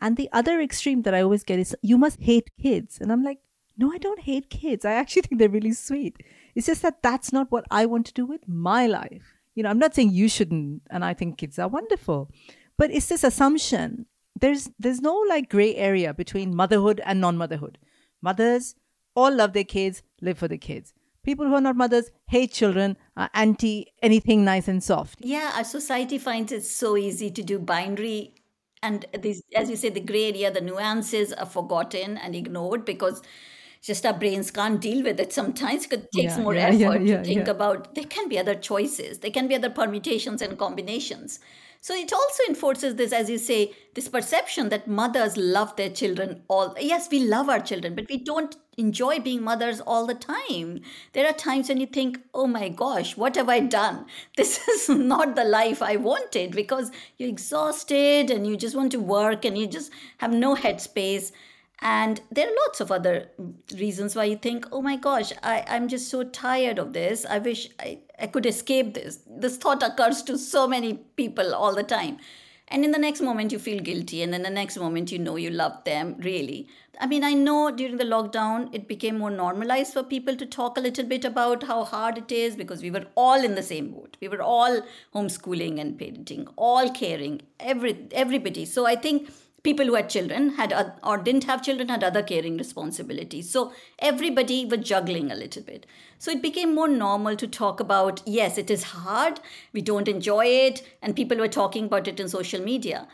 And 0.00 0.16
the 0.16 0.30
other 0.32 0.60
extreme 0.60 1.02
that 1.02 1.14
I 1.14 1.20
always 1.20 1.44
get 1.44 1.58
is 1.58 1.76
you 1.82 1.98
must 1.98 2.20
hate 2.20 2.50
kids. 2.60 2.98
And 3.00 3.12
I'm 3.12 3.22
like, 3.22 3.40
no, 3.78 3.92
I 3.92 3.98
don't 3.98 4.20
hate 4.20 4.50
kids. 4.50 4.84
I 4.84 4.92
actually 4.92 5.22
think 5.28 5.38
they're 5.38 5.48
really 5.48 5.72
sweet. 5.72 6.16
It's 6.54 6.66
just 6.66 6.82
that 6.82 7.02
that's 7.02 7.32
not 7.32 7.50
what 7.50 7.64
I 7.70 7.86
want 7.86 8.06
to 8.06 8.12
do 8.12 8.26
with 8.26 8.46
my 8.48 8.86
life. 8.86 9.34
You 9.54 9.62
know, 9.62 9.70
I'm 9.70 9.78
not 9.78 9.94
saying 9.94 10.10
you 10.12 10.28
shouldn't, 10.28 10.82
and 10.90 11.04
I 11.04 11.14
think 11.14 11.38
kids 11.38 11.58
are 11.58 11.68
wonderful, 11.68 12.30
but 12.76 12.90
it's 12.90 13.06
this 13.06 13.24
assumption. 13.24 14.06
There's 14.40 14.70
there's 14.78 15.00
no 15.00 15.16
like 15.28 15.48
gray 15.48 15.74
area 15.74 16.14
between 16.14 16.54
motherhood 16.54 17.00
and 17.04 17.20
non-motherhood. 17.20 17.78
Mothers 18.22 18.76
all 19.16 19.34
love 19.34 19.52
their 19.52 19.64
kids, 19.64 20.02
live 20.20 20.38
for 20.38 20.46
the 20.46 20.58
kids. 20.58 20.92
People 21.24 21.46
who 21.46 21.54
are 21.54 21.60
not 21.60 21.76
mothers 21.76 22.10
hate 22.28 22.52
children, 22.52 22.96
are 23.16 23.30
anti 23.34 23.88
anything 24.00 24.44
nice 24.44 24.68
and 24.68 24.82
soft. 24.82 25.18
Yeah, 25.22 25.52
our 25.56 25.64
society 25.64 26.18
finds 26.18 26.52
it 26.52 26.64
so 26.64 26.96
easy 26.96 27.30
to 27.30 27.42
do 27.42 27.58
binary 27.58 28.34
and 28.82 29.06
these 29.18 29.42
as 29.56 29.68
you 29.68 29.76
say 29.76 29.88
the 29.88 30.00
gray 30.00 30.26
area 30.26 30.50
the 30.52 30.60
nuances 30.60 31.32
are 31.32 31.46
forgotten 31.46 32.16
and 32.16 32.36
ignored 32.36 32.84
because 32.84 33.22
just 33.82 34.04
our 34.06 34.12
brains 34.18 34.50
can't 34.50 34.80
deal 34.80 35.02
with 35.02 35.20
it. 35.20 35.32
Sometimes 35.32 35.86
it 35.86 36.10
takes 36.12 36.36
Yeah, 36.36 36.38
more 36.38 36.54
yeah, 36.54 36.68
effort 36.68 37.00
yeah, 37.00 37.22
to 37.22 37.22
think 37.24 37.48
about 37.48 37.94
there 37.94 38.04
can 38.04 38.28
be 38.28 38.38
other 38.38 38.54
choices 38.54 39.18
there 39.20 39.30
can 39.30 39.48
be 39.48 39.54
other 39.54 39.70
permutations 39.70 40.42
and 40.42 40.58
combinations. 40.58 41.40
So 41.80 41.94
it 41.94 42.12
also 42.12 42.42
enforces 42.48 42.96
this 42.96 43.12
as 43.12 43.30
you 43.30 43.38
say 43.38 43.74
this 43.94 44.08
perception 44.08 44.68
that 44.70 44.88
mothers 44.88 45.36
love 45.36 45.76
their 45.76 45.90
children 45.90 46.42
all 46.48 46.74
yes 46.80 47.08
we 47.10 47.20
love 47.20 47.48
our 47.48 47.60
children 47.60 47.94
but 47.94 48.06
we 48.08 48.18
don't 48.24 48.56
enjoy 48.76 49.18
being 49.20 49.42
mothers 49.42 49.80
all 49.80 50.06
the 50.06 50.14
time. 50.14 50.80
There 51.12 51.26
are 51.26 51.32
times 51.32 51.68
when 51.68 51.78
you 51.78 51.86
think 51.86 52.18
oh 52.34 52.46
my 52.46 52.68
gosh 52.68 53.16
what 53.16 53.36
have 53.36 53.48
i 53.48 53.60
done? 53.60 54.06
This 54.36 54.66
is 54.68 54.88
not 54.88 55.36
the 55.36 55.44
life 55.44 55.82
i 55.82 55.96
wanted 55.96 56.52
because 56.52 56.90
you're 57.16 57.28
exhausted 57.28 58.30
and 58.30 58.46
you 58.46 58.56
just 58.56 58.76
want 58.76 58.92
to 58.92 59.00
work 59.00 59.44
and 59.44 59.56
you 59.58 59.66
just 59.66 59.92
have 60.18 60.32
no 60.32 60.54
headspace 60.56 61.32
and 61.80 62.20
there 62.30 62.48
are 62.48 62.54
lots 62.66 62.80
of 62.80 62.90
other 62.90 63.28
reasons 63.76 64.16
why 64.16 64.24
you 64.24 64.36
think, 64.36 64.66
oh 64.72 64.82
my 64.82 64.96
gosh, 64.96 65.32
I, 65.42 65.64
I'm 65.68 65.86
just 65.86 66.08
so 66.08 66.24
tired 66.24 66.78
of 66.78 66.92
this. 66.92 67.24
I 67.24 67.38
wish 67.38 67.68
I, 67.78 68.00
I 68.18 68.26
could 68.26 68.46
escape 68.46 68.94
this. 68.94 69.20
This 69.28 69.56
thought 69.56 69.82
occurs 69.82 70.22
to 70.22 70.36
so 70.36 70.66
many 70.66 70.94
people 71.16 71.54
all 71.54 71.74
the 71.74 71.84
time. 71.84 72.18
And 72.70 72.84
in 72.84 72.90
the 72.90 72.98
next 72.98 73.22
moment, 73.22 73.52
you 73.52 73.58
feel 73.58 73.80
guilty. 73.80 74.22
And 74.22 74.32
then 74.32 74.42
the 74.42 74.50
next 74.50 74.76
moment, 74.76 75.12
you 75.12 75.18
know 75.18 75.36
you 75.36 75.50
love 75.50 75.84
them, 75.84 76.16
really. 76.18 76.68
I 77.00 77.06
mean, 77.06 77.22
I 77.22 77.32
know 77.32 77.70
during 77.70 77.96
the 77.96 78.04
lockdown, 78.04 78.74
it 78.74 78.88
became 78.88 79.18
more 79.18 79.30
normalized 79.30 79.92
for 79.92 80.02
people 80.02 80.36
to 80.36 80.44
talk 80.44 80.76
a 80.76 80.80
little 80.80 81.04
bit 81.04 81.24
about 81.24 81.62
how 81.62 81.84
hard 81.84 82.18
it 82.18 82.32
is 82.32 82.56
because 82.56 82.82
we 82.82 82.90
were 82.90 83.06
all 83.14 83.42
in 83.42 83.54
the 83.54 83.62
same 83.62 83.92
boat. 83.92 84.16
We 84.20 84.28
were 84.28 84.42
all 84.42 84.82
homeschooling 85.14 85.80
and 85.80 85.98
parenting, 85.98 86.52
all 86.56 86.90
caring, 86.90 87.42
every, 87.60 88.08
everybody. 88.10 88.64
So 88.64 88.84
I 88.84 88.96
think 88.96 89.30
people 89.62 89.86
who 89.86 89.94
had 89.94 90.08
children 90.08 90.50
had 90.50 90.72
or 91.02 91.18
didn't 91.18 91.44
have 91.44 91.62
children 91.62 91.88
had 91.88 92.04
other 92.04 92.22
caring 92.22 92.56
responsibilities. 92.56 93.50
So 93.50 93.72
everybody 93.98 94.64
was 94.64 94.80
juggling 94.80 95.30
a 95.30 95.36
little 95.36 95.62
bit. 95.62 95.86
So 96.18 96.30
it 96.30 96.42
became 96.42 96.74
more 96.74 96.88
normal 96.88 97.36
to 97.36 97.46
talk 97.46 97.80
about 97.80 98.22
yes 98.26 98.58
it 98.58 98.70
is 98.70 98.82
hard 98.84 99.40
we 99.72 99.80
don't 99.80 100.08
enjoy 100.08 100.46
it 100.46 100.86
and 101.02 101.16
people 101.16 101.38
were 101.38 101.48
talking 101.48 101.86
about 101.86 102.08
it 102.08 102.20
in 102.20 102.28
social 102.28 102.62
media. 102.62 103.08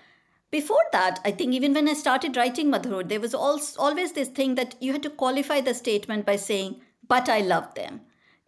Before 0.50 0.84
that 0.92 1.18
i 1.24 1.30
think 1.32 1.52
even 1.52 1.74
when 1.74 1.88
i 1.88 1.94
started 1.94 2.36
writing 2.36 2.70
motherhood 2.70 3.08
there 3.08 3.20
was 3.20 3.34
al- 3.34 3.60
always 3.76 4.12
this 4.12 4.28
thing 4.28 4.54
that 4.54 4.76
you 4.80 4.92
had 4.92 5.02
to 5.02 5.10
qualify 5.10 5.60
the 5.60 5.74
statement 5.74 6.24
by 6.24 6.36
saying 6.36 6.80
but 7.08 7.28
i 7.28 7.40
love 7.40 7.74
them. 7.74 8.02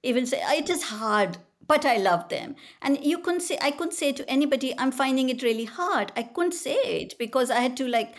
Even 0.05 0.25
say 0.25 0.41
it 0.57 0.71
is 0.71 0.85
hard 0.85 1.39
but 1.67 1.85
i 1.85 1.97
love 1.97 2.29
them. 2.29 2.55
And 2.83 3.03
you 3.05 3.19
couldn't 3.19 3.41
say 3.41 3.59
i 3.61 3.71
couldn't 3.71 3.95
say 3.95 4.13
to 4.13 4.29
anybody 4.31 4.75
i'm 4.79 4.93
finding 4.93 5.29
it 5.29 5.43
really 5.43 5.65
hard. 5.65 6.13
I 6.17 6.23
couldn't 6.23 6.53
say 6.55 6.75
it 6.75 7.19
because 7.19 7.51
i 7.51 7.61
had 7.61 7.77
to 7.79 7.89
like 7.89 8.15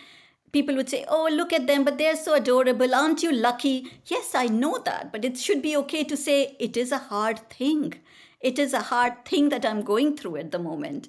people 0.52 0.76
would 0.76 0.88
say 0.88 1.04
oh 1.08 1.28
look 1.32 1.52
at 1.52 1.66
them 1.66 1.84
but 1.84 1.98
they're 1.98 2.16
so 2.16 2.34
adorable. 2.34 2.94
Aren't 2.94 3.22
you 3.22 3.32
lucky? 3.32 3.90
Yes 4.06 4.34
i 4.34 4.46
know 4.46 4.78
that 4.84 5.12
but 5.12 5.24
it 5.24 5.38
should 5.38 5.62
be 5.62 5.76
okay 5.76 6.04
to 6.04 6.16
say 6.16 6.56
it 6.58 6.76
is 6.76 6.92
a 6.92 6.98
hard 6.98 7.38
thing. 7.50 7.94
It 8.40 8.58
is 8.58 8.72
a 8.72 8.82
hard 8.92 9.24
thing 9.24 9.48
that 9.50 9.66
i'm 9.66 9.82
going 9.82 10.16
through 10.16 10.36
at 10.36 10.52
the 10.52 10.58
moment. 10.58 11.08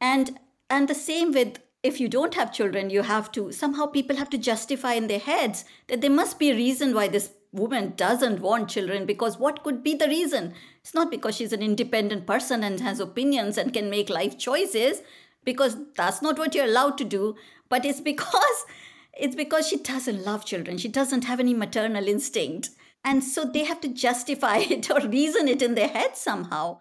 And 0.00 0.38
and 0.70 0.88
the 0.88 0.94
same 0.94 1.32
with 1.32 1.58
if 1.82 2.00
you 2.00 2.08
don't 2.08 2.34
have 2.34 2.52
children 2.52 2.90
you 2.90 3.02
have 3.02 3.30
to 3.32 3.52
somehow 3.52 3.86
people 3.86 4.16
have 4.16 4.30
to 4.30 4.38
justify 4.38 4.94
in 4.94 5.06
their 5.06 5.18
heads 5.18 5.64
that 5.86 6.00
there 6.00 6.10
must 6.10 6.38
be 6.38 6.50
a 6.50 6.54
reason 6.54 6.94
why 6.94 7.06
this 7.08 7.30
woman 7.52 7.94
doesn't 7.96 8.40
want 8.40 8.68
children 8.68 9.06
because 9.06 9.38
what 9.38 9.62
could 9.62 9.82
be 9.82 9.94
the 9.94 10.08
reason? 10.08 10.54
It's 10.80 10.94
not 10.94 11.10
because 11.10 11.36
she's 11.36 11.52
an 11.52 11.62
independent 11.62 12.26
person 12.26 12.62
and 12.62 12.80
has 12.80 13.00
opinions 13.00 13.58
and 13.58 13.72
can 13.72 13.90
make 13.90 14.10
life 14.10 14.38
choices 14.38 15.02
because 15.44 15.76
that's 15.94 16.20
not 16.20 16.38
what 16.38 16.54
you're 16.54 16.66
allowed 16.66 16.98
to 16.98 17.04
do 17.04 17.36
but 17.68 17.84
it's 17.84 18.00
because 18.00 18.64
it's 19.12 19.36
because 19.36 19.68
she 19.68 19.78
doesn't 19.78 20.24
love 20.24 20.44
children. 20.44 20.78
She 20.78 20.88
doesn't 20.88 21.24
have 21.24 21.40
any 21.40 21.52
maternal 21.52 22.06
instinct. 22.06 22.70
And 23.04 23.22
so 23.22 23.44
they 23.44 23.64
have 23.64 23.80
to 23.80 23.88
justify 23.88 24.56
it 24.70 24.90
or 24.90 25.00
reason 25.08 25.48
it 25.48 25.62
in 25.62 25.74
their 25.74 25.88
head 25.88 26.16
somehow. 26.16 26.78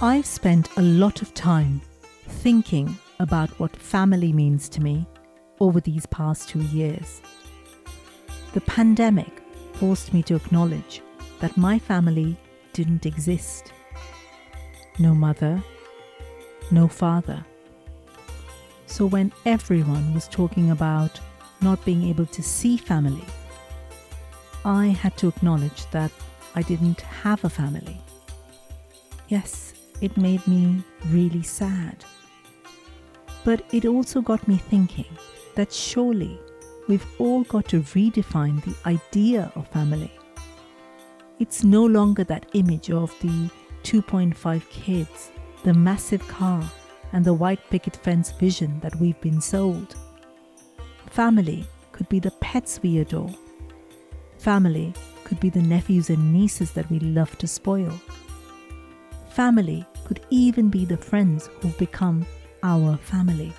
I've 0.00 0.26
spent 0.26 0.68
a 0.76 0.82
lot 0.82 1.22
of 1.22 1.32
time 1.32 1.80
thinking 2.26 2.98
about 3.22 3.48
what 3.60 3.74
family 3.76 4.32
means 4.32 4.68
to 4.68 4.82
me 4.82 5.06
over 5.60 5.80
these 5.80 6.06
past 6.06 6.48
two 6.48 6.62
years. 6.62 7.22
The 8.52 8.60
pandemic 8.62 9.42
forced 9.74 10.12
me 10.12 10.22
to 10.24 10.34
acknowledge 10.34 11.00
that 11.38 11.56
my 11.56 11.78
family 11.78 12.36
didn't 12.72 13.06
exist. 13.06 13.72
No 14.98 15.14
mother, 15.14 15.62
no 16.72 16.88
father. 16.88 17.44
So 18.86 19.06
when 19.06 19.32
everyone 19.46 20.12
was 20.14 20.26
talking 20.26 20.72
about 20.72 21.20
not 21.60 21.84
being 21.84 22.02
able 22.08 22.26
to 22.26 22.42
see 22.42 22.76
family, 22.76 23.24
I 24.64 24.88
had 24.88 25.16
to 25.18 25.28
acknowledge 25.28 25.86
that 25.92 26.10
I 26.56 26.62
didn't 26.62 27.00
have 27.00 27.44
a 27.44 27.48
family. 27.48 27.98
Yes, 29.28 29.74
it 30.00 30.16
made 30.16 30.46
me 30.48 30.82
really 31.06 31.42
sad. 31.42 32.04
But 33.44 33.62
it 33.72 33.84
also 33.84 34.20
got 34.20 34.46
me 34.46 34.56
thinking 34.56 35.16
that 35.54 35.72
surely 35.72 36.38
we've 36.88 37.06
all 37.18 37.44
got 37.44 37.68
to 37.68 37.80
redefine 37.80 38.62
the 38.64 38.76
idea 38.88 39.52
of 39.54 39.68
family. 39.68 40.12
It's 41.38 41.64
no 41.64 41.84
longer 41.84 42.24
that 42.24 42.46
image 42.54 42.90
of 42.90 43.12
the 43.20 43.50
2.5 43.82 44.68
kids, 44.70 45.32
the 45.64 45.74
massive 45.74 46.26
car, 46.28 46.62
and 47.12 47.24
the 47.24 47.34
white 47.34 47.60
picket 47.68 47.96
fence 47.96 48.30
vision 48.32 48.78
that 48.80 48.94
we've 48.96 49.20
been 49.20 49.40
sold. 49.40 49.96
Family 51.10 51.66
could 51.90 52.08
be 52.08 52.20
the 52.20 52.30
pets 52.40 52.80
we 52.82 52.98
adore. 52.98 53.34
Family 54.38 54.94
could 55.24 55.40
be 55.40 55.50
the 55.50 55.62
nephews 55.62 56.10
and 56.10 56.32
nieces 56.32 56.72
that 56.72 56.88
we 56.90 56.98
love 57.00 57.36
to 57.38 57.46
spoil. 57.46 57.92
Family 59.30 59.84
could 60.04 60.20
even 60.30 60.68
be 60.68 60.84
the 60.84 60.96
friends 60.96 61.48
who've 61.60 61.76
become 61.78 62.24
our 62.62 62.96
family. 62.96 63.52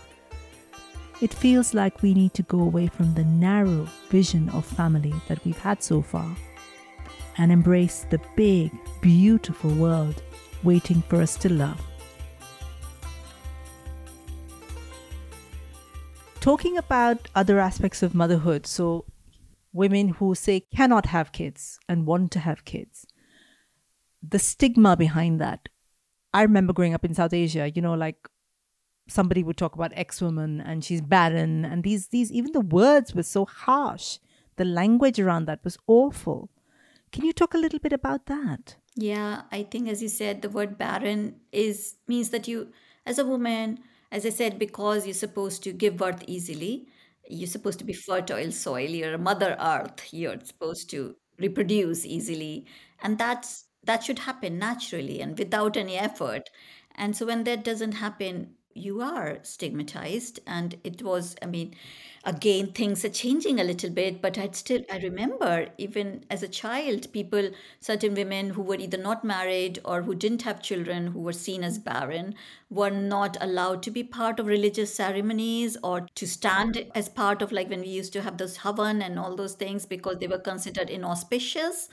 It 1.21 1.33
feels 1.33 1.73
like 1.73 2.01
we 2.01 2.13
need 2.13 2.33
to 2.33 2.43
go 2.43 2.59
away 2.59 2.87
from 2.87 3.13
the 3.13 3.23
narrow 3.23 3.87
vision 4.09 4.49
of 4.49 4.65
family 4.65 5.13
that 5.27 5.43
we've 5.45 5.57
had 5.57 5.81
so 5.81 6.01
far 6.01 6.35
and 7.37 7.51
embrace 7.51 8.05
the 8.09 8.19
big, 8.35 8.71
beautiful 9.01 9.71
world 9.71 10.21
waiting 10.63 11.01
for 11.03 11.21
us 11.21 11.35
to 11.37 11.51
love. 11.51 11.81
Talking 16.39 16.77
about 16.77 17.29
other 17.35 17.59
aspects 17.59 18.03
of 18.03 18.13
motherhood, 18.13 18.67
so 18.67 19.05
women 19.71 20.09
who 20.09 20.35
say 20.35 20.59
cannot 20.75 21.05
have 21.07 21.31
kids 21.31 21.79
and 21.87 22.05
want 22.05 22.31
to 22.33 22.39
have 22.39 22.65
kids, 22.65 23.07
the 24.21 24.39
stigma 24.39 24.97
behind 24.97 25.39
that. 25.39 25.69
I 26.33 26.41
remember 26.41 26.73
growing 26.73 26.93
up 26.93 27.05
in 27.05 27.13
South 27.13 27.33
Asia, 27.33 27.71
you 27.73 27.81
know, 27.81 27.93
like 27.93 28.17
somebody 29.07 29.43
would 29.43 29.57
talk 29.57 29.75
about 29.75 29.91
ex 29.95 30.21
woman 30.21 30.61
and 30.61 30.83
she's 30.83 31.01
barren, 31.01 31.65
and 31.65 31.83
these, 31.83 32.07
these, 32.07 32.31
even 32.31 32.51
the 32.51 32.61
words 32.61 33.13
were 33.13 33.23
so 33.23 33.45
harsh. 33.45 34.19
The 34.55 34.65
language 34.65 35.19
around 35.19 35.45
that 35.45 35.63
was 35.63 35.77
awful. 35.87 36.49
Can 37.11 37.25
you 37.25 37.33
talk 37.33 37.53
a 37.53 37.57
little 37.57 37.79
bit 37.79 37.93
about 37.93 38.27
that? 38.27 38.75
Yeah, 38.95 39.43
I 39.51 39.63
think 39.63 39.89
as 39.89 40.01
you 40.01 40.09
said, 40.09 40.41
the 40.41 40.49
word 40.49 40.77
barren 40.77 41.35
is 41.51 41.95
means 42.07 42.29
that 42.29 42.47
you, 42.47 42.71
as 43.05 43.17
a 43.17 43.25
woman, 43.25 43.79
as 44.11 44.25
I 44.25 44.29
said, 44.29 44.59
because 44.59 45.05
you're 45.05 45.15
supposed 45.15 45.63
to 45.63 45.73
give 45.73 45.97
birth 45.97 46.23
easily, 46.27 46.87
you're 47.27 47.47
supposed 47.47 47.79
to 47.79 47.85
be 47.85 47.93
fertile 47.93 48.51
soil, 48.51 48.89
you're 48.89 49.15
a 49.15 49.17
mother 49.17 49.55
earth, 49.59 50.13
you're 50.13 50.39
supposed 50.43 50.89
to 50.91 51.15
reproduce 51.39 52.05
easily. 52.05 52.65
And 53.01 53.17
that's 53.17 53.65
that 53.83 54.03
should 54.03 54.19
happen 54.19 54.59
naturally 54.59 55.21
and 55.21 55.37
without 55.37 55.75
any 55.75 55.97
effort. 55.97 56.49
And 56.95 57.15
so 57.15 57.25
when 57.25 57.43
that 57.45 57.63
doesn't 57.63 57.93
happen, 57.93 58.55
you 58.73 59.01
are 59.01 59.39
stigmatized. 59.43 60.39
And 60.47 60.75
it 60.83 61.01
was 61.01 61.35
i 61.41 61.45
mean 61.45 61.73
again 62.25 62.67
things 62.67 63.03
are 63.03 63.09
changing 63.09 63.59
a 63.59 63.63
little 63.63 63.89
bit 63.89 64.21
but 64.21 64.37
i'd 64.37 64.55
still 64.55 64.81
i 64.89 64.97
remember 64.97 65.67
even 65.77 66.23
as 66.29 66.41
a 66.41 66.47
child 66.47 67.11
people 67.11 67.49
certain 67.81 68.13
women 68.13 68.51
who 68.51 68.61
were 68.61 68.77
either 68.77 68.97
not 68.97 69.25
married 69.25 69.79
or 69.83 70.03
who 70.03 70.15
didn't 70.15 70.43
have 70.43 70.61
children 70.61 71.07
who 71.07 71.19
were 71.19 71.33
seen 71.33 71.63
as 71.63 71.77
barren 71.77 72.33
were 72.69 72.89
not 72.89 73.35
allowed 73.41 73.83
to 73.83 73.91
be 73.91 74.03
part 74.03 74.39
of 74.39 74.45
religious 74.45 74.95
ceremonies 74.95 75.75
or 75.83 76.07
to 76.15 76.25
stand 76.25 76.85
as 76.95 77.09
part 77.09 77.41
of 77.41 77.51
like 77.51 77.69
when 77.69 77.81
we 77.81 77.87
used 77.87 78.13
to 78.13 78.21
have 78.21 78.37
those 78.37 78.59
havan 78.59 79.03
and 79.03 79.19
all 79.19 79.35
those 79.35 79.55
things 79.55 79.85
because 79.85 80.17
they 80.19 80.27
were 80.27 80.39
considered 80.39 80.89
inauspicious 80.89 81.89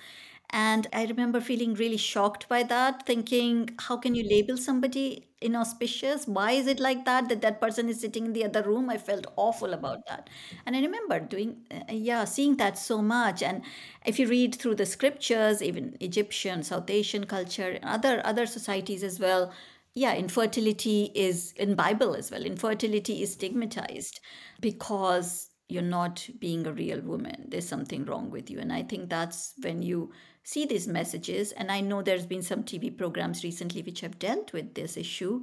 and 0.52 0.86
I 0.92 1.04
remember 1.06 1.40
feeling 1.40 1.74
really 1.74 1.96
shocked 1.96 2.48
by 2.48 2.62
that, 2.64 3.06
thinking, 3.06 3.70
how 3.78 3.96
can 3.96 4.14
you 4.14 4.28
label 4.28 4.56
somebody 4.56 5.28
inauspicious? 5.40 6.26
Why 6.26 6.52
is 6.52 6.66
it 6.66 6.80
like 6.80 7.04
that? 7.04 7.28
That 7.28 7.40
that 7.42 7.60
person 7.60 7.88
is 7.88 8.00
sitting 8.00 8.26
in 8.26 8.32
the 8.32 8.44
other 8.44 8.62
room. 8.62 8.90
I 8.90 8.98
felt 8.98 9.26
awful 9.36 9.72
about 9.72 10.06
that. 10.08 10.28
And 10.66 10.74
I 10.76 10.80
remember 10.80 11.20
doing, 11.20 11.58
uh, 11.70 11.84
yeah, 11.92 12.24
seeing 12.24 12.56
that 12.56 12.78
so 12.78 13.00
much. 13.00 13.42
And 13.42 13.62
if 14.04 14.18
you 14.18 14.26
read 14.26 14.54
through 14.56 14.74
the 14.74 14.86
scriptures, 14.86 15.62
even 15.62 15.96
Egyptian, 16.00 16.62
South 16.62 16.90
Asian 16.90 17.24
culture, 17.26 17.70
and 17.70 17.84
other 17.84 18.20
other 18.24 18.46
societies 18.46 19.02
as 19.04 19.20
well, 19.20 19.52
yeah, 19.94 20.14
infertility 20.14 21.10
is 21.14 21.52
in 21.56 21.74
Bible 21.74 22.14
as 22.14 22.30
well. 22.30 22.44
Infertility 22.44 23.22
is 23.22 23.32
stigmatized 23.32 24.20
because 24.60 25.50
you're 25.68 25.82
not 25.82 26.28
being 26.38 26.66
a 26.66 26.72
real 26.72 27.00
woman. 27.00 27.46
There's 27.48 27.68
something 27.68 28.04
wrong 28.04 28.30
with 28.30 28.50
you. 28.50 28.58
And 28.58 28.72
I 28.72 28.82
think 28.82 29.08
that's 29.10 29.54
when 29.62 29.82
you 29.82 30.12
see 30.42 30.66
these 30.66 30.88
messages. 30.88 31.52
And 31.52 31.70
I 31.70 31.80
know 31.80 32.02
there's 32.02 32.26
been 32.26 32.42
some 32.42 32.64
TV 32.64 32.96
programs 32.96 33.44
recently 33.44 33.82
which 33.82 34.00
have 34.00 34.18
dealt 34.18 34.52
with 34.52 34.74
this 34.74 34.96
issue. 34.96 35.42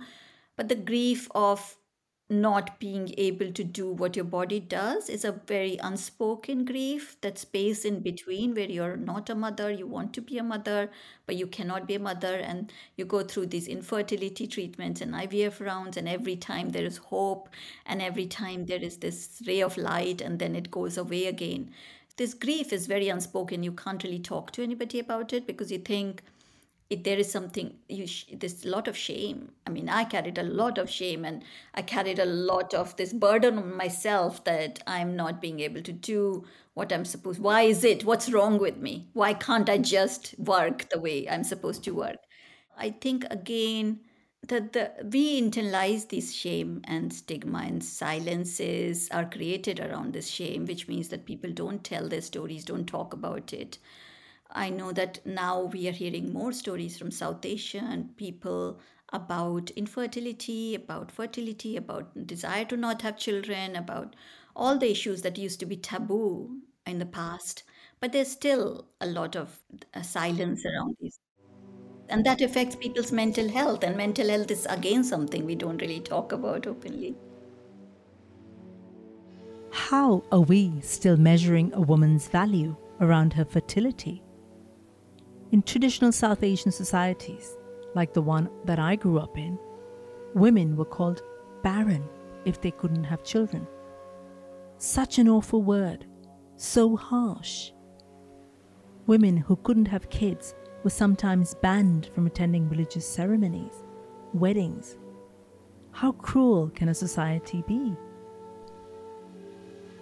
But 0.55 0.69
the 0.69 0.75
grief 0.75 1.27
of 1.35 1.77
not 2.29 2.77
being 2.77 3.13
able 3.17 3.53
to 3.53 3.63
do 3.63 3.89
what 3.89 4.17
your 4.17 4.25
body 4.25 4.59
does 4.59 5.07
is 5.09 5.23
a 5.23 5.31
very 5.31 5.77
unspoken 5.81 6.65
grief 6.65 7.15
that 7.21 7.37
space 7.37 7.85
in 7.85 8.01
between 8.01 8.53
where 8.53 8.69
you're 8.69 8.97
not 8.97 9.29
a 9.29 9.35
mother 9.35 9.71
you 9.71 9.87
want 9.87 10.13
to 10.13 10.19
be 10.19 10.37
a 10.37 10.43
mother 10.43 10.89
but 11.25 11.37
you 11.37 11.47
cannot 11.47 11.87
be 11.87 11.95
a 11.95 11.99
mother 11.99 12.35
and 12.35 12.73
you 12.97 13.05
go 13.05 13.23
through 13.23 13.45
these 13.45 13.65
infertility 13.65 14.45
treatments 14.45 14.99
and 14.99 15.13
ivf 15.13 15.65
rounds 15.65 15.95
and 15.95 16.09
every 16.09 16.35
time 16.35 16.69
there 16.71 16.83
is 16.83 16.97
hope 16.97 17.47
and 17.85 18.01
every 18.01 18.25
time 18.25 18.65
there 18.65 18.83
is 18.83 18.97
this 18.97 19.41
ray 19.47 19.61
of 19.61 19.77
light 19.77 20.19
and 20.19 20.37
then 20.37 20.53
it 20.53 20.69
goes 20.69 20.97
away 20.97 21.27
again 21.27 21.71
this 22.17 22.33
grief 22.33 22.73
is 22.73 22.87
very 22.87 23.09
unspoken. 23.09 23.63
You 23.63 23.71
can't 23.71 24.03
really 24.03 24.19
talk 24.19 24.51
to 24.51 24.63
anybody 24.63 24.99
about 24.99 25.33
it 25.33 25.47
because 25.47 25.71
you 25.71 25.77
think 25.77 26.23
it, 26.89 27.03
there 27.03 27.17
is 27.17 27.31
something 27.31 27.75
you 27.89 28.07
sh- 28.07 28.25
there's 28.33 28.65
a 28.65 28.69
lot 28.69 28.87
of 28.87 28.97
shame. 28.97 29.51
I 29.65 29.69
mean 29.69 29.89
i 29.89 30.03
carried 30.03 30.37
a 30.37 30.43
lot 30.43 30.77
of 30.77 30.89
shame 30.89 31.25
and 31.25 31.43
i 31.73 31.81
carried 31.81 32.19
a 32.19 32.25
lot 32.25 32.73
of 32.73 32.95
this 32.95 33.13
burden 33.13 33.57
on 33.57 33.75
myself 33.75 34.43
that 34.45 34.81
i'm 34.87 35.15
not 35.15 35.41
being 35.41 35.59
able 35.59 35.81
to 35.81 35.91
do 35.91 36.45
what 36.73 36.93
i'm 36.93 37.05
supposed 37.05 37.41
why 37.41 37.63
is 37.63 37.83
it? 37.83 38.05
What's 38.05 38.31
wrong 38.31 38.57
with 38.57 38.77
me? 38.77 39.07
Why 39.13 39.33
can't 39.33 39.69
i 39.69 39.77
just 39.77 40.35
work 40.39 40.89
the 40.89 40.99
way 40.99 41.27
i'm 41.29 41.43
supposed 41.43 41.83
to 41.85 41.91
work? 41.91 42.17
I 42.77 42.91
think 42.91 43.25
again 43.29 43.99
that 44.43 44.73
the 44.73 44.91
we 45.11 45.39
internalize 45.41 46.09
this 46.09 46.33
shame 46.33 46.81
and 46.85 47.13
stigma 47.13 47.59
and 47.59 47.83
silences 47.83 49.09
are 49.09 49.29
created 49.29 49.79
around 49.79 50.13
this 50.13 50.27
shame 50.29 50.65
which 50.65 50.87
means 50.87 51.09
that 51.09 51.25
people 51.25 51.51
don't 51.51 51.83
tell 51.83 52.07
their 52.07 52.21
stories 52.21 52.65
don't 52.65 52.85
talk 52.87 53.13
about 53.13 53.51
it 53.53 53.77
I 54.51 54.69
know 54.69 54.91
that 54.93 55.25
now 55.25 55.63
we 55.63 55.87
are 55.87 55.91
hearing 55.93 56.33
more 56.33 56.53
stories 56.53 56.97
from 56.97 57.11
South 57.11 57.45
Asia 57.45 57.79
and 57.83 58.15
people 58.17 58.79
about 59.13 59.69
infertility, 59.71 60.73
about 60.75 61.11
fertility, 61.11 61.75
about 61.77 62.25
desire 62.27 62.65
to 62.65 62.77
not 62.77 63.01
have 63.01 63.17
children, 63.17 63.75
about 63.75 64.15
all 64.55 64.77
the 64.77 64.89
issues 64.91 65.21
that 65.23 65.37
used 65.37 65.59
to 65.59 65.65
be 65.65 65.77
taboo 65.77 66.61
in 66.85 66.99
the 66.99 67.05
past. 67.05 67.63
But 67.99 68.13
there's 68.13 68.31
still 68.31 68.87
a 69.01 69.07
lot 69.07 69.35
of 69.35 69.61
uh, 69.93 70.01
silence 70.01 70.65
around 70.65 70.97
these. 70.99 71.19
And 72.09 72.25
that 72.25 72.41
affects 72.41 72.75
people's 72.75 73.11
mental 73.11 73.49
health. 73.49 73.83
And 73.83 73.97
mental 73.97 74.29
health 74.29 74.51
is 74.51 74.65
again 74.67 75.03
something 75.03 75.45
we 75.45 75.55
don't 75.55 75.81
really 75.81 75.99
talk 75.99 76.31
about 76.31 76.67
openly. 76.67 77.15
How 79.71 80.23
are 80.31 80.41
we 80.41 80.81
still 80.81 81.17
measuring 81.17 81.73
a 81.73 81.81
woman's 81.81 82.27
value 82.27 82.75
around 82.99 83.33
her 83.33 83.45
fertility? 83.45 84.23
In 85.51 85.61
traditional 85.61 86.11
South 86.11 86.43
Asian 86.43 86.71
societies, 86.71 87.55
like 87.93 88.13
the 88.13 88.21
one 88.21 88.49
that 88.65 88.79
I 88.79 88.95
grew 88.95 89.19
up 89.19 89.37
in, 89.37 89.57
women 90.33 90.75
were 90.75 90.85
called 90.85 91.21
barren 91.63 92.03
if 92.45 92.59
they 92.61 92.71
couldn't 92.71 93.03
have 93.05 93.23
children. 93.23 93.67
Such 94.77 95.19
an 95.19 95.29
awful 95.29 95.61
word, 95.63 96.05
so 96.55 96.95
harsh. 96.95 97.71
Women 99.05 99.37
who 99.37 99.55
couldn't 99.57 99.87
have 99.87 100.09
kids 100.09 100.53
were 100.87 100.91
sometimes 100.91 101.53
banned 101.55 102.09
from 102.15 102.25
attending 102.27 102.69
religious 102.69 103.05
ceremonies, 103.05 103.83
weddings. 104.31 104.95
How 105.91 106.13
cruel 106.13 106.69
can 106.69 106.87
a 106.87 106.93
society 106.93 107.61
be? 107.67 107.93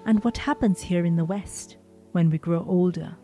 And 0.06 0.24
what 0.24 0.38
happens 0.38 0.80
here 0.80 1.04
in 1.04 1.16
the 1.16 1.26
West 1.26 1.78
when 2.12 2.30
we 2.30 2.38
grow 2.38 2.64
older, 2.70 3.18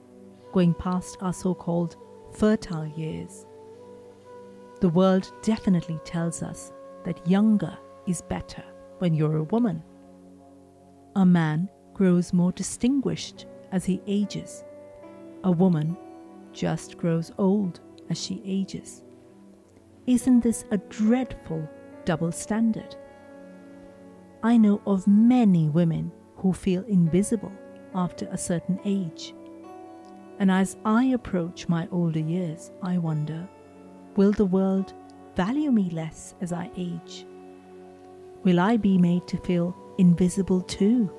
going 0.53 0.73
past 0.73 1.17
our 1.21 1.33
so 1.33 1.53
called 1.53 1.97
fertile 2.31 2.87
years. 2.97 3.45
The 4.79 4.89
world 4.89 5.31
definitely 5.43 5.99
tells 6.03 6.41
us 6.41 6.73
that 7.05 7.27
younger 7.27 7.77
is 8.07 8.23
better 8.23 8.63
when 8.97 9.13
you're 9.13 9.37
a 9.37 9.43
woman. 9.43 9.83
A 11.15 11.27
man 11.27 11.69
grows 11.93 12.33
more 12.33 12.53
distinguished 12.53 13.45
as 13.71 13.85
he 13.85 14.01
ages. 14.07 14.63
A 15.43 15.51
woman 15.51 15.95
just 16.53 16.97
grows 16.97 17.31
old 17.37 17.79
as 18.09 18.21
she 18.21 18.41
ages. 18.45 19.03
Isn't 20.07 20.41
this 20.41 20.65
a 20.71 20.77
dreadful 20.77 21.67
double 22.05 22.31
standard? 22.31 22.95
I 24.43 24.57
know 24.57 24.81
of 24.85 25.07
many 25.07 25.69
women 25.69 26.11
who 26.35 26.53
feel 26.53 26.83
invisible 26.85 27.51
after 27.93 28.27
a 28.31 28.37
certain 28.37 28.79
age 28.85 29.33
and 30.41 30.49
as 30.49 30.75
I 30.83 31.03
approach 31.05 31.69
my 31.69 31.87
older 31.91 32.19
years, 32.19 32.71
I 32.81 32.97
wonder 32.97 33.47
will 34.15 34.31
the 34.31 34.43
world 34.45 34.91
value 35.35 35.71
me 35.71 35.91
less 35.91 36.33
as 36.41 36.51
I 36.51 36.71
age? 36.75 37.27
Will 38.43 38.59
I 38.59 38.75
be 38.75 38.97
made 38.97 39.27
to 39.27 39.37
feel 39.37 39.75
invisible 39.99 40.61
too? 40.61 41.11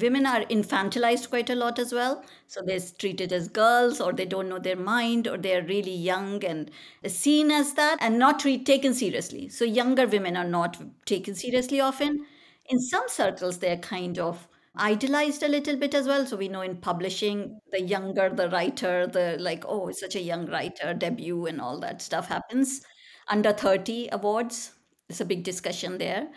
Women 0.00 0.26
are 0.26 0.44
infantilized 0.44 1.28
quite 1.30 1.50
a 1.50 1.54
lot 1.54 1.78
as 1.78 1.92
well. 1.92 2.24
So 2.46 2.60
they're 2.64 2.80
treated 2.98 3.32
as 3.32 3.48
girls, 3.48 4.00
or 4.00 4.12
they 4.12 4.24
don't 4.26 4.48
know 4.48 4.58
their 4.58 4.76
mind, 4.76 5.26
or 5.28 5.36
they're 5.36 5.62
really 5.62 5.94
young 5.94 6.44
and 6.44 6.70
seen 7.06 7.50
as 7.50 7.74
that 7.74 7.98
and 8.00 8.18
not 8.18 8.40
taken 8.40 8.94
seriously. 8.94 9.48
So 9.48 9.64
younger 9.64 10.06
women 10.06 10.36
are 10.36 10.44
not 10.48 10.76
taken 11.06 11.34
seriously 11.34 11.80
often. 11.80 12.26
In 12.66 12.78
some 12.80 13.04
circles, 13.08 13.58
they're 13.58 13.78
kind 13.78 14.18
of 14.18 14.46
idolized 14.76 15.42
a 15.42 15.48
little 15.48 15.76
bit 15.76 15.94
as 15.94 16.06
well. 16.06 16.26
So 16.26 16.36
we 16.36 16.48
know 16.48 16.60
in 16.62 16.76
publishing, 16.76 17.58
the 17.72 17.80
younger 17.80 18.28
the 18.30 18.48
writer, 18.50 19.06
the 19.06 19.36
like, 19.40 19.64
oh, 19.66 19.90
such 19.92 20.14
a 20.16 20.20
young 20.20 20.46
writer, 20.46 20.94
debut, 20.94 21.46
and 21.46 21.60
all 21.60 21.78
that 21.80 22.02
stuff 22.02 22.28
happens. 22.28 22.82
Under 23.28 23.52
30 23.52 24.08
awards, 24.12 24.72
there's 25.08 25.20
a 25.20 25.24
big 25.24 25.44
discussion 25.44 25.98
there. 25.98 26.28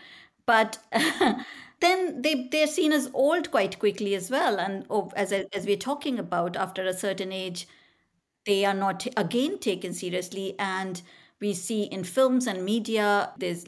But 0.46 0.78
then 1.82 2.22
they 2.22 2.48
they're 2.50 2.66
seen 2.66 2.92
as 2.92 3.10
old 3.12 3.50
quite 3.50 3.78
quickly 3.78 4.14
as 4.14 4.30
well. 4.30 4.58
And 4.58 4.86
oh, 4.88 5.10
as 5.14 5.32
as 5.32 5.66
we're 5.66 5.76
talking 5.76 6.18
about 6.18 6.56
after 6.56 6.84
a 6.84 6.94
certain 6.94 7.32
age 7.32 7.66
they 8.46 8.64
are 8.64 8.74
not 8.74 9.06
again 9.16 9.58
taken 9.58 9.92
seriously. 9.92 10.54
And 10.58 11.02
we 11.40 11.54
see 11.54 11.82
in 11.82 12.04
films 12.04 12.46
and 12.46 12.64
media 12.64 13.32
there's 13.38 13.66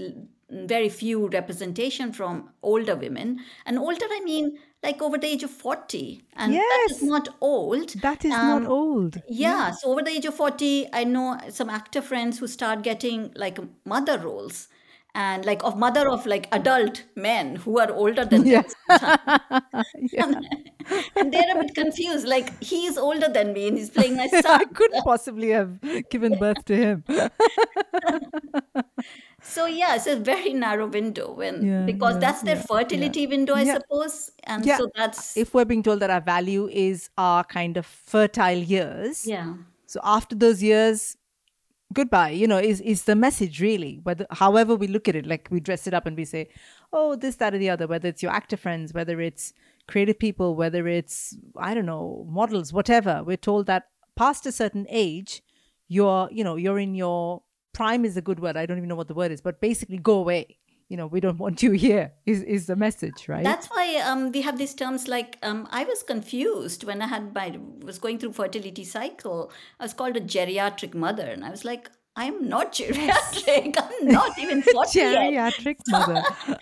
very 0.50 0.88
few 0.88 1.28
representation 1.28 2.12
from 2.12 2.50
older 2.62 2.96
women. 2.96 3.40
And 3.66 3.78
older 3.78 4.06
i 4.10 4.20
mean 4.24 4.58
like 4.82 5.00
over 5.00 5.16
the 5.16 5.26
age 5.26 5.42
of 5.42 5.50
40 5.50 6.22
and 6.34 6.52
yes, 6.52 6.62
that 6.62 6.96
is 6.96 7.02
not 7.02 7.28
old. 7.40 7.88
That 8.02 8.24
is 8.24 8.34
um, 8.34 8.62
not 8.62 8.70
old. 8.70 9.16
yeah, 9.28 9.48
yeah. 9.48 9.70
so 9.70 9.90
over 9.90 10.02
the 10.02 10.10
age 10.10 10.26
of 10.26 10.34
40 10.34 10.88
i 10.92 11.04
know 11.04 11.38
some 11.48 11.70
actor 11.70 12.02
friends 12.02 12.38
who 12.38 12.46
start 12.46 12.82
getting 12.82 13.32
like 13.34 13.58
mother 13.86 14.18
roles 14.18 14.68
and 15.14 15.44
like 15.44 15.62
of 15.64 15.76
mother 15.78 16.08
of 16.08 16.26
like 16.26 16.48
adult 16.52 17.04
men 17.14 17.56
who 17.56 17.78
are 17.78 17.90
older 17.92 18.24
than 18.24 18.44
Yeah. 18.46 18.62
them. 18.62 18.74
and 21.16 21.32
they're 21.32 21.56
a 21.56 21.60
bit 21.60 21.74
confused. 21.74 22.26
Like 22.26 22.62
he's 22.62 22.98
older 22.98 23.28
than 23.28 23.52
me 23.52 23.68
and 23.68 23.78
he's 23.78 23.90
playing 23.90 24.16
my 24.16 24.26
son. 24.28 24.44
I 24.46 24.64
couldn't 24.64 25.04
possibly 25.04 25.50
have 25.50 25.80
given 26.10 26.36
birth 26.38 26.64
to 26.66 26.76
him. 26.76 27.04
So 29.46 29.66
yeah, 29.66 29.94
it's 29.96 30.06
a 30.06 30.16
very 30.16 30.52
narrow 30.54 30.86
window 30.86 31.32
when 31.34 31.62
Yeah, 31.64 31.82
because 31.84 32.14
yeah, 32.14 32.20
that's 32.20 32.42
their 32.42 32.56
yeah, 32.56 32.62
fertility 32.62 33.26
window, 33.26 33.54
I 33.54 33.62
Yeah. 33.62 33.74
suppose. 33.74 34.30
And 34.44 34.64
Yeah. 34.64 34.78
so 34.78 34.88
that's 34.96 35.36
If 35.36 35.52
we're 35.54 35.66
being 35.66 35.82
told 35.82 36.00
that 36.00 36.10
our 36.10 36.20
value 36.22 36.66
is 36.68 37.10
our 37.18 37.44
kind 37.44 37.76
of 37.76 37.84
fertile 37.86 38.56
years, 38.58 39.26
yeah. 39.26 39.54
so 39.86 40.00
after 40.02 40.34
those 40.34 40.62
years, 40.62 41.16
goodbye. 41.92 42.30
You 42.30 42.46
know, 42.46 42.58
is 42.58 42.80
is 42.80 43.04
the 43.04 43.14
message 43.16 43.60
really? 43.60 44.00
Whether 44.02 44.26
however 44.30 44.74
we 44.74 44.86
look 44.86 45.08
at 45.08 45.16
it, 45.16 45.26
like 45.26 45.48
we 45.50 45.60
dress 45.60 45.86
it 45.86 45.94
up 45.94 46.06
and 46.06 46.16
we 46.16 46.24
say, 46.24 46.48
oh, 46.92 47.16
this, 47.16 47.36
that, 47.36 47.54
or 47.54 47.58
the 47.58 47.70
other. 47.70 47.86
Whether 47.86 48.08
it's 48.08 48.22
your 48.22 48.32
actor 48.32 48.56
friends, 48.56 48.92
whether 48.92 49.20
it's 49.20 49.52
creative 49.86 50.18
people, 50.18 50.54
whether 50.54 50.86
it's 50.88 51.36
I 51.56 51.74
don't 51.74 51.86
know 51.86 52.26
models, 52.28 52.72
whatever. 52.72 53.22
We're 53.24 53.36
told 53.36 53.66
that 53.66 53.88
past 54.16 54.46
a 54.46 54.52
certain 54.52 54.86
age, 54.88 55.42
you're 55.88 56.28
you 56.30 56.44
know 56.44 56.56
you're 56.56 56.78
in 56.78 56.94
your 56.94 57.42
prime 57.72 58.04
is 58.04 58.16
a 58.16 58.22
good 58.22 58.40
word. 58.40 58.56
I 58.56 58.66
don't 58.66 58.78
even 58.78 58.88
know 58.88 58.96
what 58.96 59.08
the 59.08 59.14
word 59.14 59.32
is, 59.32 59.40
but 59.40 59.60
basically 59.60 59.98
go 59.98 60.14
away. 60.14 60.58
You 60.94 60.98
know, 60.98 61.08
we 61.08 61.18
don't 61.18 61.38
want 61.40 61.60
you 61.60 61.72
here. 61.72 62.12
Is 62.24 62.44
is 62.44 62.66
the 62.66 62.76
message, 62.76 63.28
right? 63.28 63.42
That's 63.42 63.66
why 63.66 63.96
um, 64.08 64.30
we 64.30 64.42
have 64.42 64.58
these 64.58 64.74
terms 64.74 65.08
like 65.08 65.38
um, 65.42 65.66
I 65.72 65.82
was 65.82 66.04
confused 66.04 66.84
when 66.84 67.02
I 67.02 67.08
had 67.08 67.34
my 67.34 67.58
was 67.82 67.98
going 67.98 68.20
through 68.20 68.34
fertility 68.34 68.84
cycle. 68.84 69.50
I 69.80 69.86
was 69.86 69.92
called 69.92 70.16
a 70.16 70.20
geriatric 70.20 70.94
mother, 70.94 71.24
and 71.24 71.44
I 71.44 71.50
was 71.50 71.64
like, 71.64 71.90
I 72.14 72.26
am 72.26 72.48
not 72.48 72.72
geriatric. 72.74 73.74
I'm 73.86 74.06
not 74.06 74.38
even 74.38 74.62
forty 74.62 75.00
yet. 75.00 75.18
Geriatric 75.18 75.80
mother. 75.88 76.22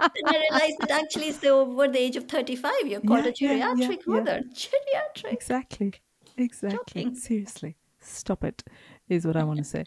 And 0.00 0.26
I 0.26 0.38
realized 0.40 0.80
that 0.80 0.90
actually 0.90 1.28
it's 1.28 1.38
the, 1.38 1.50
over 1.50 1.86
the 1.86 2.00
age 2.00 2.16
of 2.16 2.26
thirty-five. 2.34 2.84
You're 2.86 3.00
called 3.12 3.26
Yeah, 3.38 3.52
a 3.52 3.54
yeah, 3.54 3.74
yeah, 3.76 3.86
geriatric 3.86 4.02
yeah. 4.08 4.14
mother. 4.16 4.42
Geriatric. 4.64 5.32
Exactly. 5.32 5.92
Exactly. 6.36 6.76
Shocking. 7.04 7.14
Seriously. 7.14 7.76
Stop 8.00 8.42
it, 8.42 8.64
is 9.08 9.24
what 9.24 9.36
I 9.36 9.44
want 9.44 9.58
to 9.58 9.64
say. 9.76 9.84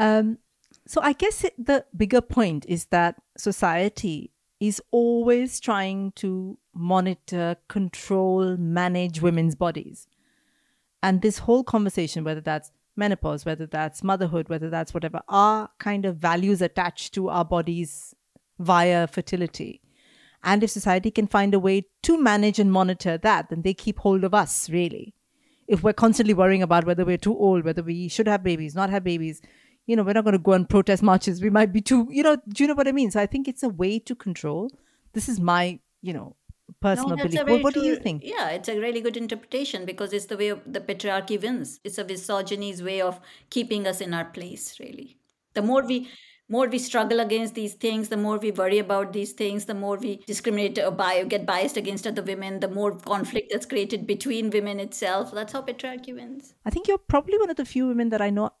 Um, 0.00 0.38
so 0.88 1.02
I 1.02 1.12
guess 1.12 1.44
the 1.58 1.84
bigger 1.94 2.22
point 2.22 2.64
is 2.66 2.86
that 2.86 3.16
society 3.36 4.30
is 4.58 4.80
always 4.90 5.60
trying 5.60 6.12
to 6.12 6.56
monitor, 6.72 7.56
control, 7.68 8.56
manage 8.56 9.20
women's 9.20 9.54
bodies. 9.54 10.06
And 11.02 11.20
this 11.20 11.40
whole 11.40 11.62
conversation, 11.62 12.24
whether 12.24 12.40
that's 12.40 12.72
menopause, 12.96 13.44
whether 13.44 13.66
that's 13.66 14.02
motherhood, 14.02 14.48
whether 14.48 14.70
that's 14.70 14.94
whatever, 14.94 15.20
are 15.28 15.68
kind 15.78 16.06
of 16.06 16.16
values 16.16 16.62
attached 16.62 17.12
to 17.14 17.28
our 17.28 17.44
bodies 17.44 18.14
via 18.58 19.06
fertility. 19.06 19.82
And 20.42 20.64
if 20.64 20.70
society 20.70 21.10
can 21.10 21.26
find 21.26 21.52
a 21.52 21.58
way 21.58 21.84
to 22.04 22.18
manage 22.18 22.58
and 22.58 22.72
monitor 22.72 23.18
that, 23.18 23.50
then 23.50 23.60
they 23.60 23.74
keep 23.74 23.98
hold 23.98 24.24
of 24.24 24.32
us, 24.32 24.70
really. 24.70 25.12
If 25.66 25.82
we're 25.82 25.92
constantly 25.92 26.32
worrying 26.32 26.62
about 26.62 26.86
whether 26.86 27.04
we're 27.04 27.18
too 27.18 27.36
old, 27.36 27.66
whether 27.66 27.82
we 27.82 28.08
should 28.08 28.26
have 28.26 28.42
babies, 28.42 28.74
not 28.74 28.88
have 28.88 29.04
babies, 29.04 29.42
you 29.88 29.96
know, 29.96 30.02
we're 30.02 30.12
not 30.12 30.24
going 30.24 30.32
to 30.34 30.38
go 30.38 30.52
on 30.52 30.66
protest 30.66 31.02
marches. 31.02 31.40
We 31.42 31.48
might 31.48 31.72
be 31.72 31.80
too, 31.80 32.06
you 32.10 32.22
know, 32.22 32.36
do 32.36 32.62
you 32.62 32.68
know 32.68 32.74
what 32.74 32.86
I 32.86 32.92
mean? 32.92 33.10
So 33.10 33.20
I 33.20 33.26
think 33.26 33.48
it's 33.48 33.62
a 33.62 33.70
way 33.70 33.98
to 34.00 34.14
control. 34.14 34.70
This 35.14 35.30
is 35.30 35.40
my, 35.40 35.80
you 36.02 36.12
know, 36.12 36.36
personal 36.80 37.16
that's 37.16 37.34
belief. 37.34 37.48
What, 37.48 37.64
what 37.64 37.74
do 37.74 37.80
you 37.80 37.96
think? 37.96 38.22
Yeah, 38.22 38.50
it's 38.50 38.68
a 38.68 38.78
really 38.78 39.00
good 39.00 39.16
interpretation 39.16 39.86
because 39.86 40.12
it's 40.12 40.26
the 40.26 40.36
way 40.36 40.48
of 40.48 40.60
the 40.66 40.80
patriarchy 40.80 41.40
wins. 41.40 41.80
It's 41.84 41.96
a 41.96 42.04
misogyny's 42.04 42.82
way 42.82 43.00
of 43.00 43.18
keeping 43.48 43.86
us 43.86 44.02
in 44.02 44.12
our 44.12 44.26
place, 44.26 44.78
really. 44.78 45.16
The 45.54 45.62
more 45.62 45.82
we 45.82 46.10
more 46.50 46.66
we 46.66 46.78
struggle 46.78 47.20
against 47.20 47.54
these 47.54 47.74
things, 47.74 48.08
the 48.08 48.16
more 48.16 48.38
we 48.38 48.50
worry 48.50 48.78
about 48.78 49.12
these 49.12 49.32
things, 49.32 49.66
the 49.66 49.74
more 49.74 49.96
we 49.96 50.22
discriminate 50.26 50.78
or 50.78 50.90
bi- 50.90 51.24
get 51.24 51.44
biased 51.44 51.76
against 51.76 52.06
other 52.06 52.22
women, 52.22 52.60
the 52.60 52.68
more 52.68 52.94
conflict 52.94 53.50
that's 53.52 53.66
created 53.66 54.06
between 54.06 54.48
women 54.48 54.80
itself. 54.80 55.30
That's 55.32 55.52
how 55.52 55.62
patriarchy 55.62 56.14
wins. 56.14 56.54
I 56.64 56.70
think 56.70 56.88
you're 56.88 56.96
probably 56.98 57.38
one 57.38 57.50
of 57.50 57.56
the 57.56 57.66
few 57.66 57.86
women 57.86 58.08
that 58.10 58.22
I 58.22 58.30
know 58.30 58.52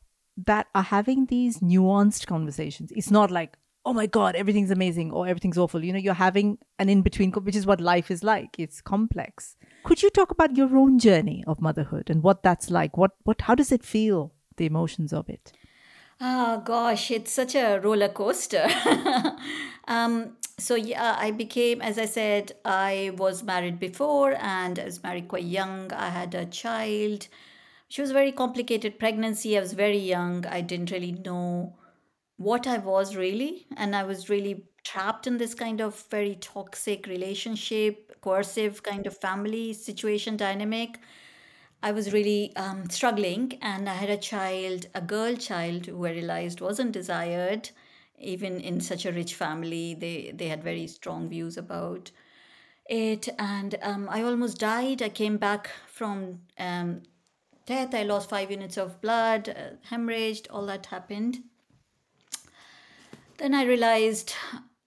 that 0.46 0.68
are 0.74 0.82
having 0.82 1.26
these 1.26 1.58
nuanced 1.58 2.26
conversations. 2.26 2.92
It's 2.92 3.10
not 3.10 3.30
like, 3.30 3.56
oh 3.84 3.92
my 3.92 4.06
God, 4.06 4.36
everything's 4.36 4.70
amazing 4.70 5.10
or 5.12 5.26
everything's 5.26 5.58
awful. 5.58 5.84
You 5.84 5.92
know, 5.92 5.98
you're 5.98 6.14
having 6.14 6.58
an 6.78 6.88
in 6.88 7.02
between, 7.02 7.32
which 7.32 7.56
is 7.56 7.66
what 7.66 7.80
life 7.80 8.10
is 8.10 8.22
like. 8.22 8.58
It's 8.58 8.80
complex. 8.80 9.56
Could 9.84 10.02
you 10.02 10.10
talk 10.10 10.30
about 10.30 10.56
your 10.56 10.76
own 10.76 10.98
journey 10.98 11.42
of 11.46 11.60
motherhood 11.60 12.10
and 12.10 12.22
what 12.22 12.42
that's 12.42 12.70
like? 12.70 12.96
What, 12.96 13.12
what, 13.24 13.40
how 13.42 13.54
does 13.54 13.72
it 13.72 13.84
feel? 13.84 14.32
The 14.56 14.66
emotions 14.66 15.12
of 15.12 15.28
it. 15.28 15.52
Oh 16.20 16.60
gosh, 16.64 17.12
it's 17.12 17.32
such 17.32 17.54
a 17.54 17.78
roller 17.78 18.08
coaster. 18.08 18.66
um, 19.88 20.36
so 20.58 20.74
yeah, 20.74 21.16
I 21.16 21.30
became, 21.30 21.80
as 21.80 21.96
I 21.96 22.06
said, 22.06 22.52
I 22.64 23.12
was 23.16 23.44
married 23.44 23.78
before, 23.78 24.36
and 24.40 24.80
I 24.80 24.84
was 24.84 25.00
married 25.00 25.28
quite 25.28 25.44
young. 25.44 25.92
I 25.92 26.08
had 26.08 26.34
a 26.34 26.44
child. 26.44 27.28
She 27.88 28.00
was 28.00 28.10
a 28.10 28.14
very 28.14 28.32
complicated 28.32 28.98
pregnancy. 28.98 29.56
I 29.56 29.60
was 29.60 29.72
very 29.72 29.98
young. 29.98 30.46
I 30.46 30.60
didn't 30.60 30.90
really 30.90 31.12
know 31.12 31.76
what 32.36 32.66
I 32.66 32.78
was 32.78 33.16
really, 33.16 33.66
and 33.76 33.96
I 33.96 34.04
was 34.04 34.28
really 34.30 34.64
trapped 34.84 35.26
in 35.26 35.38
this 35.38 35.54
kind 35.54 35.80
of 35.80 36.00
very 36.10 36.36
toxic 36.36 37.06
relationship, 37.06 38.20
coercive 38.22 38.82
kind 38.82 39.06
of 39.06 39.16
family 39.16 39.72
situation 39.72 40.36
dynamic. 40.36 40.98
I 41.82 41.92
was 41.92 42.12
really 42.12 42.54
um, 42.56 42.90
struggling, 42.90 43.58
and 43.62 43.88
I 43.88 43.94
had 43.94 44.10
a 44.10 44.16
child, 44.16 44.86
a 44.94 45.00
girl 45.00 45.36
child, 45.36 45.86
who 45.86 46.06
I 46.06 46.10
realized 46.12 46.60
wasn't 46.60 46.92
desired, 46.92 47.70
even 48.18 48.60
in 48.60 48.80
such 48.80 49.06
a 49.06 49.12
rich 49.12 49.34
family. 49.34 49.94
They 49.94 50.32
they 50.34 50.48
had 50.48 50.62
very 50.64 50.86
strong 50.88 51.28
views 51.28 51.56
about 51.56 52.10
it, 52.88 53.28
and 53.38 53.76
um, 53.82 54.08
I 54.10 54.22
almost 54.22 54.58
died. 54.58 55.02
I 55.02 55.08
came 55.10 55.36
back 55.36 55.70
from 55.86 56.40
um, 56.58 57.02
death. 57.68 57.94
I 57.94 58.02
lost 58.02 58.30
five 58.30 58.50
units 58.50 58.78
of 58.78 59.00
blood, 59.00 59.48
uh, 59.50 59.76
hemorrhaged. 59.90 60.46
All 60.50 60.66
that 60.66 60.86
happened. 60.86 61.40
Then 63.36 63.54
I 63.54 63.64
realized, 63.64 64.32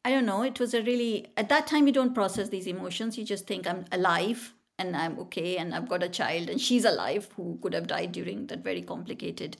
I 0.03 0.09
don't 0.09 0.25
know. 0.25 0.41
It 0.41 0.59
was 0.59 0.73
a 0.73 0.81
really 0.81 1.27
at 1.37 1.47
that 1.49 1.67
time 1.67 1.87
you 1.87 1.93
don't 1.93 2.15
process 2.15 2.49
these 2.49 2.67
emotions. 2.67 3.17
You 3.17 3.23
just 3.23 3.47
think 3.47 3.67
I'm 3.67 3.85
alive 3.91 4.53
and 4.79 4.97
I'm 4.97 5.19
okay 5.19 5.57
and 5.57 5.75
I've 5.75 5.87
got 5.87 6.03
a 6.03 6.09
child 6.09 6.49
and 6.49 6.59
she's 6.59 6.83
alive 6.83 7.29
who 7.35 7.59
could 7.61 7.73
have 7.73 7.87
died 7.87 8.11
during 8.11 8.47
that 8.47 8.63
very 8.63 8.81
complicated 8.81 9.57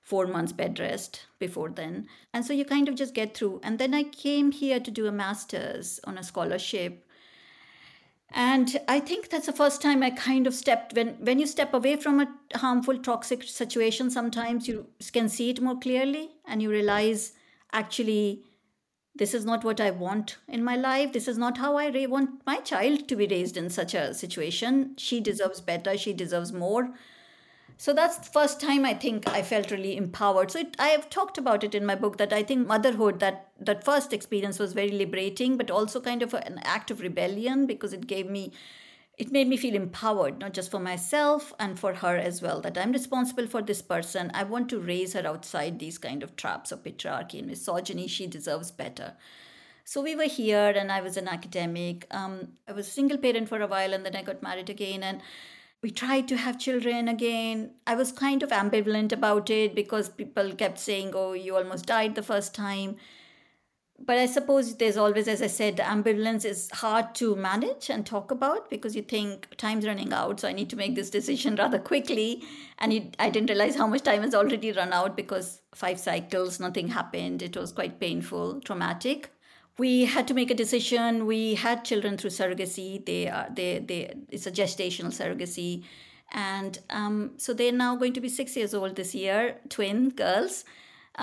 four 0.00 0.26
months 0.26 0.52
bed 0.52 0.78
rest 0.78 1.26
before 1.38 1.70
then. 1.70 2.06
And 2.32 2.46
so 2.46 2.52
you 2.52 2.64
kind 2.64 2.88
of 2.88 2.94
just 2.94 3.14
get 3.14 3.36
through. 3.36 3.60
And 3.62 3.78
then 3.78 3.94
I 3.94 4.04
came 4.04 4.52
here 4.52 4.80
to 4.80 4.90
do 4.90 5.06
a 5.06 5.12
master's 5.12 6.00
on 6.04 6.16
a 6.16 6.22
scholarship. 6.22 7.06
And 8.32 8.80
I 8.86 9.00
think 9.00 9.28
that's 9.28 9.46
the 9.46 9.52
first 9.52 9.82
time 9.82 10.02
I 10.02 10.10
kind 10.10 10.46
of 10.46 10.54
stepped 10.54 10.94
when 10.94 11.16
when 11.18 11.38
you 11.38 11.46
step 11.46 11.74
away 11.74 11.96
from 11.96 12.20
a 12.20 12.28
harmful 12.58 12.98
toxic 12.98 13.42
situation 13.42 14.10
sometimes 14.10 14.68
you 14.68 14.86
can 15.12 15.28
see 15.28 15.50
it 15.50 15.60
more 15.60 15.78
clearly 15.78 16.30
and 16.46 16.62
you 16.62 16.70
realize 16.70 17.32
actually 17.72 18.44
this 19.16 19.34
is 19.34 19.44
not 19.44 19.64
what 19.64 19.80
I 19.80 19.90
want 19.90 20.38
in 20.48 20.62
my 20.62 20.76
life. 20.76 21.12
This 21.12 21.28
is 21.28 21.36
not 21.36 21.58
how 21.58 21.76
I 21.76 21.90
ra- 21.90 22.06
want 22.08 22.46
my 22.46 22.58
child 22.58 23.08
to 23.08 23.16
be 23.16 23.26
raised 23.26 23.56
in 23.56 23.68
such 23.68 23.94
a 23.94 24.14
situation. 24.14 24.94
She 24.96 25.20
deserves 25.20 25.60
better. 25.60 25.98
She 25.98 26.12
deserves 26.12 26.52
more. 26.52 26.94
So 27.80 27.94
that's 27.94 28.18
the 28.18 28.30
first 28.30 28.60
time 28.60 28.84
I 28.84 28.92
think 28.92 29.26
I 29.26 29.40
felt 29.40 29.70
really 29.70 29.96
empowered. 29.96 30.50
So 30.50 30.58
it, 30.58 30.76
I 30.78 30.88
have 30.88 31.08
talked 31.08 31.38
about 31.38 31.64
it 31.64 31.74
in 31.74 31.86
my 31.86 31.94
book 31.94 32.18
that 32.18 32.30
I 32.30 32.42
think 32.42 32.66
motherhood, 32.66 33.20
that 33.20 33.52
that 33.58 33.86
first 33.86 34.12
experience 34.12 34.58
was 34.58 34.74
very 34.74 34.90
liberating, 34.90 35.56
but 35.56 35.70
also 35.70 35.98
kind 35.98 36.22
of 36.22 36.34
an 36.34 36.60
act 36.62 36.90
of 36.90 37.00
rebellion 37.00 37.66
because 37.66 37.94
it 37.94 38.06
gave 38.06 38.28
me 38.28 38.52
it 39.16 39.32
made 39.32 39.48
me 39.48 39.56
feel 39.56 39.74
empowered, 39.74 40.40
not 40.40 40.52
just 40.52 40.70
for 40.70 40.78
myself 40.78 41.54
and 41.58 41.78
for 41.78 41.94
her 41.94 42.18
as 42.18 42.42
well, 42.42 42.60
that 42.60 42.76
I'm 42.76 42.92
responsible 42.92 43.46
for 43.46 43.62
this 43.62 43.80
person. 43.80 44.30
I 44.34 44.42
want 44.42 44.68
to 44.68 44.78
raise 44.78 45.14
her 45.14 45.26
outside 45.26 45.78
these 45.78 45.96
kind 45.96 46.22
of 46.22 46.36
traps 46.36 46.72
of 46.72 46.84
patriarchy 46.84 47.38
and 47.38 47.48
misogyny. 47.48 48.08
She 48.08 48.26
deserves 48.26 48.70
better. 48.70 49.14
So 49.86 50.02
we 50.02 50.14
were 50.14 50.24
here, 50.24 50.74
and 50.76 50.92
I 50.92 51.00
was 51.00 51.16
an 51.16 51.28
academic. 51.28 52.06
Um, 52.10 52.48
I 52.68 52.72
was 52.72 52.92
single 52.92 53.16
parent 53.16 53.48
for 53.48 53.62
a 53.62 53.66
while, 53.66 53.94
and 53.94 54.04
then 54.04 54.16
I 54.16 54.22
got 54.22 54.42
married 54.42 54.68
again. 54.68 55.02
And 55.02 55.22
we 55.82 55.90
tried 55.90 56.28
to 56.28 56.36
have 56.36 56.58
children 56.58 57.08
again. 57.08 57.72
I 57.86 57.94
was 57.94 58.12
kind 58.12 58.42
of 58.42 58.50
ambivalent 58.50 59.12
about 59.12 59.50
it 59.50 59.74
because 59.74 60.08
people 60.08 60.52
kept 60.52 60.78
saying, 60.78 61.12
Oh, 61.14 61.32
you 61.32 61.56
almost 61.56 61.86
died 61.86 62.14
the 62.14 62.22
first 62.22 62.54
time 62.54 62.96
but 64.04 64.16
I 64.16 64.26
suppose 64.26 64.76
there's 64.76 64.96
always, 64.96 65.28
as 65.28 65.42
I 65.42 65.46
said, 65.46 65.76
ambivalence 65.76 66.44
is 66.46 66.70
hard 66.70 67.14
to 67.16 67.36
manage 67.36 67.90
and 67.90 68.06
talk 68.06 68.30
about 68.30 68.70
because 68.70 68.96
you 68.96 69.02
think 69.02 69.48
time's 69.58 69.86
running 69.86 70.12
out, 70.12 70.40
so 70.40 70.48
I 70.48 70.52
need 70.52 70.70
to 70.70 70.76
make 70.76 70.94
this 70.94 71.10
decision 71.10 71.56
rather 71.56 71.78
quickly. 71.78 72.42
And 72.78 72.92
you, 72.94 73.10
I 73.18 73.28
didn't 73.28 73.50
realize 73.50 73.76
how 73.76 73.86
much 73.86 74.02
time 74.02 74.22
has 74.22 74.34
already 74.34 74.72
run 74.72 74.94
out 74.94 75.16
because 75.16 75.60
five 75.74 76.00
cycles, 76.00 76.58
nothing 76.58 76.88
happened. 76.88 77.42
It 77.42 77.56
was 77.56 77.72
quite 77.72 78.00
painful, 78.00 78.60
traumatic. 78.62 79.30
We 79.80 80.04
had 80.04 80.28
to 80.28 80.34
make 80.34 80.50
a 80.50 80.54
decision. 80.54 81.26
We 81.26 81.54
had 81.54 81.84
children 81.90 82.18
through 82.18 82.30
surrogacy. 82.30 83.04
They 83.04 83.28
are 83.28 83.48
they 83.58 83.70
they. 83.78 84.00
It's 84.28 84.46
a 84.46 84.52
gestational 84.60 85.12
surrogacy, 85.18 85.84
and 86.32 86.78
um, 86.90 87.32
so 87.44 87.54
they're 87.54 87.78
now 87.80 87.96
going 87.96 88.12
to 88.18 88.20
be 88.26 88.28
six 88.28 88.56
years 88.56 88.74
old 88.74 88.96
this 88.96 89.14
year, 89.14 89.56
twin 89.76 90.10
girls. 90.10 90.64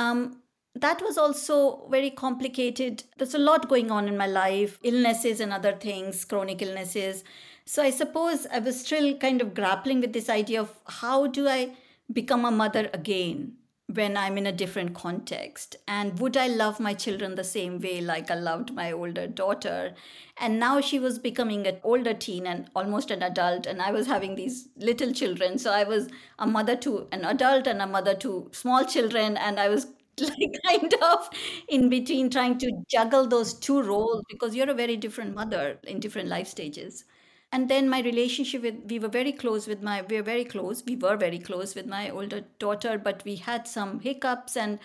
Um, 0.04 0.42
that 0.86 1.02
was 1.02 1.18
also 1.18 1.88
very 1.90 2.10
complicated. 2.10 3.04
There's 3.18 3.36
a 3.36 3.44
lot 3.50 3.68
going 3.70 3.92
on 3.92 4.08
in 4.08 4.18
my 4.18 4.28
life, 4.28 4.80
illnesses 4.84 5.40
and 5.40 5.54
other 5.54 5.74
things, 5.74 6.26
chronic 6.26 6.62
illnesses. 6.62 7.24
So 7.66 7.84
I 7.84 7.90
suppose 7.90 8.48
I 8.52 8.60
was 8.60 8.82
still 8.82 9.16
kind 9.18 9.42
of 9.42 9.54
grappling 9.54 10.02
with 10.02 10.14
this 10.14 10.30
idea 10.30 10.62
of 10.62 10.74
how 11.04 11.28
do 11.28 11.48
I 11.48 11.72
become 12.12 12.46
a 12.46 12.52
mother 12.52 12.90
again 12.94 13.58
when 13.94 14.18
I'm 14.18 14.38
in 14.38 14.46
a 14.46 14.52
different 14.52 14.94
context? 14.94 15.76
And 15.88 16.20
would 16.20 16.36
I 16.38 16.48
love 16.48 16.80
my 16.80 16.94
children 16.94 17.36
the 17.36 17.44
same 17.44 17.80
way 17.80 18.02
like 18.02 18.30
I 18.30 18.36
loved 18.36 18.74
my 18.74 18.92
older 18.92 19.28
daughter? 19.28 19.96
And 20.38 20.60
now 20.60 20.82
she 20.82 21.00
was 21.00 21.20
becoming 21.20 21.66
an 21.66 21.78
older 21.84 22.14
teen 22.14 22.46
and 22.46 22.70
almost 22.76 23.12
an 23.12 23.24
adult, 23.24 23.66
and 23.66 23.82
I 23.82 23.92
was 23.92 24.08
having 24.08 24.36
these 24.36 24.70
little 24.78 25.12
children. 25.14 25.58
So 25.58 25.72
I 25.72 25.84
was 25.84 26.10
a 26.40 26.46
mother 26.48 26.76
to 26.78 27.08
an 27.12 27.26
adult 27.26 27.68
and 27.68 27.82
a 27.82 27.88
mother 27.88 28.14
to 28.16 28.50
small 28.54 28.86
children, 28.86 29.38
and 29.38 29.60
I 29.60 29.70
was 29.70 29.88
like 30.20 30.60
kind 30.66 30.94
of 31.02 31.30
in 31.68 31.90
between 31.90 32.30
trying 32.30 32.58
to 32.60 32.72
juggle 32.90 33.28
those 33.28 33.54
two 33.54 33.82
roles 33.84 34.24
because 34.30 34.56
you're 34.56 34.70
a 34.70 34.74
very 34.74 34.98
different 34.98 35.36
mother 35.36 35.80
in 35.84 36.00
different 36.00 36.28
life 36.30 36.48
stages 36.48 37.04
and 37.52 37.70
then 37.70 37.90
my 37.90 38.02
relationship 38.02 38.62
with 38.62 38.76
we 38.90 39.00
were 39.00 39.08
very 39.08 39.32
close 39.32 39.68
with 39.68 39.82
my 39.82 40.02
we 40.02 40.18
were 40.18 40.24
very 40.24 40.46
close 40.46 40.84
we 40.86 40.96
were 40.96 41.16
very 41.16 41.40
close 41.40 41.76
with 41.76 41.86
my 41.86 42.10
older 42.10 42.42
daughter 42.60 42.98
but 42.98 43.24
we 43.26 43.36
had 43.36 43.68
some 43.68 44.00
hiccups 44.00 44.58
and 44.58 44.80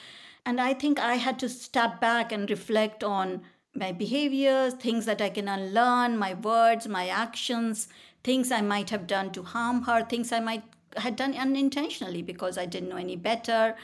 and 0.47 0.61
i 0.61 0.73
think 0.73 0.99
i 0.99 1.15
had 1.15 1.39
to 1.39 1.49
step 1.49 2.01
back 2.01 2.33
and 2.33 2.51
reflect 2.51 3.03
on 3.05 3.43
my 3.75 3.91
behaviors 3.91 4.75
things 4.75 5.07
that 5.07 5.21
i 5.21 5.29
can 5.29 5.49
unlearn 5.49 6.17
my 6.17 6.35
words 6.35 6.87
my 6.87 7.09
actions 7.09 7.89
things 8.23 8.53
i 8.53 8.61
might 8.61 8.91
have 8.91 9.07
done 9.07 9.31
to 9.33 9.43
harm 9.43 9.83
her 9.83 10.05
things 10.05 10.33
i 10.33 10.41
might 10.41 10.63
had 10.97 11.17
done 11.17 11.35
unintentionally 11.35 12.23
because 12.23 12.59
i 12.59 12.67
didn't 12.67 12.89
know 12.89 12.97
any 12.97 13.17
better 13.17 13.75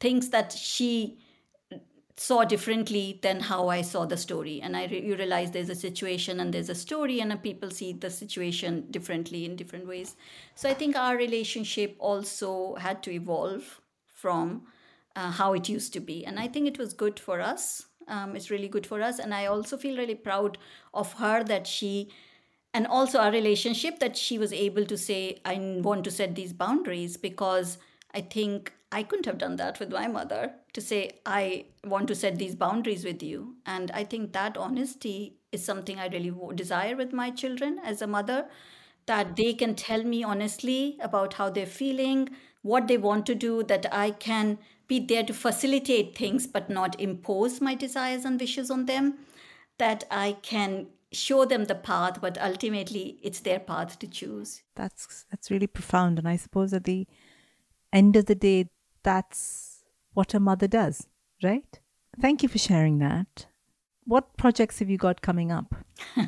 things 0.00 0.28
that 0.30 0.52
she 0.52 1.18
saw 2.18 2.44
differently 2.44 3.20
than 3.22 3.38
how 3.38 3.68
I 3.68 3.80
saw 3.80 4.04
the 4.04 4.16
story. 4.16 4.60
And 4.60 4.76
I 4.76 4.86
re- 4.86 5.06
you 5.06 5.14
realize 5.14 5.52
there's 5.52 5.70
a 5.70 5.74
situation 5.76 6.40
and 6.40 6.52
there's 6.52 6.68
a 6.68 6.74
story, 6.74 7.20
and 7.20 7.40
people 7.42 7.70
see 7.70 7.92
the 7.92 8.10
situation 8.10 8.86
differently 8.90 9.44
in 9.44 9.54
different 9.54 9.86
ways. 9.86 10.16
So 10.56 10.68
I 10.68 10.74
think 10.74 10.96
our 10.96 11.16
relationship 11.16 11.94
also 12.00 12.74
had 12.74 13.04
to 13.04 13.12
evolve 13.12 13.80
from 14.08 14.62
uh, 15.14 15.30
how 15.30 15.52
it 15.52 15.68
used 15.68 15.92
to 15.92 16.00
be. 16.00 16.26
And 16.26 16.40
I 16.40 16.48
think 16.48 16.66
it 16.66 16.76
was 16.76 16.92
good 16.92 17.20
for 17.20 17.40
us. 17.40 17.86
Um, 18.08 18.34
it's 18.34 18.50
really 18.50 18.68
good 18.68 18.86
for 18.86 19.00
us. 19.00 19.20
And 19.20 19.32
I 19.32 19.46
also 19.46 19.76
feel 19.76 19.96
really 19.96 20.16
proud 20.16 20.58
of 20.94 21.12
her 21.14 21.44
that 21.44 21.68
she, 21.68 22.10
and 22.74 22.86
also 22.88 23.20
our 23.20 23.30
relationship, 23.30 24.00
that 24.00 24.16
she 24.16 24.38
was 24.38 24.52
able 24.52 24.86
to 24.86 24.98
say, 24.98 25.38
I 25.44 25.54
want 25.84 26.02
to 26.04 26.10
set 26.10 26.34
these 26.34 26.52
boundaries 26.52 27.16
because 27.16 27.78
I 28.12 28.22
think 28.22 28.72
I 28.90 29.02
couldn't 29.02 29.26
have 29.26 29.38
done 29.38 29.56
that 29.56 29.78
with 29.78 29.92
my 29.92 30.08
mother 30.08 30.54
to 30.72 30.80
say, 30.80 31.20
I 31.26 31.66
want 31.84 32.08
to 32.08 32.14
set 32.14 32.38
these 32.38 32.54
boundaries 32.54 33.04
with 33.04 33.22
you. 33.22 33.56
And 33.66 33.90
I 33.90 34.04
think 34.04 34.32
that 34.32 34.56
honesty 34.56 35.36
is 35.52 35.64
something 35.64 35.98
I 35.98 36.08
really 36.08 36.32
desire 36.54 36.96
with 36.96 37.12
my 37.12 37.30
children 37.30 37.78
as 37.84 38.00
a 38.00 38.06
mother 38.06 38.46
that 39.06 39.36
they 39.36 39.54
can 39.54 39.74
tell 39.74 40.04
me 40.04 40.22
honestly 40.22 40.98
about 41.00 41.34
how 41.34 41.50
they're 41.50 41.66
feeling, 41.66 42.30
what 42.62 42.88
they 42.88 42.98
want 42.98 43.26
to 43.26 43.34
do, 43.34 43.62
that 43.64 43.86
I 43.92 44.10
can 44.10 44.58
be 44.86 45.00
there 45.00 45.22
to 45.22 45.34
facilitate 45.34 46.16
things 46.16 46.46
but 46.46 46.70
not 46.70 46.98
impose 47.00 47.60
my 47.60 47.74
desires 47.74 48.24
and 48.24 48.40
wishes 48.40 48.70
on 48.70 48.86
them, 48.86 49.18
that 49.78 50.04
I 50.10 50.36
can 50.42 50.88
show 51.12 51.44
them 51.44 51.64
the 51.64 51.74
path 51.74 52.20
but 52.20 52.36
ultimately 52.40 53.18
it's 53.22 53.40
their 53.40 53.58
path 53.58 53.98
to 53.98 54.06
choose 54.06 54.62
that's 54.74 55.24
that's 55.30 55.50
really 55.50 55.66
profound 55.66 56.18
and 56.18 56.28
i 56.28 56.36
suppose 56.36 56.74
at 56.74 56.84
the 56.84 57.06
end 57.92 58.14
of 58.14 58.26
the 58.26 58.34
day 58.34 58.68
that's 59.02 59.84
what 60.14 60.34
a 60.34 60.40
mother 60.40 60.66
does, 60.66 61.06
right? 61.42 61.78
Thank 62.20 62.42
you 62.42 62.48
for 62.48 62.58
sharing 62.58 62.98
that. 62.98 63.46
What 64.04 64.36
projects 64.36 64.78
have 64.78 64.90
you 64.90 64.96
got 64.96 65.20
coming 65.20 65.52
up? 65.52 65.74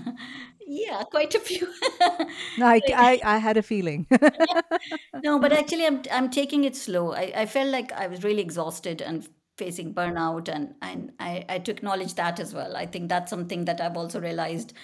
yeah, 0.66 1.03
quite 1.05 1.35
a 1.35 1.41
few. 1.41 1.66
I, 2.01 2.81
I, 2.95 3.21
I, 3.25 3.39
had 3.39 3.57
a 3.57 3.62
feeling. 3.62 4.07
no, 5.25 5.39
but 5.39 5.53
actually, 5.53 5.87
I'm, 5.87 6.03
I'm 6.12 6.31
taking 6.31 6.64
it 6.64 6.77
slow. 6.77 7.12
I, 7.12 7.33
I 7.35 7.47
felt 7.47 7.71
like 7.71 7.91
I 7.93 8.07
was 8.07 8.23
really 8.23 8.43
exhausted 8.43 9.01
and 9.01 9.27
facing 9.57 9.95
burnout, 9.95 10.49
and, 10.49 10.75
and 10.83 11.12
I, 11.18 11.45
I 11.49 11.59
to 11.59 11.71
acknowledge 11.71 12.14
that 12.14 12.39
as 12.39 12.55
well. 12.55 12.77
I 12.77 12.87
think 12.87 13.09
that's 13.09 13.31
something 13.31 13.64
that 13.64 13.81
I've 13.81 13.97
also 13.97 14.21
realized 14.21 14.75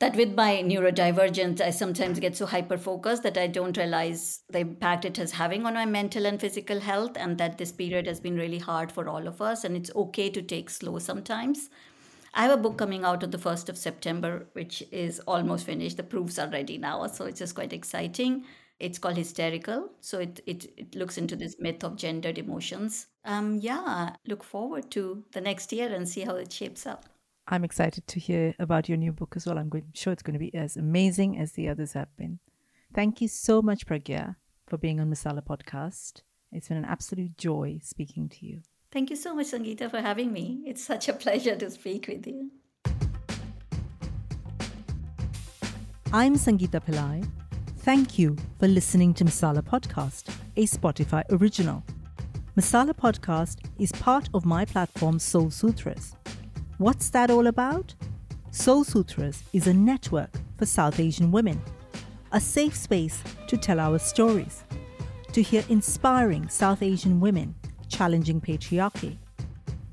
that 0.00 0.16
with 0.16 0.34
my 0.34 0.62
neurodivergence, 0.64 1.60
I 1.60 1.70
sometimes 1.70 2.18
get 2.18 2.36
so 2.36 2.46
hyper 2.46 2.76
focused 2.76 3.22
that 3.22 3.38
I 3.38 3.46
don't 3.46 3.76
realize 3.76 4.40
the 4.50 4.60
impact 4.60 5.04
it 5.04 5.18
is 5.18 5.32
having 5.32 5.66
on 5.66 5.74
my 5.74 5.86
mental 5.86 6.26
and 6.26 6.40
physical 6.40 6.80
health, 6.80 7.12
and 7.16 7.38
that 7.38 7.58
this 7.58 7.72
period 7.72 8.06
has 8.06 8.20
been 8.20 8.36
really 8.36 8.58
hard 8.58 8.90
for 8.90 9.08
all 9.08 9.28
of 9.28 9.40
us. 9.40 9.64
And 9.64 9.76
it's 9.76 9.94
okay 9.94 10.30
to 10.30 10.42
take 10.42 10.68
slow 10.70 10.98
sometimes. 10.98 11.70
I 12.36 12.42
have 12.42 12.58
a 12.58 12.60
book 12.60 12.76
coming 12.76 13.04
out 13.04 13.22
on 13.22 13.30
the 13.30 13.38
1st 13.38 13.68
of 13.68 13.78
September, 13.78 14.48
which 14.54 14.82
is 14.90 15.20
almost 15.20 15.66
finished. 15.66 15.96
The 15.96 16.02
proofs 16.02 16.38
are 16.40 16.48
ready 16.48 16.78
now, 16.78 17.06
so 17.06 17.26
it's 17.26 17.38
just 17.38 17.54
quite 17.54 17.72
exciting. 17.72 18.44
It's 18.80 18.98
called 18.98 19.16
Hysterical. 19.16 19.90
So 20.00 20.18
it, 20.18 20.40
it, 20.44 20.66
it 20.76 20.96
looks 20.96 21.16
into 21.16 21.36
this 21.36 21.54
myth 21.60 21.84
of 21.84 21.96
gendered 21.96 22.38
emotions. 22.38 23.06
Um, 23.24 23.60
yeah, 23.60 24.16
look 24.26 24.42
forward 24.42 24.90
to 24.90 25.24
the 25.32 25.40
next 25.40 25.72
year 25.72 25.94
and 25.94 26.08
see 26.08 26.22
how 26.22 26.34
it 26.34 26.52
shapes 26.52 26.84
up. 26.84 27.06
I'm 27.46 27.62
excited 27.62 28.06
to 28.06 28.18
hear 28.18 28.54
about 28.58 28.88
your 28.88 28.96
new 28.96 29.12
book 29.12 29.34
as 29.36 29.44
well. 29.44 29.58
I'm 29.58 29.68
going, 29.68 29.84
sure 29.92 30.14
it's 30.14 30.22
going 30.22 30.32
to 30.32 30.38
be 30.38 30.54
as 30.54 30.78
amazing 30.78 31.38
as 31.38 31.52
the 31.52 31.68
others 31.68 31.92
have 31.92 32.08
been. 32.16 32.38
Thank 32.94 33.20
you 33.20 33.28
so 33.28 33.60
much, 33.60 33.86
Pragya, 33.86 34.36
for 34.66 34.78
being 34.78 34.98
on 34.98 35.10
Masala 35.10 35.44
Podcast. 35.44 36.22
It's 36.52 36.68
been 36.68 36.78
an 36.78 36.86
absolute 36.86 37.36
joy 37.36 37.80
speaking 37.82 38.30
to 38.30 38.46
you. 38.46 38.62
Thank 38.90 39.10
you 39.10 39.16
so 39.16 39.34
much, 39.34 39.48
Sangeeta, 39.48 39.90
for 39.90 40.00
having 40.00 40.32
me. 40.32 40.62
It's 40.66 40.82
such 40.82 41.08
a 41.10 41.12
pleasure 41.12 41.54
to 41.54 41.70
speak 41.70 42.08
with 42.08 42.26
you. 42.26 42.50
I'm 46.14 46.36
Sangeeta 46.36 46.80
Pillai. 46.82 47.28
Thank 47.80 48.18
you 48.18 48.38
for 48.58 48.68
listening 48.68 49.12
to 49.14 49.24
Masala 49.26 49.60
Podcast, 49.60 50.34
a 50.56 50.64
Spotify 50.64 51.24
original. 51.30 51.84
Masala 52.56 52.94
Podcast 52.94 53.58
is 53.78 53.92
part 53.92 54.30
of 54.32 54.46
my 54.46 54.64
platform 54.64 55.18
Soul 55.18 55.50
Sutras 55.50 56.14
What's 56.84 57.08
that 57.16 57.30
all 57.30 57.46
about? 57.46 57.94
Soul 58.50 58.84
Sutras 58.84 59.42
is 59.54 59.66
a 59.66 59.72
network 59.72 60.28
for 60.58 60.66
South 60.66 61.00
Asian 61.00 61.32
women, 61.32 61.58
a 62.30 62.38
safe 62.38 62.76
space 62.76 63.22
to 63.46 63.56
tell 63.56 63.80
our 63.80 63.98
stories, 63.98 64.64
to 65.32 65.40
hear 65.40 65.64
inspiring 65.70 66.46
South 66.50 66.82
Asian 66.82 67.20
women 67.20 67.54
challenging 67.88 68.38
patriarchy, 68.38 69.16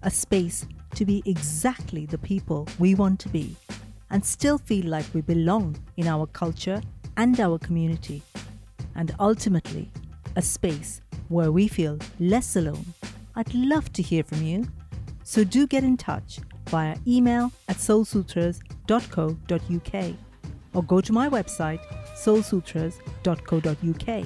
a 0.04 0.12
space 0.12 0.68
to 0.96 1.06
be 1.06 1.24
exactly 1.26 2.06
the 2.06 2.18
people 2.18 2.68
we 2.78 2.94
want 2.94 3.22
to 3.22 3.30
be 3.30 3.56
and 4.10 4.26
still 4.26 4.58
feel 4.58 4.86
like 4.88 5.06
we 5.14 5.22
belong 5.22 5.78
in 5.96 6.10
our 6.10 6.28
culture 6.28 6.82
and 7.16 7.40
our 7.40 7.58
community, 7.58 8.22
and 8.96 9.16
ultimately, 9.18 9.90
a 10.36 10.42
space 10.42 11.00
where 11.30 11.54
we 11.54 11.70
feel 11.70 11.98
less 12.20 12.58
alone. 12.58 12.94
I'd 13.38 13.54
love 13.54 13.94
to 13.94 14.02
hear 14.02 14.26
from 14.26 14.44
you, 14.44 14.68
so 15.24 15.46
do 15.46 15.66
get 15.66 15.86
in 15.86 15.96
touch 15.96 16.42
via 16.72 16.96
email 17.06 17.52
at 17.68 17.78
soulsutras.co.uk 17.78 20.16
or 20.74 20.84
go 20.84 21.02
to 21.02 21.14
my 21.14 21.30
website 21.30 21.82
soulsutras.co.uk. 22.16 24.26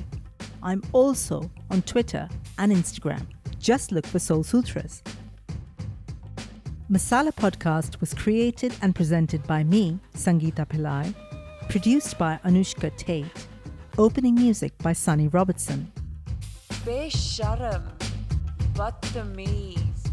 I'm 0.63 0.81
also 0.93 1.51
on 1.71 1.81
Twitter 1.81 2.29
and 2.57 2.71
Instagram. 2.71 3.25
Just 3.59 3.91
look 3.91 4.05
for 4.05 4.19
Soul 4.19 4.43
Sutras. 4.43 5.03
Masala 6.91 7.33
Podcast 7.33 7.99
was 7.99 8.13
created 8.13 8.73
and 8.81 8.93
presented 8.93 9.41
by 9.47 9.63
me, 9.63 9.97
Sangeeta 10.13 10.67
Pillai, 10.67 11.15
produced 11.67 12.17
by 12.19 12.39
Anushka 12.45 12.95
Tate, 12.95 13.25
opening 13.97 14.35
music 14.35 14.77
by 14.79 14.93
Sunny 14.93 15.27
Robertson. 15.29 15.91
Besharam, 16.85 17.83
Battamiz, 18.75 20.11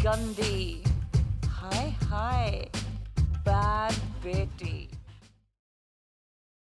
Gandhi. 0.00 0.84
Hi, 1.72 1.94
hi, 2.10 2.66
bad 3.44 3.94
Betty. 4.24 4.88